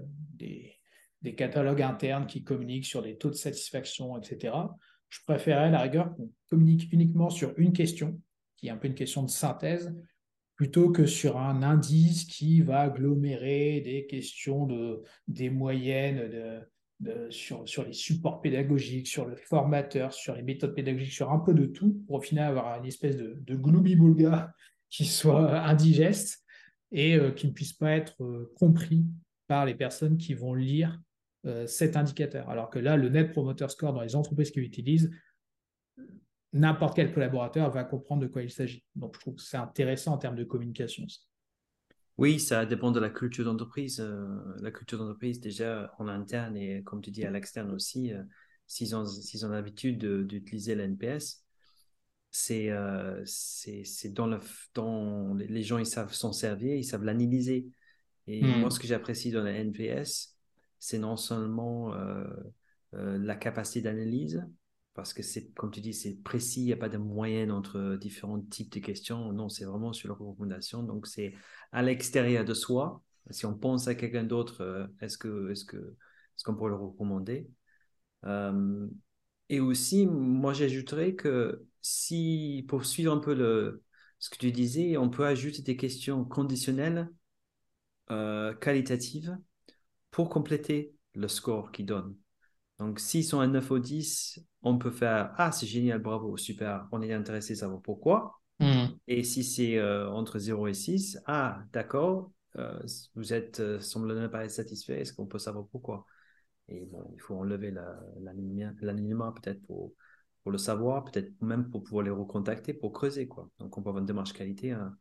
des, 1.22 1.36
catalogues 1.36 1.82
internes 1.82 2.28
qui 2.28 2.44
communiquent 2.44 2.86
sur 2.86 3.02
des 3.02 3.18
taux 3.18 3.30
de 3.30 3.36
satisfaction, 3.36 4.18
etc., 4.18 4.56
je 5.08 5.20
préférerais 5.26 5.68
à 5.68 5.72
la 5.72 5.80
rigueur 5.80 6.14
qu'on 6.16 6.30
communique 6.50 6.92
uniquement 6.92 7.30
sur 7.30 7.54
une 7.58 7.72
question, 7.72 8.20
qui 8.58 8.68
est 8.68 8.72
un 8.72 8.78
peu 8.78 8.88
une 8.88 8.96
question 8.96 9.24
de 9.24 9.30
synthèse, 9.30 9.96
plutôt 10.56 10.92
que 10.92 11.06
sur 11.06 11.38
un 11.38 11.64
indice 11.64 12.26
qui 12.26 12.62
va 12.62 12.82
agglomérer 12.82 13.82
des 13.82 14.06
questions 14.06 14.66
de, 14.66 15.02
des 15.28 15.50
moyennes 15.50 16.30
de, 16.30 16.60
sur, 17.30 17.68
sur, 17.68 17.86
les 17.86 17.94
supports 17.94 18.42
pédagogiques, 18.42 19.08
sur 19.08 19.26
le 19.26 19.36
formateur, 19.36 20.14
sur 20.14 20.36
les 20.36 20.44
méthodes 20.44 20.76
pédagogiques, 20.76 21.14
sur 21.14 21.32
un 21.32 21.40
peu 21.40 21.54
de 21.54 21.66
tout, 21.66 22.04
pour 22.06 22.18
au 22.18 22.22
final 22.22 22.50
avoir 22.50 22.80
une 22.80 22.86
espèce 22.86 23.18
de, 23.18 23.38
de 23.40 23.56
boulga 23.56 24.54
qui 24.90 25.06
soit 25.06 25.60
indigeste 25.60 26.44
et 26.92 27.16
euh, 27.16 27.32
qui 27.32 27.48
ne 27.48 27.52
puisse 27.52 27.74
pas 27.74 27.92
être 27.92 28.24
euh, 28.24 28.54
compris 28.56 29.06
par 29.48 29.66
les 29.66 29.76
personnes 29.76 30.18
qui 30.18 30.34
vont 30.34 30.54
lire 30.54 31.02
euh, 31.46 31.68
cet 31.68 31.98
indicateur. 31.98 32.50
Alors 32.50 32.70
que 32.70 32.80
là, 32.80 32.96
le 32.96 33.10
Net 33.10 33.32
Promoter 33.32 33.68
Score 33.68 33.94
dans 33.94 34.02
les 34.02 34.16
entreprises 34.16 34.52
qui 34.52 34.62
l'utilisent, 34.62 35.12
n'importe 36.54 36.96
quel 36.96 37.12
collaborateur 37.12 37.70
va 37.72 37.84
comprendre 37.84 38.22
de 38.22 38.28
quoi 38.28 38.44
il 38.44 38.52
s'agit. 38.52 38.86
Donc, 38.96 39.16
je 39.16 39.20
trouve 39.20 39.36
que 39.36 39.42
c'est 39.42 39.58
intéressant 39.58 40.14
en 40.14 40.18
termes 40.18 40.36
de 40.36 40.44
communication. 40.44 41.06
Oui, 42.18 42.40
ça 42.40 42.66
dépend 42.66 42.92
de 42.92 43.00
la 43.00 43.10
culture 43.10 43.46
d'entreprise. 43.46 44.00
Euh, 44.00 44.26
la 44.62 44.72
culture 44.72 45.00
d'entreprise, 45.00 45.40
déjà 45.40 45.94
en 45.98 46.08
interne 46.08 46.56
et 46.56 46.84
comme 46.84 47.02
tu 47.02 47.12
dis 47.12 47.26
à 47.26 47.32
l'externe 47.32 47.72
aussi, 47.72 48.14
euh, 48.14 48.22
s'ils 48.68 48.96
ont, 48.96 49.04
ont 49.04 49.50
l'habitude 49.50 50.06
d'utiliser 50.28 50.76
l'NPS, 50.76 51.44
c'est 52.30 52.70
euh, 52.72 53.22
c'est 53.26 54.10
dans 54.14 54.28
le 54.28 54.40
dans 54.74 55.34
les 55.36 55.64
gens 55.64 55.78
ils 55.78 55.86
savent 55.86 56.14
s'en 56.14 56.32
servir, 56.34 56.76
ils 56.76 56.84
savent 56.84 57.04
l'analyser. 57.04 57.68
Et 58.28 58.42
moi, 58.42 58.68
hmm. 58.68 58.72
ce 58.72 58.80
que 58.80 58.88
j'apprécie 58.88 59.32
dans 59.32 59.44
la 59.44 59.52
NPS, 59.52 60.38
c'est 60.80 60.98
non 60.98 61.18
seulement 61.18 61.94
la 62.94 63.36
capacité 63.36 63.82
d'analyse, 63.82 64.46
parce 64.94 65.14
que 65.14 65.24
c'est, 65.24 65.52
comme 65.54 65.72
tu 65.72 65.82
dis, 65.82 65.94
c'est 65.94 66.22
précis, 66.24 66.62
il 66.62 66.66
n'y 66.66 66.74
a 66.74 66.78
pas 66.78 66.90
de 66.90 66.98
moyenne 66.98 67.52
entre 67.52 67.98
différents 68.00 68.42
types 68.42 68.72
de 68.74 68.80
questions. 68.80 69.32
Non, 69.34 69.50
c'est 69.50 69.66
vraiment 69.66 69.94
sur 69.94 70.10
la 70.10 70.16
recommandation. 70.16 70.84
Donc, 70.84 71.08
c'est 71.08 71.34
à 71.72 71.82
l'extérieur 71.82 72.46
de 72.46 72.54
soi. 72.54 73.02
Si 73.32 73.46
on 73.46 73.56
pense 73.58 73.88
à 73.88 73.96
quelqu'un 73.96 74.24
d'autre, 74.24 74.62
euh, 74.62 74.88
est-ce 75.02 75.18
que, 75.18 75.54
que, 75.68 75.78
est-ce 75.78 76.44
qu'on 76.44 76.56
pourrait 76.56 76.72
le 76.72 76.78
recommander? 76.78 77.50
Euh, 78.26 78.88
Et 79.50 79.60
aussi, 79.60 80.06
moi, 80.08 80.54
j'ajouterais 80.54 81.16
que 81.16 81.66
si, 81.82 82.66
pour 82.68 82.86
suivre 82.86 83.14
un 83.14 83.20
peu 83.20 83.34
le, 83.34 83.84
ce 84.20 84.30
que 84.30 84.38
tu 84.38 84.52
disais, 84.52 84.98
on 84.98 85.10
peut 85.10 85.26
ajouter 85.26 85.62
des 85.62 85.78
questions 85.78 86.26
conditionnelles, 86.26 87.10
euh, 88.12 88.54
qualitatives, 88.56 89.38
pour 90.12 90.30
compléter 90.30 90.94
le 91.16 91.28
score 91.28 91.72
qu'il 91.72 91.86
donne. 91.86 92.16
Donc, 92.80 93.00
s'ils 93.00 93.24
sont 93.24 93.40
à 93.40 93.48
9 93.48 93.70
ou 93.72 93.80
10, 93.80 94.40
on 94.62 94.78
peut 94.78 94.92
faire 94.92 95.34
Ah, 95.38 95.52
c'est 95.52 95.68
génial, 95.68 96.00
bravo, 96.00 96.38
super, 96.38 96.88
on 96.92 97.02
est 97.02 97.14
intéressé 97.14 97.54
à 97.54 97.58
savoir 97.58 97.82
pourquoi? 97.82 98.40
Hmm. 98.60 98.88
Et 99.08 99.24
si 99.24 99.44
c'est 99.44 99.78
euh, 99.78 100.10
entre 100.10 100.40
0 100.40 100.68
et 100.68 100.74
6, 100.74 101.20
ah, 101.26 101.64
d'accord, 101.72 102.32
euh, 102.58 102.80
vous 103.16 103.34
êtes, 103.34 103.60
euh, 103.60 103.80
semble 103.80 104.30
pas 104.30 104.46
être 104.46 104.52
satisfait, 104.52 105.02
est-ce 105.02 105.14
qu'on 105.14 105.26
peut 105.26 105.40
savoir 105.40 105.68
pourquoi? 105.68 106.06
Et 106.68 106.86
bon, 106.86 107.12
il 107.14 107.20
faut 107.20 107.36
enlever 107.36 107.74
l'anonymat 108.82 109.34
peut-être 109.34 109.62
pour, 109.64 109.94
pour 110.44 110.52
le 110.52 110.58
savoir, 110.58 111.04
peut-être 111.04 111.32
même 111.42 111.70
pour 111.70 111.84
pouvoir 111.84 112.06
les 112.06 112.12
recontacter, 112.12 112.74
pour 112.74 112.94
creuser. 112.94 113.28
Quoi. 113.28 113.50
Donc, 113.60 113.78
on 113.78 113.82
peut 113.82 113.90
avoir 113.90 114.02
une 114.02 114.08
démarche 114.08 114.34
qualité 114.34 114.72
hein, 114.72 114.96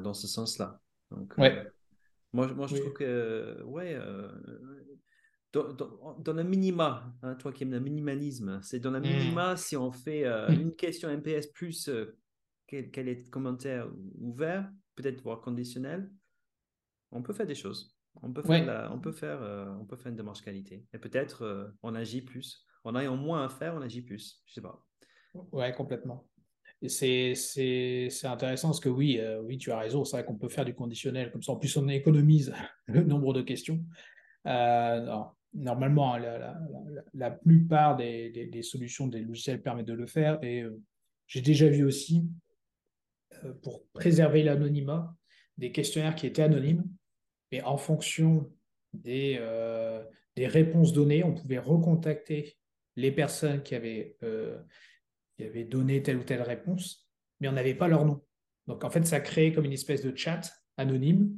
dans 0.00 0.14
ce 0.14 0.26
sens-là. 0.26 0.80
Donc, 1.10 1.34
ouais. 1.36 1.66
moi, 2.32 2.46
moi, 2.54 2.66
je 2.66 2.76
trouve 2.76 2.94
que, 2.94 3.62
ouais, 3.64 3.98
dans, 5.52 5.72
dans, 6.18 6.32
le 6.32 6.44
minima, 6.44 7.12
hein, 7.22 7.34
toi 7.34 7.52
qui 7.52 7.62
aimes 7.62 7.72
le 7.72 7.80
minimalisme, 7.80 8.60
c'est 8.62 8.80
dans 8.80 8.90
le 8.90 9.00
hmm. 9.00 9.02
minima, 9.02 9.56
si 9.56 9.76
on 9.76 9.90
fait 9.90 10.24
euh, 10.24 10.48
hmm. 10.48 10.60
une 10.60 10.76
question 10.76 11.08
MPS 11.08 11.46
plus 11.54 11.88
euh, 11.88 12.18
quel, 12.66 12.90
quel, 12.90 13.08
est 13.08 13.24
le 13.24 13.30
commentaire 13.30 13.88
ouvert, 14.20 14.70
peut-être 14.94 15.22
voire 15.22 15.40
conditionnel, 15.40 16.10
on 17.10 17.22
peut 17.22 17.32
faire 17.32 17.46
des 17.46 17.54
choses. 17.54 17.96
On 18.20 18.32
peut 18.32 18.42
faire, 18.42 18.90
on 18.92 18.98
peut 18.98 19.12
faire, 19.12 19.40
euh, 19.42 19.66
on 19.80 19.84
peut 19.84 19.96
faire 19.96 20.10
une 20.10 20.16
démarche 20.16 20.42
qualité. 20.42 20.84
Et 20.92 20.98
peut-être 20.98 21.72
on 21.82 21.94
agit 21.94 22.20
plus. 22.20 22.66
En 22.82 22.96
ayant 22.96 23.16
moins 23.16 23.44
à 23.44 23.48
faire, 23.48 23.74
on 23.74 23.80
agit 23.80 24.02
plus. 24.02 24.42
Je 24.44 24.54
sais 24.54 24.60
pas. 24.60 24.84
Ouais, 25.52 25.72
complètement. 25.72 26.28
C'est 26.86 27.34
intéressant 28.24 28.68
parce 28.68 28.80
que 28.80 28.88
oui, 28.88 29.20
oui, 29.44 29.56
tu 29.56 29.70
as 29.70 29.78
raison. 29.78 30.04
C'est 30.04 30.16
vrai 30.16 30.24
qu'on 30.24 30.36
peut 30.36 30.48
faire 30.48 30.64
du 30.64 30.74
conditionnel 30.74 31.30
comme 31.30 31.42
ça. 31.42 31.52
En 31.52 31.56
plus, 31.56 31.76
on 31.76 31.86
économise 31.86 32.52
le 32.86 33.04
nombre 33.04 33.32
de 33.32 33.42
questions. 33.42 33.84
Euh, 34.46 35.24
normalement, 35.54 36.16
la, 36.16 37.30
plupart 37.30 37.96
des, 37.96 38.62
solutions 38.62 39.06
des 39.06 39.20
logiciels 39.20 39.62
permettent 39.62 39.86
de 39.86 39.94
le 39.94 40.06
faire. 40.06 40.42
Et 40.42 40.62
euh, 40.62 40.80
j'ai 41.26 41.40
déjà 41.40 41.68
vu 41.68 41.84
aussi, 41.84 42.26
euh, 43.44 43.52
pour 43.62 43.86
préserver 43.92 44.42
l'anonymat, 44.42 45.14
des 45.56 45.72
questionnaires 45.72 46.14
qui 46.14 46.26
étaient 46.26 46.42
anonymes, 46.42 46.84
mais 47.50 47.62
en 47.62 47.76
fonction 47.76 48.50
des, 48.92 49.36
euh, 49.40 50.04
des 50.36 50.46
réponses 50.46 50.92
données, 50.92 51.24
on 51.24 51.34
pouvait 51.34 51.58
recontacter 51.58 52.56
les 52.96 53.12
personnes 53.12 53.62
qui 53.62 53.74
avaient, 53.74 54.16
qui 55.36 55.44
avaient 55.44 55.64
donné 55.64 56.02
telle 56.02 56.16
ou 56.16 56.24
telle 56.24 56.42
réponse, 56.42 57.08
mais 57.40 57.48
on 57.48 57.52
n'avait 57.52 57.74
pas 57.74 57.86
leur 57.86 58.04
nom. 58.04 58.24
Donc 58.66 58.82
en 58.84 58.90
fait, 58.90 59.04
ça 59.06 59.20
créait 59.20 59.52
comme 59.52 59.64
une 59.64 59.72
espèce 59.72 60.02
de 60.02 60.14
chat 60.16 60.52
anonyme 60.76 61.32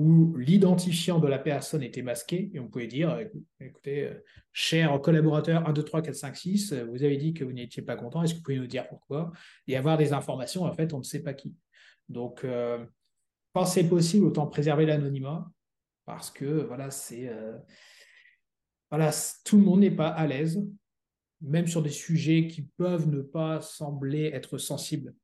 où 0.00 0.34
l'identifiant 0.38 1.18
de 1.18 1.28
la 1.28 1.38
personne 1.38 1.82
était 1.82 2.00
masqué 2.00 2.50
et 2.54 2.58
on 2.58 2.68
pouvait 2.68 2.86
dire 2.86 3.18
écoutez, 3.60 4.04
euh, 4.04 4.24
cher 4.50 4.98
collaborateur 5.02 5.68
1, 5.68 5.74
2, 5.74 5.82
3, 5.82 6.00
4, 6.00 6.14
5, 6.14 6.36
6, 6.36 6.72
vous 6.72 7.04
avez 7.04 7.18
dit 7.18 7.34
que 7.34 7.44
vous 7.44 7.52
n'étiez 7.52 7.82
pas 7.82 7.96
content, 7.96 8.22
est-ce 8.22 8.32
que 8.32 8.38
vous 8.38 8.42
pouvez 8.42 8.56
nous 8.56 8.66
dire 8.66 8.88
pourquoi 8.88 9.30
Et 9.68 9.76
avoir 9.76 9.98
des 9.98 10.14
informations, 10.14 10.62
en 10.62 10.72
fait, 10.72 10.94
on 10.94 10.98
ne 11.00 11.02
sait 11.02 11.22
pas 11.22 11.34
qui. 11.34 11.54
Donc, 12.08 12.44
euh, 12.44 12.82
quand 13.52 13.66
c'est 13.66 13.86
possible, 13.86 14.24
autant 14.24 14.46
préserver 14.46 14.86
l'anonymat 14.86 15.46
parce 16.06 16.30
que 16.30 16.46
voilà, 16.46 16.90
c'est. 16.90 17.28
Euh, 17.28 17.58
voilà, 18.88 19.10
tout 19.44 19.58
le 19.58 19.64
monde 19.64 19.80
n'est 19.80 19.90
pas 19.90 20.08
à 20.08 20.26
l'aise, 20.26 20.66
même 21.42 21.66
sur 21.66 21.82
des 21.82 21.90
sujets 21.90 22.46
qui 22.46 22.62
peuvent 22.62 23.06
ne 23.06 23.20
pas 23.20 23.60
sembler 23.60 24.30
être 24.32 24.56
sensibles, 24.56 25.14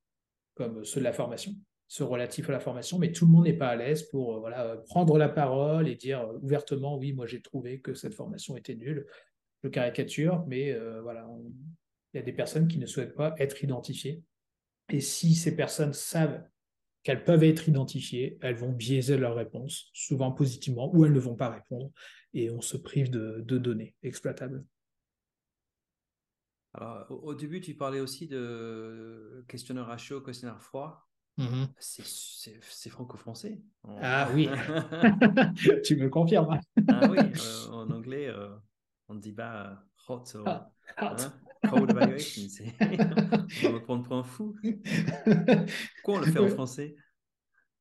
comme 0.54 0.84
ceux 0.84 1.00
de 1.00 1.04
la 1.04 1.14
formation 1.14 1.54
ce 1.88 2.02
relatif 2.02 2.48
à 2.48 2.52
la 2.52 2.60
formation, 2.60 2.98
mais 2.98 3.12
tout 3.12 3.26
le 3.26 3.30
monde 3.30 3.44
n'est 3.44 3.52
pas 3.52 3.68
à 3.68 3.76
l'aise 3.76 4.02
pour 4.04 4.36
euh, 4.36 4.40
voilà, 4.40 4.76
prendre 4.88 5.18
la 5.18 5.28
parole 5.28 5.88
et 5.88 5.94
dire 5.94 6.20
euh, 6.20 6.38
ouvertement 6.42 6.98
oui, 6.98 7.12
moi 7.12 7.26
j'ai 7.26 7.40
trouvé 7.40 7.80
que 7.80 7.94
cette 7.94 8.14
formation 8.14 8.56
était 8.56 8.74
nulle. 8.74 9.06
Je 9.62 9.68
caricature, 9.68 10.44
mais 10.46 10.72
euh, 10.72 11.00
voilà, 11.02 11.28
il 12.12 12.16
y 12.16 12.20
a 12.20 12.22
des 12.22 12.32
personnes 12.32 12.68
qui 12.68 12.78
ne 12.78 12.86
souhaitent 12.86 13.14
pas 13.14 13.34
être 13.38 13.62
identifiées. 13.62 14.22
Et 14.90 15.00
si 15.00 15.34
ces 15.34 15.56
personnes 15.56 15.92
savent 15.92 16.42
qu'elles 17.02 17.24
peuvent 17.24 17.44
être 17.44 17.68
identifiées, 17.68 18.38
elles 18.42 18.56
vont 18.56 18.72
biaiser 18.72 19.16
leur 19.16 19.36
réponse, 19.36 19.90
souvent 19.92 20.32
positivement, 20.32 20.94
ou 20.94 21.04
elles 21.04 21.12
ne 21.12 21.20
vont 21.20 21.36
pas 21.36 21.50
répondre, 21.50 21.90
et 22.34 22.50
on 22.50 22.60
se 22.60 22.76
prive 22.76 23.10
de, 23.10 23.40
données 23.40 23.94
exploitables. 24.02 24.64
Alors, 26.74 27.06
au 27.10 27.34
début, 27.34 27.60
tu 27.60 27.74
parlais 27.74 28.00
aussi 28.00 28.26
de 28.26 29.44
questionnaire 29.48 29.88
à 29.88 29.96
chaud, 29.96 30.20
questionnaire 30.20 30.60
froid. 30.62 31.05
Mmh 31.38 31.64
c'est 31.78 32.88
franco-français. 32.88 33.60
Ah 34.00 34.28
oui, 34.34 34.48
tu 35.84 35.96
me 35.96 36.08
confirmes. 36.08 36.58
ah 36.88 37.08
oui, 37.10 37.18
euh, 37.68 37.70
en 37.70 37.90
anglais, 37.90 38.28
euh, 38.28 38.48
on 39.08 39.16
dit 39.16 39.32
pas 39.32 39.82
hot, 40.08 40.24
ah, 40.46 40.70
hein, 40.96 41.16
cold 41.68 41.90
evaluation. 41.90 42.42
on 42.80 42.84
va 42.86 43.72
me 43.72 43.78
prendre 43.80 44.04
pour 44.04 44.16
un 44.16 44.22
fou. 44.22 44.56
Pourquoi 44.62 46.14
on 46.14 46.18
le 46.20 46.26
fait 46.26 46.38
en 46.38 46.48
français? 46.48 46.96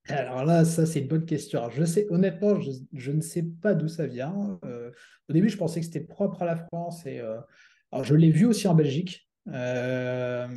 Alors 0.09 0.43
là, 0.43 0.65
ça 0.65 0.85
c'est 0.85 0.99
une 0.99 1.07
bonne 1.07 1.25
question. 1.25 1.69
je 1.69 1.85
sais, 1.85 2.07
honnêtement, 2.09 2.59
je, 2.91 3.11
ne 3.11 3.21
sais 3.21 3.43
pas 3.61 3.73
d'où 3.73 3.87
ça 3.87 4.05
vient. 4.05 4.59
Euh, 4.65 4.91
au 5.29 5.33
début, 5.33 5.49
je 5.49 5.57
pensais 5.57 5.79
que 5.79 5.85
c'était 5.85 6.01
propre 6.01 6.41
à 6.41 6.45
la 6.45 6.57
France 6.57 7.05
et 7.05 7.19
alors 7.19 8.03
je 8.03 8.15
l'ai 8.15 8.31
vu 8.31 8.45
aussi 8.45 8.67
en 8.67 8.75
Belgique. 8.75 9.24
Euh, 9.47 10.47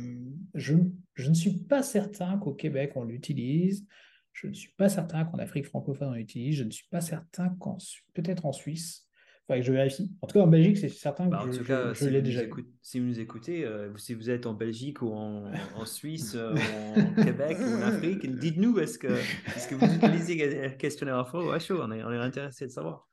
je, 0.55 0.73
ne 0.73 1.33
suis 1.33 1.59
pas 1.63 1.83
certain 1.83 2.37
qu'au 2.37 2.53
Québec 2.53 2.93
on 2.95 3.03
l'utilise. 3.03 3.85
Je 4.33 4.47
ne 4.47 4.53
suis 4.53 4.73
pas 4.77 4.89
certain 4.89 5.25
qu'en 5.25 5.37
Afrique 5.37 5.65
francophone 5.65 6.09
on 6.09 6.13
l'utilise. 6.13 6.57
Je 6.57 6.63
ne 6.63 6.71
suis 6.71 6.87
pas 6.89 7.01
certain 7.01 7.49
qu'en 7.59 7.77
peut-être 8.13 8.45
en 8.45 8.51
Suisse. 8.51 9.07
que 9.47 9.61
je 9.61 9.71
vérifie. 9.71 10.11
En 10.21 10.27
tout 10.27 10.39
cas, 10.39 10.45
en 10.45 10.47
Belgique, 10.47 10.77
c'est 10.77 10.89
certain 10.89 11.25
que 11.25 11.31
bah, 11.31 11.41
je, 11.45 11.49
en 11.49 11.57
tout 11.57 11.65
cas, 11.65 11.93
je, 11.93 12.07
l'ai 12.07 12.21
déjà 12.21 12.41
Si 12.81 12.99
vous 12.99 13.05
nous 13.05 13.19
écoutez, 13.19 13.65
euh, 13.65 13.95
si 13.97 14.13
vous 14.13 14.29
êtes 14.29 14.45
en 14.45 14.53
Belgique 14.53 15.01
ou 15.01 15.11
en, 15.11 15.51
Suisse, 15.85 16.33
euh, 16.35 16.55
en 16.95 17.23
Québec 17.23 17.57
ou 17.59 17.77
en 17.77 17.81
Afrique, 17.81 18.25
dites-nous 18.39 18.79
est-ce 18.79 18.97
que, 18.97 19.07
est 19.07 19.69
que 19.69 19.75
vous 19.75 19.93
utilisez 19.93 20.75
questionnaire 20.77 21.17
à 21.17 21.25
froid 21.25 21.43
ou 21.43 21.59
chaud 21.59 21.79
on 21.81 21.91
est, 21.91 22.03
on 22.03 22.11
est 22.11 22.17
intéressé 22.17 22.65
de 22.65 22.71
savoir. 22.71 23.07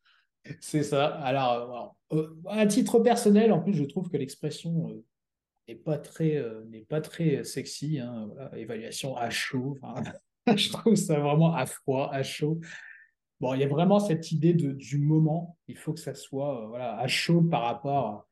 C'est 0.60 0.84
ça. 0.84 1.06
Alors, 1.06 1.96
euh, 2.12 2.28
à 2.48 2.66
titre 2.66 3.00
personnel, 3.00 3.52
en 3.52 3.60
plus, 3.60 3.74
je 3.74 3.84
trouve 3.84 4.08
que 4.08 4.16
l'expression 4.16 5.02
n'est 5.68 5.74
pas 5.74 5.98
très, 5.98 6.42
n'est 6.68 6.84
pas 6.84 7.00
très 7.00 7.44
sexy. 7.44 7.98
Hein, 7.98 8.30
évaluation 8.56 9.16
à 9.16 9.30
chaud. 9.30 9.78
je 10.56 10.70
trouve 10.70 10.94
ça 10.94 11.18
vraiment 11.18 11.54
à 11.54 11.66
froid, 11.66 12.10
à 12.12 12.22
chaud. 12.22 12.60
Bon, 13.40 13.52
il 13.52 13.60
y 13.60 13.64
a 13.64 13.68
vraiment 13.68 13.98
cette 13.98 14.32
idée 14.32 14.54
de, 14.54 14.72
du 14.72 14.98
moment. 14.98 15.58
Il 15.68 15.76
faut 15.76 15.92
que 15.92 16.00
ça 16.00 16.14
soit 16.14 16.62
euh, 16.62 16.66
voilà, 16.68 16.98
à 16.98 17.06
chaud 17.06 17.42
par 17.42 17.62
rapport 17.62 18.26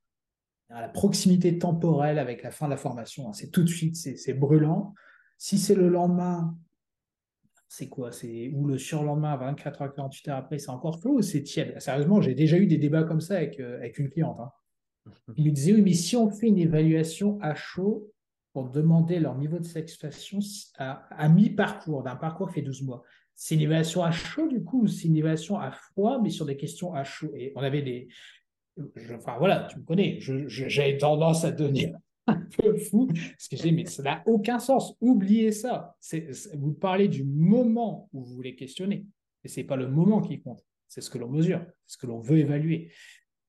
à 0.70 0.80
la 0.80 0.88
proximité 0.88 1.58
temporelle 1.58 2.18
avec 2.18 2.42
la 2.42 2.50
fin 2.50 2.66
de 2.66 2.70
la 2.70 2.78
formation. 2.78 3.32
C'est 3.32 3.50
tout 3.50 3.62
de 3.62 3.68
suite, 3.68 3.96
c'est 3.96 4.34
brûlant. 4.34 4.94
Si 5.36 5.58
c'est 5.58 5.74
le 5.74 5.88
lendemain, 5.88 6.56
c'est 7.68 7.88
quoi? 7.88 8.12
C'est 8.12 8.50
ou 8.54 8.66
le 8.66 8.78
surlendemain, 8.78 9.36
24 9.36 9.82
heures, 9.82 9.94
48 9.94 10.28
heures 10.28 10.36
après, 10.38 10.58
c'est 10.58 10.70
encore 10.70 11.00
flou 11.00 11.18
ou 11.18 11.22
c'est 11.22 11.42
tiède? 11.42 11.78
Sérieusement, 11.80 12.22
j'ai 12.22 12.34
déjà 12.34 12.56
eu 12.56 12.66
des 12.66 12.78
débats 12.78 13.04
comme 13.04 13.20
ça 13.20 13.36
avec, 13.36 13.60
euh, 13.60 13.76
avec 13.76 13.98
une 13.98 14.08
cliente. 14.08 14.38
Hein. 14.40 14.50
Il 15.36 15.46
me 15.46 15.50
disait, 15.50 15.72
oui, 15.72 15.82
mais 15.82 15.92
si 15.92 16.16
on 16.16 16.30
fait 16.30 16.48
une 16.48 16.58
évaluation 16.58 17.38
à 17.40 17.54
chaud 17.54 18.10
pour 18.52 18.70
demander 18.70 19.18
leur 19.18 19.36
niveau 19.36 19.58
de 19.58 19.64
satisfaction 19.64 20.38
à, 20.78 21.28
mi-parcours, 21.28 22.02
d'un 22.02 22.16
parcours 22.16 22.50
fait 22.50 22.62
12 22.62 22.82
mois, 22.82 23.02
c'est 23.34 23.56
une 23.56 23.62
évaluation 23.62 24.04
à 24.04 24.12
chaud, 24.12 24.48
du 24.48 24.62
coup, 24.62 24.86
c'est 24.86 25.08
une 25.08 25.16
évaluation 25.16 25.58
à 25.58 25.72
froid, 25.72 26.20
mais 26.22 26.30
sur 26.30 26.46
des 26.46 26.56
questions 26.56 26.94
à 26.94 27.02
chaud? 27.04 27.32
Et 27.34 27.52
on 27.56 27.62
avait 27.62 27.82
des. 27.82 28.08
enfin, 29.12 29.36
voilà, 29.38 29.66
tu 29.68 29.78
me 29.78 29.84
connais, 29.84 30.18
j'avais 30.20 30.96
tendance 30.96 31.44
à 31.44 31.50
devenir 31.50 31.96
un 32.28 32.40
peu 32.56 32.76
fou, 32.76 33.08
parce 33.08 33.48
que 33.48 33.56
j'ai 33.56 33.72
mais 33.72 33.84
ça 33.86 34.02
n'a 34.04 34.22
aucun 34.26 34.60
sens. 34.60 34.96
Oubliez 35.00 35.50
ça. 35.50 35.96
vous 36.54 36.72
parlez 36.72 37.08
du 37.08 37.24
moment 37.24 38.08
où 38.12 38.22
vous 38.22 38.34
voulez 38.34 38.54
questionner, 38.54 39.04
et 39.42 39.48
ce 39.48 39.60
n'est 39.60 39.66
pas 39.66 39.76
le 39.76 39.88
moment 39.88 40.20
qui 40.20 40.40
compte, 40.40 40.64
c'est 40.86 41.00
ce 41.00 41.10
que 41.10 41.18
l'on 41.18 41.28
mesure, 41.28 41.66
ce 41.86 41.98
que 41.98 42.06
l'on 42.06 42.20
veut 42.20 42.38
évaluer. 42.38 42.92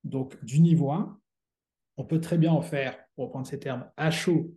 Donc, 0.02 0.42
du 0.44 0.60
niveau 0.60 0.90
1, 0.90 1.18
on 1.96 2.04
peut 2.04 2.20
très 2.20 2.38
bien 2.38 2.52
en 2.52 2.62
faire, 2.62 2.98
pour 3.14 3.26
reprendre 3.26 3.46
ces 3.46 3.58
termes, 3.58 3.90
à 3.96 4.10
chaud, 4.10 4.54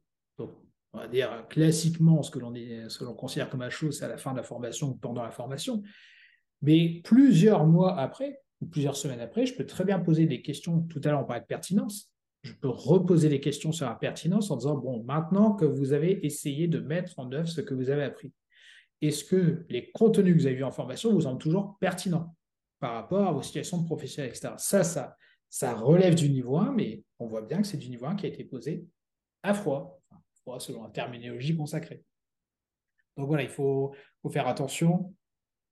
on 0.94 0.98
va 0.98 1.08
dire 1.08 1.46
classiquement 1.50 2.24
ce 2.24 2.32
que 2.32 2.40
l'on 2.40 3.14
considère 3.14 3.50
comme 3.50 3.62
la 3.62 3.70
chose, 3.70 4.00
c'est 4.00 4.06
à 4.06 4.08
la 4.08 4.18
fin 4.18 4.32
de 4.32 4.38
la 4.38 4.44
formation 4.44 4.90
ou 4.90 4.96
pendant 4.96 5.24
la 5.24 5.32
formation. 5.32 5.84
Mais 6.62 7.02
plusieurs 7.04 7.66
mois 7.66 7.98
après, 8.00 8.42
ou 8.62 8.66
plusieurs 8.66 8.96
semaines 8.96 9.22
après, 9.22 9.46
je 9.46 9.56
peux 9.56 9.66
très 9.66 9.86
bien 9.86 10.00
poser 10.00 10.26
des 10.26 10.42
questions. 10.42 10.82
Tout 10.82 11.00
à 11.04 11.10
l'heure, 11.10 11.22
on 11.22 11.26
parlait 11.26 11.42
de 11.42 11.48
pertinence. 11.48 12.12
Je 12.42 12.54
peux 12.54 12.70
reposer 12.70 13.30
des 13.30 13.40
questions 13.40 13.72
sur 13.72 13.86
la 13.86 13.96
pertinence 13.96 14.50
en 14.50 14.58
disant, 14.58 14.78
bon, 14.78 15.04
maintenant 15.04 15.54
que 15.54 15.66
vous 15.66 15.94
avez 15.94 16.26
essayé 16.26 16.68
de 16.68 16.80
mettre 16.80 17.20
en 17.20 17.32
œuvre 17.32 17.48
ce 17.48 17.62
que 17.62 17.74
vous 17.74 17.90
avez 17.90 18.04
appris, 18.04 18.34
est-ce 19.02 19.24
que 19.24 19.66
les 19.70 19.92
contenus 19.92 20.36
que 20.36 20.40
vous 20.42 20.46
avez 20.48 20.56
vus 20.56 20.64
en 20.64 20.72
formation 20.72 21.14
vous 21.14 21.22
semblent 21.22 21.42
toujours 21.42 21.78
pertinents 21.80 22.36
par 22.80 22.94
rapport 22.94 23.28
à 23.28 23.32
vos 23.32 23.42
situations 23.42 23.84
professionnelles, 23.84 24.32
etc. 24.32 24.54
Ça, 24.58 24.84
ça, 24.84 25.16
ça 25.50 25.74
relève 25.74 26.16
du 26.16 26.30
niveau 26.30 26.58
1, 26.58 26.74
mais 26.74 27.04
on 27.20 27.28
voit 27.28 27.42
bien 27.42 27.62
que 27.62 27.68
c'est 27.68 27.78
du 27.78 27.90
niveau 27.90 28.06
1 28.06 28.16
qui 28.16 28.26
a 28.26 28.30
été 28.30 28.44
posé 28.44 28.86
à 29.44 29.54
froid 29.54 30.00
selon 30.58 30.84
la 30.84 30.90
terminologie 30.90 31.56
consacrée. 31.56 32.04
Donc 33.16 33.28
voilà, 33.28 33.44
il 33.44 33.50
faut, 33.50 33.94
faire 34.32 34.48
attention 34.48 35.14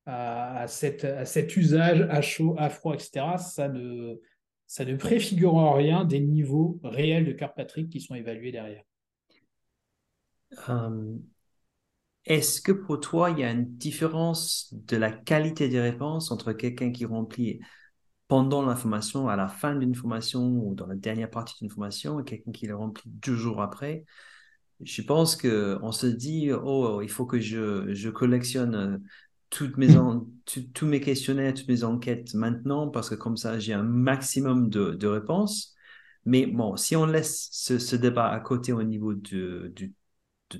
à, 0.05 0.67
cet 0.67 1.57
usage 1.57 2.01
à 2.01 2.21
chaud, 2.21 2.53
à 2.57 2.69
froid, 2.69 2.93
etc. 2.93 3.37
Ça 3.39 3.67
ne, 3.69 4.19
ça 4.67 4.85
préfigure 4.97 5.55
en 5.55 5.73
rien 5.73 6.05
des 6.05 6.19
niveaux 6.19 6.79
réels 6.83 7.25
de 7.25 7.31
Kirkpatrick 7.31 7.89
qui 7.89 8.01
sont 8.01 8.15
évalués 8.15 8.51
derrière. 8.51 8.83
Euh, 10.69 11.15
est-ce 12.25 12.61
que 12.61 12.73
pour 12.73 12.99
toi, 12.99 13.31
il 13.31 13.39
y 13.39 13.43
a 13.43 13.51
une 13.51 13.77
différence 13.77 14.73
de 14.73 14.97
la 14.97 15.11
qualité 15.11 15.69
des 15.69 15.79
réponses 15.79 16.31
entre 16.31 16.51
quelqu'un 16.53 16.91
qui 16.91 17.05
remplit 17.05 17.61
pendant 18.27 18.65
la 18.65 18.75
formation, 18.75 19.29
à 19.29 19.35
la 19.35 19.47
fin 19.47 19.75
d'une 19.75 19.95
formation 19.95 20.41
ou 20.41 20.75
dans 20.75 20.87
la 20.87 20.95
dernière 20.95 21.29
partie 21.29 21.55
d'une 21.59 21.69
formation 21.69 22.19
et 22.19 22.23
quelqu'un 22.23 22.51
qui 22.51 22.67
le 22.67 22.75
remplit 22.75 23.09
deux 23.09 23.35
jours 23.35 23.61
après 23.61 24.05
je 24.81 25.01
pense 25.01 25.35
que 25.35 25.77
on 25.81 25.91
se 25.91 26.07
dit 26.07 26.51
oh 26.51 27.01
il 27.01 27.09
faut 27.09 27.25
que 27.25 27.39
je, 27.39 27.93
je 27.93 28.09
collectionne 28.09 28.75
euh, 28.75 28.97
toutes 29.49 29.77
mes 29.77 29.95
hmm. 29.95 30.25
tous 30.73 30.85
mes 30.85 31.01
questionnaires 31.01 31.53
toutes 31.53 31.67
mes 31.67 31.83
enquêtes 31.83 32.33
maintenant 32.33 32.89
parce 32.89 33.09
que 33.09 33.15
comme 33.15 33.37
ça 33.37 33.59
j'ai 33.59 33.73
un 33.73 33.83
maximum 33.83 34.69
de, 34.69 34.91
de, 34.91 35.07
réponses 35.07 35.75
mais 36.25 36.45
bon 36.45 36.75
si 36.75 36.95
on 36.95 37.05
laisse 37.05 37.49
ce, 37.51 37.79
ce 37.79 37.95
débat 37.95 38.29
à 38.29 38.39
côté 38.39 38.73
au 38.73 38.83
niveau 38.83 39.13
du, 39.13 39.71
du 39.73 39.95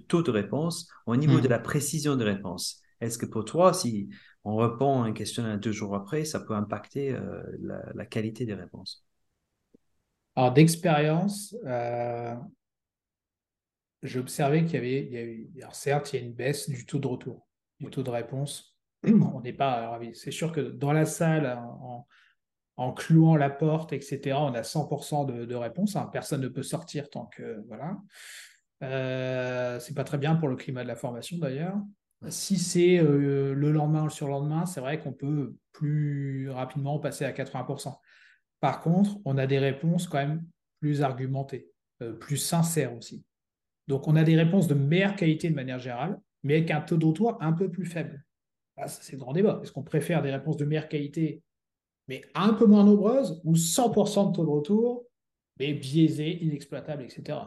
taux 0.08 0.24
de 0.24 0.32
réponse 0.32 0.90
au 1.06 1.16
niveau 1.16 1.40
de 1.40 1.48
hmm. 1.48 1.52
la 1.52 1.60
précision 1.60 2.16
de 2.16 2.24
réponse 2.24 2.82
est-ce 3.02 3.18
que 3.18 3.26
pour 3.26 3.46
toi 3.46 3.74
si 3.74 4.10
on 4.48 4.56
répond 4.58 5.04
à 5.04 5.08
un 5.08 5.14
questionnaire 5.14 5.58
deux 5.58 5.72
jours 5.72 5.96
après 5.96 6.26
ça 6.26 6.40
peut 6.40 6.56
impacter 6.56 7.12
euh, 7.12 7.44
la, 7.60 7.82
la, 7.94 8.06
qualité 8.06 8.46
des 8.46 8.54
réponses 8.54 9.06
alors 10.36 10.54
d'expérience 10.54 11.56
euh, 11.66 12.36
j'ai 14.04 14.20
observé 14.20 14.64
qu'il 14.64 14.76
y 14.76 14.78
avait, 14.78 15.06
il 15.06 15.12
y 15.12 15.18
a 15.18 15.22
eu, 15.22 15.50
alors 15.60 15.76
certes, 15.76 16.14
il 16.14 16.20
y 16.20 16.24
a 16.24 16.26
une 16.26 16.34
baisse 16.34 16.70
du 16.70 16.86
taux 16.86 17.00
de 17.00 17.08
retour, 17.08 17.48
du 17.80 17.90
taux 17.90 18.04
de 18.04 18.10
réponse. 18.10 18.78
On 19.08 19.42
n'est 19.42 19.54
pas, 19.54 20.00
c'est 20.14 20.32
sûr 20.32 20.52
que 20.52 20.62
dans 20.62 20.92
la 20.92 21.06
salle, 21.06 21.48
en, 21.48 22.08
en, 22.78 22.94
clouant 22.94 23.36
la 23.36 23.50
porte, 23.50 23.94
etc., 23.94 24.38
on 24.40 24.54
a 24.54 24.62
100% 24.62 25.26
de, 25.26 25.46
de 25.46 25.56
réponse. 25.56 25.96
Hein. 25.96 26.10
Personne 26.12 26.42
ne 26.42 26.48
peut 26.48 26.64
sortir 26.64 27.10
tant 27.10 27.26
que, 27.26 27.64
voilà. 27.68 27.98
Euh, 28.84 29.80
c'est 29.80 29.96
pas 29.96 30.04
très 30.04 30.20
bien 30.20 30.36
pour 30.36 30.48
le 30.48 30.56
climat 30.56 30.84
de 30.84 30.88
la 30.88 30.96
formation 30.96 31.38
d'ailleurs. 31.40 31.76
Si 32.30 32.58
c'est 32.58 32.98
euh, 32.98 33.54
le 33.54 33.72
lendemain 33.72 34.02
ou 34.02 34.06
le 34.06 34.12
surlendemain, 34.12 34.66
c'est 34.66 34.80
vrai 34.80 35.00
qu'on 35.00 35.14
peut 35.14 35.56
plus 35.72 36.50
rapidement 36.50 36.98
passer 37.00 37.26
à 37.26 37.32
80%. 37.32 37.96
Par 38.60 38.82
contre, 38.82 39.18
on 39.24 39.38
a 39.38 39.46
des 39.46 39.60
réponses 39.60 40.08
quand 40.08 40.18
même 40.18 40.44
plus 40.80 41.04
argumentées, 41.04 41.70
euh, 42.02 42.14
plus 42.14 42.38
sincères 42.38 42.96
aussi. 42.96 43.24
Donc, 43.88 44.08
on 44.08 44.16
a 44.16 44.24
des 44.24 44.36
réponses 44.36 44.68
de 44.68 44.74
meilleure 44.74 45.16
qualité 45.16 45.50
de 45.50 45.56
manière 45.56 45.80
générale, 45.80 46.20
mais 46.44 46.56
avec 46.56 46.72
un 46.72 46.82
taux 46.82 46.98
de 46.98 47.06
retour 47.06 47.38
un 47.40 47.54
peu 47.54 47.70
plus 47.70 47.86
faible. 47.86 48.26
Ah, 48.78 48.88
c'est 48.88 49.14
le 49.14 49.20
grand 49.20 49.34
débat. 49.34 49.60
Est-ce 49.64 49.72
qu'on 49.72 49.84
préfère 49.84 50.22
des 50.22 50.32
réponses 50.32 50.58
de 50.58 50.66
meilleure 50.66 50.90
qualité, 50.90 51.44
mais 52.08 52.24
un 52.34 52.54
peu 52.54 52.66
moins 52.66 52.84
nombreuses, 52.84 53.42
ou 53.44 53.56
100% 53.56 54.32
de 54.32 54.36
taux 54.36 54.44
de 54.44 54.50
retour, 54.50 55.06
mais 55.60 55.74
biaisées, 55.74 56.44
inexploitables, 56.44 57.04
etc. 57.04 57.40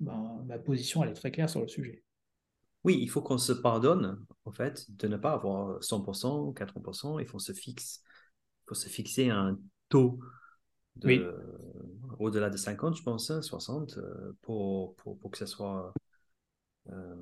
ma 0.00 0.58
position, 0.58 1.02
elle 1.02 1.10
est 1.10 1.14
très 1.14 1.30
claire 1.30 1.50
sur 1.50 1.60
le 1.60 1.68
sujet. 1.68 2.02
Oui, 2.84 2.98
il 3.00 3.08
faut 3.08 3.22
qu'on 3.22 3.38
se 3.38 3.52
pardonne, 3.52 4.24
en 4.44 4.52
fait, 4.52 4.86
de 4.90 5.08
ne 5.08 5.16
pas 5.16 5.32
avoir 5.32 5.82
100%, 5.82 6.52
80%. 6.52 7.18
Il 7.18 7.26
faut 7.26 7.38
se, 7.38 7.52
fixe, 7.52 8.02
faut 8.66 8.74
se 8.74 8.88
fixer 8.88 9.30
un 9.30 9.58
taux 9.88 10.20
de, 10.96 11.34
au-delà 12.18 12.50
de 12.50 12.56
50, 12.56 12.96
je 12.96 13.02
pense, 13.02 13.40
60, 13.40 13.94
hein, 13.96 14.00
euh, 14.00 14.32
pour, 14.42 14.94
pour, 14.96 15.18
pour, 15.18 15.30
que 15.30 15.38
ça 15.38 15.46
soit 15.46 15.92
euh, 16.90 17.16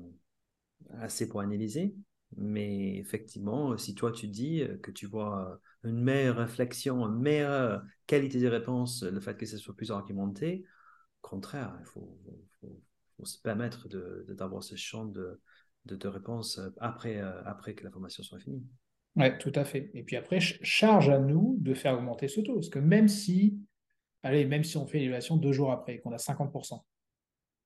assez 0.99 1.27
pour 1.27 1.41
analyser. 1.41 1.95
Mais 2.35 2.97
effectivement, 2.97 3.77
si 3.77 3.95
toi 3.95 4.11
tu 4.11 4.27
dis 4.27 4.63
que 4.83 4.91
tu 4.91 5.05
vois 5.05 5.59
une 5.83 6.01
meilleure 6.01 6.37
réflexion, 6.37 7.05
une 7.05 7.19
meilleure 7.19 7.83
qualité 8.05 8.39
de 8.41 8.47
réponse, 8.47 9.03
le 9.03 9.19
fait 9.21 9.37
que 9.37 9.45
ce 9.45 9.57
soit 9.57 9.75
plus 9.75 9.91
argumenté, 9.91 10.65
au 11.23 11.27
contraire, 11.29 11.77
il 11.79 11.85
faut, 11.85 12.19
faut, 12.59 13.25
se 13.25 13.39
permettre 13.41 13.87
d'avoir 14.27 14.61
ce 14.61 14.75
champ 14.75 15.05
de, 15.05 15.39
de, 15.87 16.07
réponse 16.07 16.59
après, 16.79 17.19
après 17.45 17.73
que 17.73 17.83
la 17.83 17.91
formation 17.91 18.23
soit 18.23 18.39
finie. 18.39 18.63
Oui, 19.15 19.35
tout 19.39 19.51
à 19.55 19.65
fait. 19.65 19.89
Et 19.95 20.03
puis 20.03 20.15
après, 20.15 20.39
charge 20.39 21.09
à 21.09 21.17
nous 21.17 21.57
de 21.59 21.73
faire 21.73 21.95
augmenter 21.95 22.27
ce 22.27 22.41
taux. 22.41 22.55
Parce 22.55 22.69
que 22.69 22.79
même 22.79 23.07
si 23.07 23.57
allez, 24.23 24.45
même 24.45 24.63
si 24.63 24.77
on 24.77 24.85
fait 24.85 24.99
l'évaluation 24.99 25.37
deux 25.37 25.53
jours 25.53 25.71
après, 25.71 25.99
qu'on 25.99 26.11
a 26.11 26.17
50%, 26.17 26.81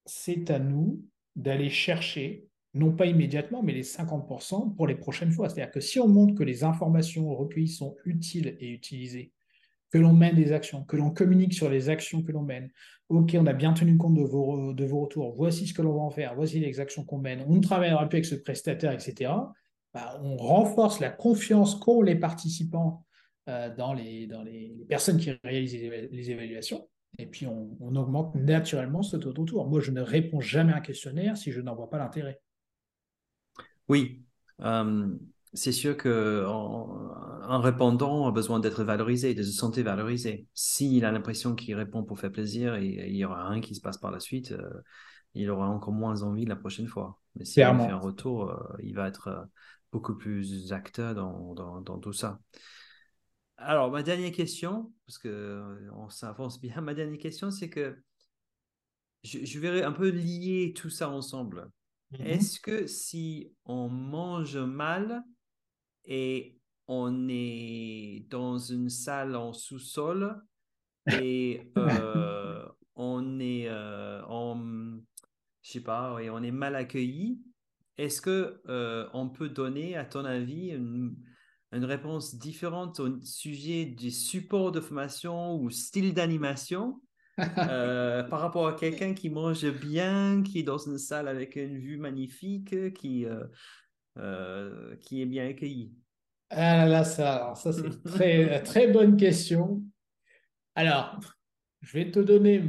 c'est 0.05 0.49
à 0.49 0.59
nous 0.59 1.03
d'aller 1.35 1.69
chercher, 1.69 2.47
non 2.73 2.91
pas 2.95 3.05
immédiatement, 3.05 3.63
mais 3.63 3.73
les 3.73 3.83
50% 3.83 4.75
pour 4.75 4.87
les 4.87 4.95
prochaines 4.95 5.31
fois. 5.31 5.49
C'est-à-dire 5.49 5.71
que 5.71 5.79
si 5.79 5.99
on 5.99 6.07
montre 6.07 6.35
que 6.35 6.43
les 6.43 6.63
informations 6.63 7.33
recueillies 7.35 7.67
sont 7.67 7.95
utiles 8.05 8.55
et 8.59 8.69
utilisées, 8.69 9.31
que 9.91 9.97
l'on 9.97 10.13
mène 10.13 10.35
des 10.35 10.51
actions, 10.51 10.83
que 10.83 10.95
l'on 10.95 11.11
communique 11.11 11.53
sur 11.53 11.69
les 11.69 11.89
actions 11.89 12.23
que 12.23 12.31
l'on 12.31 12.43
mène, 12.43 12.69
ok, 13.09 13.35
on 13.37 13.45
a 13.45 13.53
bien 13.53 13.73
tenu 13.73 13.97
compte 13.97 14.15
de 14.15 14.23
vos, 14.23 14.73
de 14.73 14.85
vos 14.85 15.01
retours, 15.01 15.33
voici 15.35 15.67
ce 15.67 15.73
que 15.73 15.81
l'on 15.81 15.93
va 15.93 16.01
en 16.01 16.09
faire, 16.09 16.33
voici 16.35 16.59
les 16.59 16.79
actions 16.79 17.03
qu'on 17.03 17.19
mène, 17.19 17.43
on 17.47 17.55
ne 17.55 17.61
travaillera 17.61 18.07
plus 18.07 18.17
avec 18.17 18.25
ce 18.25 18.35
prestataire, 18.35 18.91
etc. 18.91 19.31
Bah, 19.93 20.19
on 20.23 20.37
renforce 20.37 20.99
la 20.99 21.09
confiance 21.09 21.75
qu'ont 21.75 22.01
les 22.01 22.15
participants 22.15 23.05
euh, 23.49 23.73
dans, 23.75 23.93
les, 23.93 24.27
dans 24.27 24.43
les, 24.43 24.85
personnes 24.87 25.17
qui 25.17 25.31
réalisent 25.43 25.73
les, 25.73 26.31
évaluations. 26.31 26.87
Et 27.17 27.25
puis, 27.25 27.45
on, 27.45 27.95
augmente 27.95 28.33
naturellement 28.35 29.03
ce 29.03 29.17
taux 29.17 29.33
de 29.33 29.39
retour. 29.41 29.67
Moi, 29.67 29.81
je 29.81 29.91
ne 29.91 29.99
réponds 29.99 30.39
jamais 30.39 30.71
à 30.71 30.77
un 30.77 30.81
questionnaire 30.81 31.35
si 31.35 31.51
je 31.51 31.59
n'en 31.59 31.75
vois 31.75 31.89
pas 31.89 31.97
l'intérêt. 31.97 32.39
Oui, 33.89 34.23
euh, 34.61 35.09
c'est 35.53 35.73
sûr 35.73 35.97
qu'un 35.97 37.30
un 37.51 37.59
répondant 37.59 38.27
a 38.27 38.31
besoin 38.31 38.59
d'être 38.59 38.83
valorisé, 38.83 39.33
de 39.33 39.43
se 39.43 39.51
sentir 39.51 39.83
valorisé. 39.83 40.47
S'il 40.53 41.03
a 41.03 41.11
l'impression 41.11 41.53
qu'il 41.53 41.75
répond 41.75 42.03
pour 42.03 42.17
faire 42.17 42.31
plaisir 42.31 42.75
et 42.75 43.09
il 43.09 43.15
y 43.15 43.25
aura 43.25 43.49
rien 43.49 43.59
qui 43.59 43.75
se 43.75 43.81
passe 43.81 43.97
par 43.97 44.11
la 44.11 44.21
suite, 44.21 44.55
il 45.33 45.49
aura 45.49 45.67
encore 45.67 45.93
moins 45.93 46.23
envie 46.23 46.45
la 46.45 46.55
prochaine 46.55 46.87
fois. 46.87 47.19
Mais 47.35 47.43
si 47.43 47.61
on 47.63 47.77
fait 47.77 47.91
un 47.91 47.97
retour, 47.97 48.57
il 48.81 48.95
va 48.95 49.07
être 49.07 49.47
beaucoup 49.91 50.15
plus 50.15 50.71
acteur 50.71 51.13
dans, 51.13 51.53
dans, 51.81 51.99
tout 51.99 52.13
ça. 52.13 52.39
Alors, 53.57 53.91
ma 53.91 54.01
dernière 54.01 54.31
question, 54.31 54.93
parce 55.05 55.19
qu'on 55.19 56.09
s'avance 56.09 56.59
bien, 56.59 56.75
ma 56.81 56.93
dernière 56.93 57.19
question, 57.19 57.51
c'est 57.51 57.69
que 57.69 58.01
je, 59.23 59.45
je, 59.45 59.59
vais 59.59 59.83
un 59.83 59.91
peu 59.91 60.09
lier 60.09 60.73
tout 60.75 60.89
ça 60.89 61.09
ensemble. 61.09 61.69
Mm-hmm. 62.13 62.23
Est-ce 62.23 62.59
que 62.59 62.87
si 62.87 63.53
on 63.65 63.89
mange 63.89 64.57
mal 64.57 65.21
et 66.05 66.57
on 66.93 67.29
est 67.29 68.25
dans 68.29 68.57
une 68.57 68.89
salle 68.89 69.37
en 69.37 69.53
sous-sol 69.53 70.35
et 71.23 71.71
euh, 71.77 72.67
on 72.95 73.39
est 73.39 73.67
euh, 73.69 74.21
je 75.61 75.71
sais 75.71 75.79
pas, 75.79 76.13
on 76.15 76.43
est 76.43 76.51
mal 76.51 76.75
accueilli, 76.75 77.39
est-ce 77.97 78.21
que 78.21 78.61
euh, 78.67 79.07
on 79.13 79.29
peut 79.29 79.47
donner, 79.47 79.95
à 79.95 80.03
ton 80.03 80.25
avis, 80.25 80.71
une, 80.71 81.15
réponse 81.71 82.35
différente 82.35 82.99
au 82.99 83.21
sujet 83.21 83.85
du 83.85 84.11
support 84.11 84.73
de 84.73 84.81
formation 84.81 85.55
ou 85.55 85.69
style 85.69 86.13
d'animation 86.13 87.01
par 87.37 88.41
rapport 88.41 88.67
à 88.67 88.73
quelqu'un 88.73 89.13
qui 89.13 89.29
mange 89.29 89.65
bien, 89.79 90.43
qui 90.43 90.59
est 90.59 90.63
dans 90.63 90.77
une 90.77 90.97
salle 90.97 91.29
avec 91.29 91.55
une 91.55 91.77
vue 91.77 91.97
magnifique, 91.97 92.93
qui, 92.95 93.25
qui 94.99 95.21
est 95.21 95.25
bien 95.25 95.47
accueilli? 95.47 95.93
Ah 96.53 96.85
là 96.85 97.05
ça, 97.05 97.53
ça 97.55 97.71
c'est 97.71 97.81
une 97.81 98.01
très, 98.03 98.61
très 98.63 98.87
bonne 98.87 99.15
question. 99.15 99.81
Alors, 100.75 101.19
je 101.81 101.97
vais 101.97 102.11
te 102.11 102.19
donner 102.19 102.61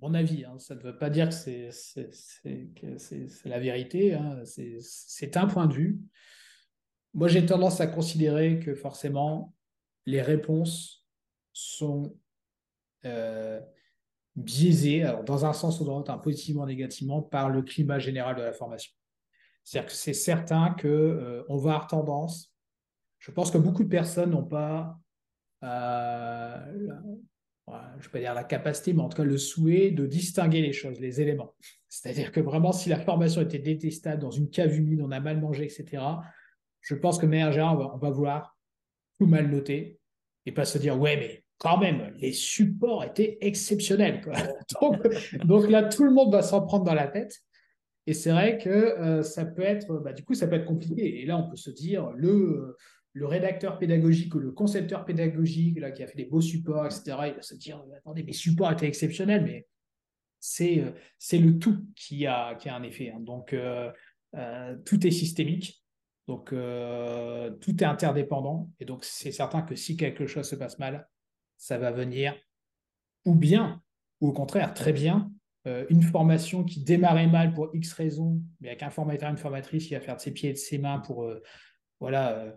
mon 0.00 0.14
avis. 0.14 0.44
Hein. 0.44 0.58
Ça 0.58 0.74
ne 0.74 0.80
veut 0.80 0.98
pas 0.98 1.08
dire 1.10 1.28
que 1.28 1.70
c'est 1.70 3.48
la 3.48 3.60
vérité. 3.60 4.14
Hein. 4.14 4.42
C'est 4.44 5.36
un 5.36 5.46
point 5.46 5.66
de 5.66 5.74
vue. 5.74 6.00
Moi, 7.14 7.28
j'ai 7.28 7.44
tendance 7.46 7.80
à 7.80 7.86
considérer 7.86 8.58
que 8.58 8.74
forcément, 8.74 9.54
les 10.06 10.22
réponses 10.22 11.06
sont 11.52 12.16
euh, 13.04 13.60
biaisées, 14.36 15.02
alors 15.04 15.24
dans 15.24 15.44
un 15.44 15.52
sens 15.52 15.80
ou 15.80 15.84
dans 15.84 15.98
l'autre, 15.98 16.20
positivement 16.20 16.62
ou 16.62 16.66
négativement, 16.66 17.22
par 17.22 17.50
le 17.50 17.62
climat 17.62 17.98
général 17.98 18.36
de 18.36 18.42
la 18.42 18.52
formation. 18.52 18.92
C'est-à-dire 19.64 19.90
que 19.90 19.96
c'est 19.96 20.14
certain 20.14 20.74
qu'on 20.80 20.88
euh, 20.88 21.42
va 21.48 21.54
avoir 21.54 21.86
tendance, 21.86 22.49
je 23.20 23.30
pense 23.30 23.50
que 23.50 23.58
beaucoup 23.58 23.84
de 23.84 23.88
personnes 23.88 24.30
n'ont 24.30 24.44
pas 24.44 24.98
euh, 25.62 26.56
pas 27.66 28.18
dire 28.18 28.34
la 28.34 28.44
capacité, 28.44 28.92
mais 28.92 29.02
en 29.02 29.08
tout 29.08 29.16
cas 29.16 29.24
le 29.24 29.38
souhait 29.38 29.90
de 29.90 30.06
distinguer 30.06 30.62
les 30.62 30.72
choses, 30.72 30.98
les 31.00 31.20
éléments. 31.20 31.54
C'est-à-dire 31.88 32.32
que 32.32 32.40
vraiment, 32.40 32.72
si 32.72 32.88
la 32.88 32.98
formation 32.98 33.42
était 33.42 33.58
détestable 33.58 34.20
dans 34.20 34.30
une 34.30 34.50
cave 34.50 34.74
humide, 34.76 35.00
on 35.02 35.10
a 35.10 35.20
mal 35.20 35.38
mangé, 35.40 35.64
etc., 35.64 36.02
je 36.80 36.94
pense 36.94 37.18
que 37.18 37.26
meilleur 37.26 37.54
on 37.78 37.98
va, 37.98 38.10
vouloir 38.10 38.56
tout 39.18 39.26
mal 39.26 39.50
noter 39.50 39.98
et 40.46 40.52
pas 40.52 40.64
se 40.64 40.78
dire, 40.78 40.98
ouais, 40.98 41.16
mais 41.16 41.44
quand 41.58 41.76
même, 41.76 42.14
les 42.16 42.32
supports 42.32 43.04
étaient 43.04 43.36
exceptionnels. 43.42 44.22
Donc, 45.44 45.68
là, 45.68 45.84
tout 45.84 46.04
le 46.04 46.10
monde 46.10 46.32
va 46.32 46.42
s'en 46.42 46.62
prendre 46.62 46.84
dans 46.84 46.94
la 46.94 47.06
tête. 47.06 47.36
Et 48.06 48.14
c'est 48.14 48.30
vrai 48.30 48.56
que 48.56 48.70
euh, 48.70 49.22
ça 49.22 49.44
peut 49.44 49.62
être, 49.62 49.98
bah, 49.98 50.14
du 50.14 50.24
coup, 50.24 50.32
ça 50.32 50.46
peut 50.46 50.56
être 50.56 50.64
compliqué. 50.64 51.20
Et 51.20 51.26
là, 51.26 51.36
on 51.36 51.50
peut 51.50 51.56
se 51.56 51.70
dire, 51.70 52.10
le, 52.12 52.76
le 53.12 53.26
rédacteur 53.26 53.78
pédagogique 53.78 54.34
ou 54.34 54.38
le 54.38 54.52
concepteur 54.52 55.04
pédagogique 55.04 55.78
là, 55.78 55.90
qui 55.90 56.02
a 56.02 56.06
fait 56.06 56.16
des 56.16 56.26
beaux 56.26 56.40
supports, 56.40 56.86
etc., 56.86 57.02
il 57.26 57.34
va 57.34 57.42
se 57.42 57.54
dire 57.54 57.84
attendez, 57.96 58.22
mes 58.22 58.32
supports 58.32 58.72
étaient 58.72 58.86
exceptionnels, 58.86 59.44
mais 59.44 59.66
c'est, 60.38 60.80
euh, 60.80 60.92
c'est 61.18 61.38
le 61.38 61.58
tout 61.58 61.86
qui 61.96 62.26
a, 62.26 62.54
qui 62.54 62.68
a 62.68 62.76
un 62.76 62.82
effet. 62.82 63.10
Hein. 63.10 63.20
Donc, 63.20 63.52
euh, 63.52 63.90
euh, 64.36 64.76
tout 64.84 65.06
est 65.06 65.10
systémique, 65.10 65.84
donc 66.28 66.50
tout 66.50 67.82
est 67.82 67.86
interdépendant, 67.86 68.70
et 68.78 68.84
donc 68.84 69.04
c'est 69.04 69.32
certain 69.32 69.62
que 69.62 69.74
si 69.74 69.96
quelque 69.96 70.28
chose 70.28 70.48
se 70.48 70.54
passe 70.54 70.78
mal, 70.78 71.08
ça 71.56 71.76
va 71.76 71.90
venir 71.90 72.36
ou 73.24 73.34
bien, 73.34 73.82
ou 74.20 74.28
au 74.28 74.32
contraire, 74.32 74.72
très 74.72 74.92
bien. 74.92 75.32
une 75.66 76.02
formation 76.02 76.62
qui 76.62 76.84
démarrait 76.84 77.26
mal 77.26 77.52
pour 77.52 77.74
X 77.74 77.92
raisons, 77.94 78.40
mais 78.60 78.68
avec 78.68 78.84
un 78.84 78.90
formateur, 78.90 79.28
une 79.28 79.38
formatrice 79.38 79.88
qui 79.88 79.94
va 79.94 80.00
faire 80.00 80.14
de 80.14 80.20
ses 80.20 80.32
pieds 80.32 80.50
et 80.50 80.52
de 80.52 80.58
ses 80.58 80.78
mains 80.78 81.00
pour 81.00 81.28
voilà, 82.00 82.38
euh, 82.38 82.52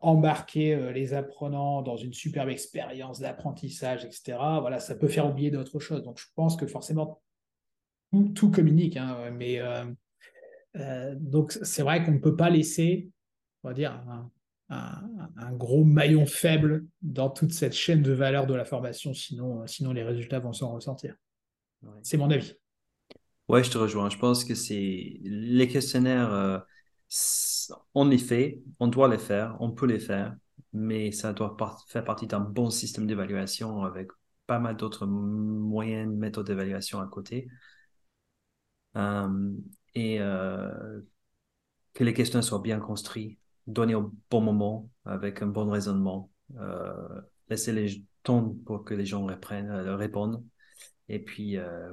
embarquer 0.00 0.74
euh, 0.74 0.92
les 0.92 1.14
apprenants 1.14 1.82
dans 1.82 1.96
une 1.96 2.12
superbe 2.12 2.48
expérience 2.48 3.20
d'apprentissage, 3.20 4.04
etc. 4.04 4.38
Voilà, 4.60 4.80
ça 4.80 4.94
peut 4.94 5.08
faire 5.08 5.28
oublier 5.28 5.50
d'autres 5.50 5.78
choses. 5.78 6.02
Donc, 6.02 6.18
je 6.18 6.26
pense 6.34 6.56
que 6.56 6.66
forcément, 6.66 7.20
tout, 8.34 8.50
communique. 8.50 8.96
Hein, 8.96 9.30
mais 9.32 9.60
euh, 9.60 11.14
donc, 11.16 11.52
c'est 11.52 11.82
vrai 11.82 12.04
qu'on 12.04 12.12
ne 12.12 12.18
peut 12.18 12.36
pas 12.36 12.50
laisser, 12.50 13.10
on 13.62 13.68
va 13.68 13.74
dire, 13.74 14.02
un, 14.70 15.52
gros 15.52 15.84
maillon 15.84 16.26
faible 16.26 16.86
dans 17.00 17.30
toute 17.30 17.52
cette 17.52 17.74
chaîne 17.74 18.02
de 18.02 18.12
valeur 18.12 18.46
de 18.46 18.54
la 18.54 18.64
formation, 18.64 19.14
sinon, 19.14 19.66
sinon 19.66 19.92
les 19.92 20.02
résultats 20.02 20.40
vont 20.40 20.52
s'en 20.52 20.72
ressentir. 20.72 21.14
C'est 22.02 22.18
mon 22.18 22.30
avis. 22.30 22.54
Ouais, 23.48 23.64
je 23.64 23.70
te 23.70 23.78
rejoins. 23.78 24.10
Je 24.10 24.18
pense 24.18 24.44
que 24.44 24.54
c'est 24.54 25.20
les 25.22 25.68
questionnaires 25.68 26.64
en 27.94 28.10
effet, 28.10 28.60
on 28.80 28.88
doit 28.88 29.08
les 29.08 29.18
faire, 29.18 29.56
on 29.60 29.72
peut 29.72 29.86
les 29.86 29.98
faire, 29.98 30.36
mais 30.72 31.12
ça 31.12 31.32
doit 31.32 31.56
faire 31.88 32.04
partie 32.04 32.26
d'un 32.26 32.40
bon 32.40 32.70
système 32.70 33.06
d'évaluation 33.06 33.82
avec 33.82 34.08
pas 34.46 34.58
mal 34.58 34.76
d'autres 34.76 35.06
moyens, 35.06 36.12
méthodes 36.12 36.46
d'évaluation 36.46 37.00
à 37.00 37.06
côté. 37.06 37.48
Euh, 38.96 39.52
et 39.94 40.20
euh, 40.20 41.00
que 41.94 42.04
les 42.04 42.14
questions 42.14 42.42
soient 42.42 42.60
bien 42.60 42.80
construites, 42.80 43.38
données 43.66 43.94
au 43.94 44.12
bon 44.30 44.40
moment, 44.40 44.90
avec 45.04 45.42
un 45.42 45.46
bon 45.46 45.68
raisonnement. 45.70 46.30
Euh, 46.56 47.20
laisser 47.48 47.72
les 47.72 48.04
temps 48.22 48.54
pour 48.66 48.84
que 48.84 48.94
les 48.94 49.06
gens 49.06 49.26
reprennent, 49.26 49.70
répondent 49.70 50.42
et 51.08 51.18
puis 51.18 51.56
euh, 51.56 51.88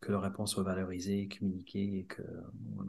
que 0.00 0.12
leur 0.12 0.22
réponse 0.22 0.52
soit 0.52 0.62
valorisée, 0.62 1.28
communiquée 1.28 1.98
et 2.00 2.04
que 2.04 2.22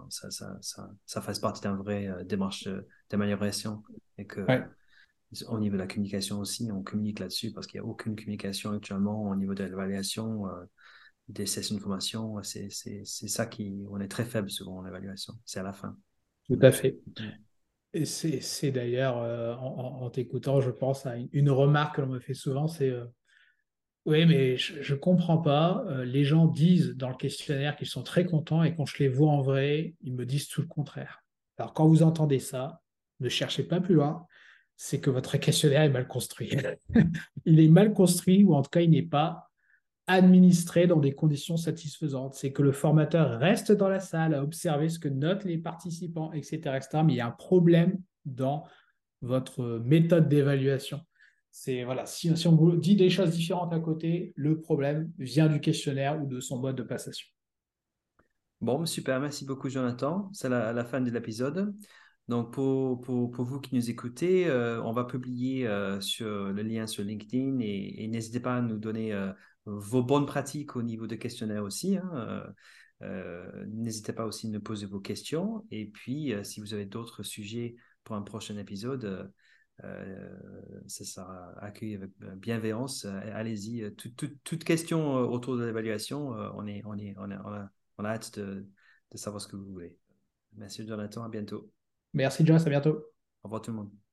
ça, 0.09 0.29
ça, 0.29 0.57
ça, 0.61 0.89
ça, 1.05 1.21
fasse 1.21 1.39
partie 1.39 1.61
d'une 1.61 1.77
vraie 1.77 2.07
euh, 2.07 2.23
démarche 2.23 2.67
d'amélioration 3.09 3.81
et 4.17 4.25
que 4.25 4.45
au 5.47 5.59
niveau 5.59 5.75
de 5.75 5.81
la 5.81 5.87
communication 5.87 6.39
aussi, 6.39 6.69
on 6.73 6.83
communique 6.83 7.19
là-dessus 7.19 7.53
parce 7.53 7.65
qu'il 7.65 7.79
n'y 7.79 7.87
a 7.87 7.89
aucune 7.89 8.17
communication 8.17 8.71
actuellement 8.71 9.29
au 9.29 9.35
niveau 9.35 9.53
de 9.53 9.63
l'évaluation 9.63 10.45
euh, 10.47 10.65
des 11.29 11.45
sessions 11.45 11.75
de 11.75 11.79
formation. 11.79 12.43
C'est 12.43 12.69
ça 13.05 13.45
qui, 13.45 13.85
on 13.89 14.01
est 14.01 14.09
très 14.09 14.25
faible 14.25 14.49
souvent 14.49 14.79
en 14.79 14.85
évaluation, 14.85 15.33
c'est 15.45 15.61
à 15.61 15.63
la 15.63 15.71
fin. 15.71 15.95
Tout 16.49 16.59
à 16.61 16.73
fait. 16.73 16.99
Et 17.93 18.03
c'est 18.03 18.71
d'ailleurs, 18.71 19.17
en, 19.61 20.09
t'écoutant, 20.09 20.59
je 20.59 20.69
pense 20.69 21.05
à 21.05 21.15
une, 21.15 21.29
une 21.31 21.49
remarque 21.49 21.95
que 21.95 22.01
l'on 22.01 22.07
me 22.07 22.19
fait 22.19 22.33
souvent, 22.33 22.67
c'est 22.67 22.93
oui, 24.05 24.25
mais 24.25 24.57
je 24.57 24.93
ne 24.93 24.99
comprends 24.99 25.37
pas. 25.37 25.83
Euh, 25.87 26.05
les 26.05 26.23
gens 26.23 26.47
disent 26.47 26.95
dans 26.95 27.09
le 27.09 27.15
questionnaire 27.15 27.75
qu'ils 27.75 27.87
sont 27.87 28.01
très 28.01 28.25
contents 28.25 28.63
et 28.63 28.75
quand 28.75 28.85
je 28.85 28.97
les 28.97 29.09
vois 29.09 29.31
en 29.31 29.41
vrai, 29.41 29.93
ils 30.01 30.13
me 30.13 30.25
disent 30.25 30.47
tout 30.47 30.61
le 30.61 30.67
contraire. 30.67 31.23
Alors 31.57 31.73
quand 31.73 31.87
vous 31.87 32.01
entendez 32.01 32.39
ça, 32.39 32.81
ne 33.19 33.29
cherchez 33.29 33.63
pas 33.63 33.79
plus 33.79 33.93
loin. 33.93 34.25
C'est 34.75 34.99
que 34.99 35.11
votre 35.11 35.37
questionnaire 35.37 35.83
est 35.83 35.89
mal 35.89 36.07
construit. 36.07 36.51
il 37.45 37.59
est 37.59 37.67
mal 37.67 37.93
construit 37.93 38.43
ou 38.43 38.55
en 38.55 38.63
tout 38.63 38.71
cas 38.71 38.81
il 38.81 38.89
n'est 38.89 39.03
pas 39.03 39.51
administré 40.07 40.87
dans 40.87 40.99
des 40.99 41.13
conditions 41.13 41.55
satisfaisantes. 41.55 42.33
C'est 42.33 42.51
que 42.51 42.63
le 42.63 42.71
formateur 42.71 43.39
reste 43.39 43.71
dans 43.71 43.87
la 43.87 43.99
salle 43.99 44.33
à 44.33 44.41
observer 44.41 44.89
ce 44.89 44.97
que 44.97 45.09
notent 45.09 45.45
les 45.45 45.59
participants, 45.59 46.33
etc. 46.33 46.57
etc. 46.75 47.03
mais 47.05 47.13
il 47.13 47.17
y 47.17 47.21
a 47.21 47.27
un 47.27 47.31
problème 47.31 48.01
dans 48.25 48.65
votre 49.21 49.79
méthode 49.85 50.27
d'évaluation 50.27 51.01
c'est 51.51 51.83
voilà, 51.83 52.05
si, 52.05 52.31
on 52.47 52.75
dit 52.75 52.95
des 52.95 53.09
choses 53.09 53.31
différentes 53.31 53.73
à 53.73 53.79
côté, 53.79 54.33
le 54.35 54.59
problème 54.59 55.11
vient 55.19 55.47
du 55.47 55.59
questionnaire 55.59 56.21
ou 56.21 56.25
de 56.25 56.39
son 56.39 56.59
mode 56.59 56.77
de 56.77 56.83
passation. 56.83 57.27
Bon, 58.61 58.85
super, 58.85 59.19
merci 59.19 59.45
beaucoup 59.45 59.69
Jonathan. 59.69 60.29
C'est 60.33 60.49
la, 60.49 60.71
la, 60.71 60.85
fin 60.85 61.01
de 61.01 61.09
l'épisode. 61.09 61.73
Donc 62.27 62.53
pour, 62.53 63.01
pour, 63.01 63.31
pour, 63.31 63.43
vous 63.43 63.59
qui 63.59 63.75
nous 63.75 63.89
écoutez, 63.89 64.47
euh, 64.47 64.81
on 64.83 64.93
va 64.93 65.03
publier 65.03 65.67
euh, 65.67 65.99
sur 65.99 66.53
le 66.53 66.61
lien 66.61 66.87
sur 66.87 67.03
LinkedIn 67.03 67.59
et, 67.59 68.07
n'hésitez 68.07 68.39
pas 68.39 68.55
à 68.55 68.61
nous 68.61 68.77
donner 68.77 69.11
euh, 69.11 69.33
vos 69.65 70.03
bonnes 70.03 70.25
pratiques 70.25 70.75
au 70.75 70.83
niveau 70.83 71.07
de 71.07 71.15
questionnaire 71.15 71.63
aussi. 71.63 71.97
Hein, 71.97 72.45
n'hésitez 73.67 74.13
pas 74.13 74.25
aussi 74.25 74.47
à 74.47 74.49
nous 74.51 74.61
poser 74.61 74.85
vos 74.85 74.99
questions. 74.99 75.65
Et 75.71 75.87
puis, 75.87 76.33
si 76.43 76.61
vous 76.61 76.73
avez 76.73 76.85
d'autres 76.85 77.23
sujets 77.23 77.75
pour 78.03 78.15
un 78.15 78.21
prochain 78.21 78.57
épisode, 78.57 79.33
euh, 79.83 80.29
ça 80.87 81.05
sera 81.05 81.53
accueilli 81.59 81.95
avec 81.95 82.11
bienveillance. 82.37 83.05
Euh, 83.05 83.19
allez-y. 83.33 83.83
Euh, 83.83 83.91
toute, 83.91 84.63
question 84.63 85.15
autour 85.15 85.57
de 85.57 85.65
l'évaluation, 85.65 86.29
on, 86.29 86.67
est, 86.67 86.81
on, 86.85 86.97
est, 86.97 87.15
on, 87.17 87.31
a, 87.31 87.71
on 87.97 88.05
a 88.05 88.09
hâte 88.09 88.39
de, 88.39 88.67
de 89.11 89.17
savoir 89.17 89.41
ce 89.41 89.47
que 89.47 89.55
vous 89.55 89.65
voulez. 89.65 89.95
Merci 90.57 90.85
Jonathan, 90.85 91.23
à 91.23 91.29
bientôt. 91.29 91.71
Merci 92.13 92.45
Jonas, 92.45 92.63
à 92.65 92.69
bientôt. 92.69 93.05
Au 93.43 93.47
revoir 93.47 93.61
tout 93.61 93.71
le 93.71 93.77
monde. 93.77 94.10